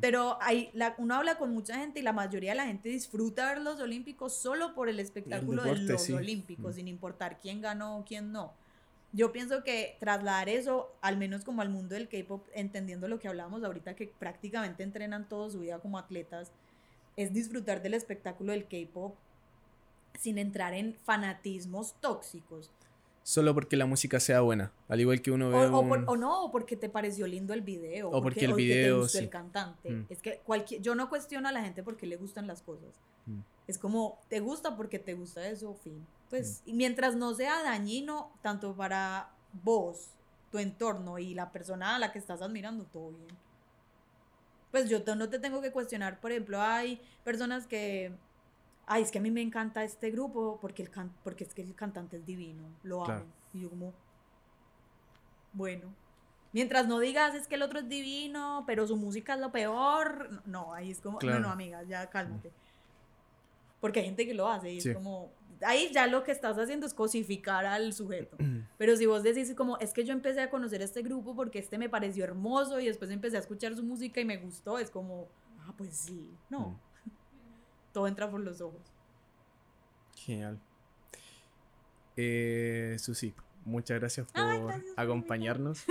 Pero 0.00 0.36
hay, 0.42 0.70
la, 0.74 0.94
uno 0.98 1.14
habla 1.14 1.38
con 1.38 1.52
mucha 1.54 1.78
gente 1.78 2.00
y 2.00 2.02
la 2.02 2.12
mayoría 2.12 2.50
de 2.50 2.56
la 2.56 2.66
gente 2.66 2.88
disfruta 2.88 3.46
ver 3.46 3.62
los 3.62 3.80
Olímpicos 3.80 4.34
solo 4.34 4.74
por 4.74 4.88
el 4.88 4.98
espectáculo 4.98 5.62
de 5.62 5.76
los 5.76 6.10
Olímpicos, 6.10 6.74
mm. 6.74 6.76
sin 6.76 6.88
importar 6.88 7.38
quién 7.40 7.60
ganó 7.62 7.98
o 7.98 8.04
quién 8.04 8.32
no. 8.32 8.52
Yo 9.12 9.32
pienso 9.32 9.62
que 9.62 9.96
trasladar 10.00 10.48
eso, 10.48 10.92
al 11.00 11.16
menos 11.16 11.44
como 11.44 11.62
al 11.62 11.70
mundo 11.70 11.94
del 11.94 12.08
K-pop, 12.08 12.44
entendiendo 12.52 13.08
lo 13.08 13.18
que 13.20 13.28
hablábamos 13.28 13.62
ahorita, 13.62 13.94
que 13.94 14.12
prácticamente 14.18 14.82
entrenan 14.82 15.28
toda 15.28 15.48
su 15.48 15.60
vida 15.60 15.78
como 15.78 15.96
atletas, 15.96 16.50
es 17.16 17.32
disfrutar 17.32 17.80
del 17.80 17.94
espectáculo 17.94 18.52
del 18.52 18.66
K-pop 18.66 19.14
sin 20.18 20.38
entrar 20.38 20.74
en 20.74 20.94
fanatismos 20.94 21.94
tóxicos. 22.00 22.70
Solo 23.22 23.52
porque 23.54 23.76
la 23.76 23.84
música 23.84 24.20
sea 24.20 24.40
buena, 24.40 24.72
al 24.88 25.00
igual 25.00 25.20
que 25.20 25.30
uno 25.30 25.50
ve 25.50 25.56
O, 25.56 25.76
o 25.76 25.80
un- 25.80 25.88
por- 25.88 26.04
o 26.06 26.16
no, 26.16 26.44
o 26.44 26.50
porque 26.50 26.76
te 26.76 26.88
pareció 26.88 27.26
lindo 27.26 27.52
el 27.52 27.60
video. 27.60 28.08
O 28.10 28.22
porque 28.22 28.46
el 28.46 28.54
video, 28.54 28.96
te 28.96 29.02
gustó 29.02 29.18
sí. 29.18 29.24
el 29.24 29.30
cantante. 29.30 29.90
Mm. 29.90 30.06
Es 30.08 30.22
que 30.22 30.38
cualquier, 30.46 30.80
yo 30.80 30.94
no 30.94 31.10
cuestiono 31.10 31.46
a 31.48 31.52
la 31.52 31.62
gente 31.62 31.82
porque 31.82 32.06
le 32.06 32.16
gustan 32.16 32.46
las 32.46 32.62
cosas. 32.62 32.88
Mm. 33.26 33.40
Es 33.66 33.76
como, 33.76 34.18
te 34.28 34.40
gusta 34.40 34.76
porque 34.78 34.98
te 34.98 35.12
gusta 35.12 35.46
eso, 35.46 35.74
fin. 35.74 35.98
Mm. 35.98 36.06
Pues, 36.30 36.62
y 36.64 36.72
mientras 36.72 37.16
no 37.16 37.34
sea 37.34 37.62
dañino, 37.62 38.32
tanto 38.40 38.74
para 38.74 39.30
vos, 39.62 40.08
tu 40.50 40.58
entorno 40.58 41.18
y 41.18 41.34
la 41.34 41.52
persona 41.52 41.96
a 41.96 41.98
la 41.98 42.12
que 42.12 42.18
estás 42.18 42.40
admirando, 42.40 42.84
todo 42.86 43.10
bien. 43.10 43.28
Pues 44.70 44.88
yo 44.88 45.00
no 45.16 45.28
te 45.28 45.38
tengo 45.38 45.60
que 45.60 45.70
cuestionar, 45.72 46.20
por 46.20 46.30
ejemplo, 46.30 46.60
hay 46.60 47.00
personas 47.24 47.66
que, 47.66 48.12
ay, 48.88 49.02
es 49.02 49.10
que 49.10 49.18
a 49.18 49.20
mí 49.20 49.30
me 49.30 49.42
encanta 49.42 49.84
este 49.84 50.10
grupo 50.10 50.58
porque, 50.60 50.82
el 50.82 50.90
can- 50.90 51.12
porque 51.22 51.44
es 51.44 51.54
que 51.54 51.62
el 51.62 51.74
cantante 51.74 52.16
es 52.16 52.26
divino, 52.26 52.64
lo 52.82 52.96
amo. 52.96 53.04
Claro. 53.06 53.26
Y 53.54 53.60
yo 53.60 53.70
como, 53.70 53.92
bueno. 55.52 55.94
Mientras 56.52 56.88
no 56.88 56.98
digas 56.98 57.34
es 57.34 57.46
que 57.46 57.56
el 57.56 57.62
otro 57.62 57.78
es 57.80 57.88
divino, 57.88 58.64
pero 58.66 58.86
su 58.86 58.96
música 58.96 59.34
es 59.34 59.40
lo 59.40 59.52
peor, 59.52 60.30
no, 60.32 60.42
no, 60.46 60.74
ahí 60.74 60.90
es 60.90 61.00
como, 61.00 61.18
Claro. 61.18 61.40
no, 61.40 61.46
no, 61.48 61.52
amiga, 61.52 61.82
ya 61.82 62.08
cálmate. 62.08 62.50
Porque 63.80 64.00
hay 64.00 64.06
gente 64.06 64.26
que 64.26 64.32
lo 64.34 64.48
hace 64.48 64.72
y 64.72 64.80
Sí. 64.80 64.88
es 64.90 64.96
como, 64.96 65.30
ahí 65.62 65.90
ya 65.92 66.06
lo 66.06 66.24
que 66.24 66.32
estás 66.32 66.56
haciendo 66.58 66.86
es 66.86 66.94
cosificar 66.94 67.66
al 67.66 67.92
sujeto. 67.92 68.36
Pero 68.78 68.96
si 68.96 69.04
vos 69.04 69.22
decís 69.22 69.52
como, 69.54 69.76
es 69.78 69.92
que 69.92 70.04
yo 70.04 70.12
empecé 70.14 70.40
a 70.40 70.48
conocer 70.48 70.80
este 70.80 71.02
grupo 71.02 71.36
porque 71.36 71.58
este 71.58 71.76
me 71.76 71.90
pareció 71.90 72.24
hermoso 72.24 72.80
y 72.80 72.86
después 72.86 73.10
empecé 73.10 73.36
a 73.36 73.40
escuchar 73.40 73.76
su 73.76 73.82
música 73.84 74.18
y 74.20 74.24
me 74.24 74.38
gustó, 74.38 74.78
es 74.78 74.90
como, 74.90 75.28
ah, 75.60 75.74
pues 75.76 75.94
sí, 75.96 76.34
no. 76.48 76.60
Mm. 76.70 76.76
Todo 77.92 78.06
entra 78.06 78.30
por 78.30 78.40
los 78.40 78.60
ojos. 78.60 78.80
Genial. 80.16 80.58
Eh, 82.16 82.96
Susi, 82.98 83.32
muchas 83.64 83.98
gracias 84.00 84.26
por 84.30 84.42
Ay, 84.42 84.60
gracias 84.60 84.84
por 84.84 85.00
acompañarnos. 85.00 85.84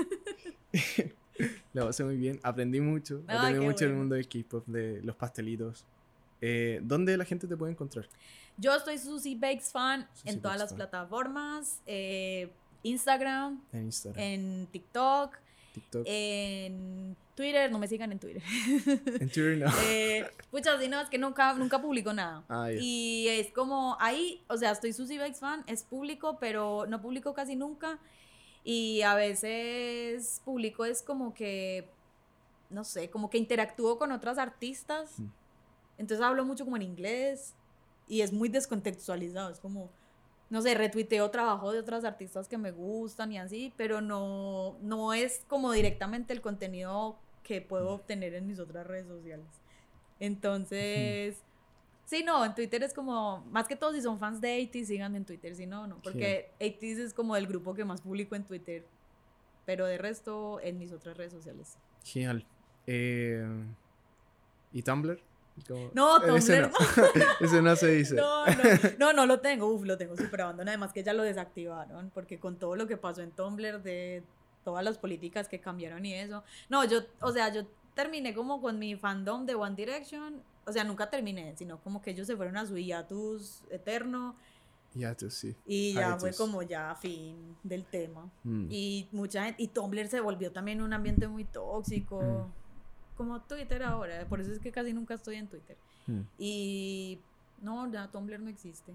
Lo 1.74 1.86
pasé 1.86 2.04
muy 2.04 2.18
bien. 2.18 2.40
Aprendí 2.44 2.82
mucho. 2.82 3.24
Ay, 3.28 3.38
Aprendí 3.38 3.66
mucho 3.66 3.86
bueno. 3.86 4.00
mundo 4.00 4.16
del 4.16 4.28
K-pop, 4.28 4.66
de 4.68 5.02
los 5.04 5.16
pastelitos. 5.16 5.86
Eh, 6.42 6.80
¿Dónde 6.84 7.16
la 7.18 7.26
gente 7.26 7.48
te 7.48 7.56
puede 7.56 7.72
encontrar? 7.72 8.08
Yo 8.58 8.76
estoy 8.76 8.98
Susie 8.98 9.36
Bakes 9.36 9.72
fan 9.72 10.08
Susie 10.14 10.32
en 10.32 10.42
todas 10.42 10.58
las 10.58 10.74
plataformas, 10.74 11.82
eh, 11.86 12.52
Instagram, 12.84 13.62
En 13.72 13.86
Instagram, 13.86 14.22
en 14.24 14.68
TikTok, 14.72 15.38
TikTok. 15.82 16.04
en 16.06 17.16
Twitter, 17.36 17.72
no 17.72 17.80
me 17.80 17.88
sigan 17.88 18.12
en 18.12 18.20
Twitter. 18.20 18.42
en 19.20 19.30
Twitter 19.30 19.58
no. 19.58 19.72
eh, 19.84 20.28
pucha, 20.50 20.80
sí, 20.80 20.88
no, 20.88 21.00
es 21.00 21.10
que 21.10 21.18
nunca, 21.18 21.54
nunca 21.54 21.82
publico 21.82 22.12
nada. 22.14 22.44
Ah. 22.50 22.72
Y 22.72 23.28
es 23.28 23.52
como 23.52 23.96
ahí, 24.00 24.44
o 24.48 24.58
sea, 24.58 24.72
estoy 24.72 24.92
Susie 24.94 25.20
Bakes 25.20 25.40
fan, 25.40 25.64
es 25.68 25.84
público, 25.84 26.38
pero 26.40 26.86
no 26.88 27.02
publico 27.02 27.34
casi 27.34 27.56
nunca. 27.56 28.00
Y 28.64 29.02
a 29.04 29.16
veces 29.16 30.42
publico 30.44 30.84
es 30.84 31.02
como 31.02 31.34
que, 31.34 31.88
no 32.70 32.84
sé, 32.84 33.10
como 33.10 33.30
que 33.30 33.38
interactúo 33.38 33.98
con 33.98 34.12
otras 34.12 34.38
artistas. 34.38 35.20
Mm. 35.20 35.28
Entonces 36.00 36.26
hablo 36.26 36.44
mucho 36.44 36.66
como 36.66 36.76
en 36.76 36.82
inglés 36.82 37.54
y 38.08 38.22
es 38.22 38.34
muy 38.34 38.50
descontextualizado. 38.50 39.52
Es 39.52 39.60
como, 39.60 39.90
no 40.50 40.62
sé, 40.62 40.76
retuiteo 40.76 41.30
trabajo 41.30 41.72
de 41.72 41.80
otras 41.80 42.06
artistas 42.06 42.48
que 42.48 42.58
me 42.58 42.72
gustan 42.72 43.32
y 43.32 43.38
así, 43.38 43.74
pero 43.76 44.02
no, 44.02 44.78
no 44.82 45.14
es 45.14 45.44
como 45.48 45.72
directamente 45.72 46.34
el 46.34 46.42
contenido 46.42 47.20
que 47.44 47.62
puedo 47.62 47.90
obtener 47.90 48.34
en 48.34 48.48
mis 48.48 48.60
otras 48.60 48.88
redes 48.88 49.08
sociales. 49.08 49.48
Entonces, 50.20 51.44
sí, 52.06 52.24
no, 52.24 52.44
en 52.46 52.56
Twitter 52.56 52.82
es 52.84 52.94
como, 52.94 53.46
más 53.52 53.68
que 53.68 53.76
todo 53.76 53.94
si 53.94 54.02
son 54.02 54.20
fans 54.20 54.42
de 54.42 54.68
80 54.70 54.88
síganme 54.88 55.18
en 55.18 55.26
Twitter, 55.26 55.56
si 55.56 55.66
no, 55.66 55.86
no, 55.88 56.02
porque 56.02 56.52
80 56.60 57.04
es 57.04 57.14
como 57.14 57.36
el 57.36 57.48
grupo 57.48 57.74
que 57.74 57.86
más 57.86 58.02
publico 58.02 58.36
en 58.36 58.46
Twitter, 58.46 58.86
pero 59.66 59.86
de 59.86 59.98
resto 59.98 60.60
en 60.62 60.78
mis 60.78 60.94
otras 60.94 61.18
redes 61.18 61.34
sociales. 61.34 61.78
Genial. 62.04 62.46
Eh, 62.86 63.46
¿Y 64.72 64.82
Tumblr? 64.82 65.22
¿Cómo? 65.68 65.90
No, 65.94 66.18
Eh, 66.18 66.28
Tumblr 66.28 66.70
no. 66.72 66.78
Ese 67.46 67.62
no 67.62 67.76
se 67.76 67.88
dice. 67.88 68.16
No, 68.16 68.46
no, 68.46 68.54
no, 69.00 69.14
no 69.14 69.26
lo 69.26 69.40
tengo, 69.40 69.68
uf, 69.68 69.84
lo 69.86 69.98
tengo 69.98 70.16
súper 70.18 70.42
abandonado, 70.42 70.74
además 70.74 70.94
que 70.94 71.04
ya 71.04 71.14
lo 71.14 71.24
desactivaron, 71.24 72.10
porque 72.14 72.40
con 72.40 72.58
todo 72.58 72.76
lo 72.76 72.88
que 72.88 72.98
pasó 72.98 73.22
en 73.22 73.32
Tumblr 73.32 73.82
de 73.82 74.24
todas 74.64 74.84
las 74.84 74.98
políticas 74.98 75.48
que 75.48 75.60
cambiaron 75.60 76.06
y 76.06 76.14
eso, 76.14 76.44
no, 76.70 76.84
yo, 76.86 77.00
o 77.22 77.32
sea, 77.32 77.52
yo 77.54 77.66
terminé 77.96 78.34
como 78.36 78.62
con 78.62 78.78
mi 78.78 78.96
fandom 78.96 79.46
de 79.46 79.56
One 79.56 79.76
Direction, 79.76 80.42
o 80.66 80.72
sea, 80.72 80.84
nunca 80.84 81.10
terminé, 81.10 81.56
sino 81.56 81.80
como 81.80 82.02
que 82.02 82.12
ellos 82.12 82.28
se 82.28 82.36
fueron 82.36 82.58
a 82.58 82.66
su 82.66 82.78
hiatus 82.78 83.64
eterno 83.70 84.36
tú 85.18 85.30
sí. 85.30 85.56
y 85.66 85.94
ya 85.94 86.18
fue 86.18 86.30
Hiatus. 86.30 86.38
como 86.38 86.64
ya 86.64 86.96
fin 86.96 87.56
del 87.64 87.86
tema. 87.86 88.30
Mm. 88.44 88.68
Y 88.70 89.08
mucha 89.12 89.46
gente, 89.46 89.62
y 89.62 89.68
Tumblr 89.68 90.08
se 90.08 90.20
volvió 90.22 90.52
también 90.52 90.82
un 90.82 90.92
ambiente 90.94 91.28
muy 91.28 91.44
tóxico, 91.46 92.22
Mm. 92.22 92.67
Como 93.18 93.42
Twitter 93.42 93.84
ahora, 93.84 94.26
por 94.30 94.40
eso 94.40 94.52
es 94.52 94.60
que 94.60 94.72
casi 94.72 94.94
nunca 94.94 95.16
estoy 95.16 95.36
en 95.36 95.48
Twitter. 95.48 95.76
Mm. 96.06 96.22
Y 96.38 97.20
no, 97.62 97.92
ya 97.92 98.08
Tumblr 98.10 98.40
no 98.40 98.50
existe. 98.50 98.94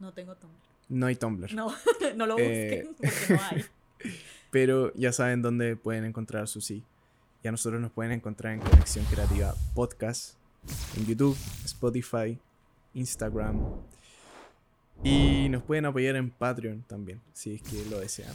No 0.00 0.12
tengo 0.12 0.34
Tumblr. 0.34 0.58
No 0.88 1.06
hay 1.06 1.16
Tumblr. 1.16 1.54
No, 1.54 1.72
no 2.16 2.26
lo 2.26 2.38
Eh, 2.38 2.84
busquen 2.86 2.96
porque 2.96 3.34
no 3.34 3.42
hay. 3.42 3.64
Pero 4.50 4.92
ya 4.94 5.12
saben 5.12 5.42
dónde 5.42 5.76
pueden 5.76 6.04
encontrar 6.04 6.48
Susi. 6.48 6.82
Y 7.42 7.48
a 7.48 7.50
nosotros 7.50 7.80
nos 7.80 7.92
pueden 7.92 8.12
encontrar 8.12 8.54
en 8.54 8.60
Conexión 8.60 9.04
Creativa 9.06 9.54
Podcast, 9.74 10.36
en 10.96 11.04
YouTube, 11.06 11.36
Spotify, 11.64 12.38
Instagram. 12.94 13.60
Y 15.02 15.48
nos 15.50 15.62
pueden 15.62 15.84
apoyar 15.84 16.16
en 16.16 16.30
Patreon 16.30 16.82
también, 16.82 17.20
si 17.34 17.54
es 17.54 17.62
que 17.62 17.84
lo 17.90 18.00
desean. 18.00 18.32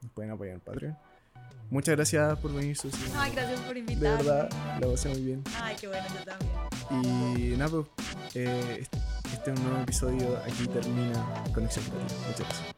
Nos 0.00 0.10
pueden 0.12 0.30
apoyar 0.30 0.54
en 0.54 0.60
Patreon. 0.60 0.96
Muchas 1.70 1.96
gracias 1.96 2.38
por 2.38 2.52
venir, 2.54 2.76
Susi. 2.76 2.96
Ay, 3.16 3.32
gracias 3.32 3.60
por 3.60 3.74
De 3.74 3.80
invitarme. 3.80 4.22
verdad, 4.22 4.48
lo 4.80 4.90
pasé 4.92 5.08
muy 5.08 5.20
bien. 5.22 5.44
Ay, 5.60 5.76
qué 5.80 5.88
bueno, 5.88 6.06
yo 6.18 6.24
también. 6.24 7.36
Y 7.52 7.56
nada, 7.56 7.70
pues, 7.70 7.86
eh, 8.34 8.78
este 8.82 8.98
este 9.32 9.50
es 9.50 9.58
un 9.58 9.64
nuevo 9.66 9.82
episodio. 9.82 10.36
Aquí 10.38 10.66
termina 10.68 11.44
Conexión 11.52 11.84
Creativa. 11.84 12.20
Muchas 12.26 12.38
gracias. 12.38 12.74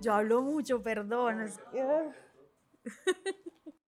Yo 0.00 0.14
hablo 0.14 0.42
mucho, 0.42 0.82
perdón. 0.82 1.50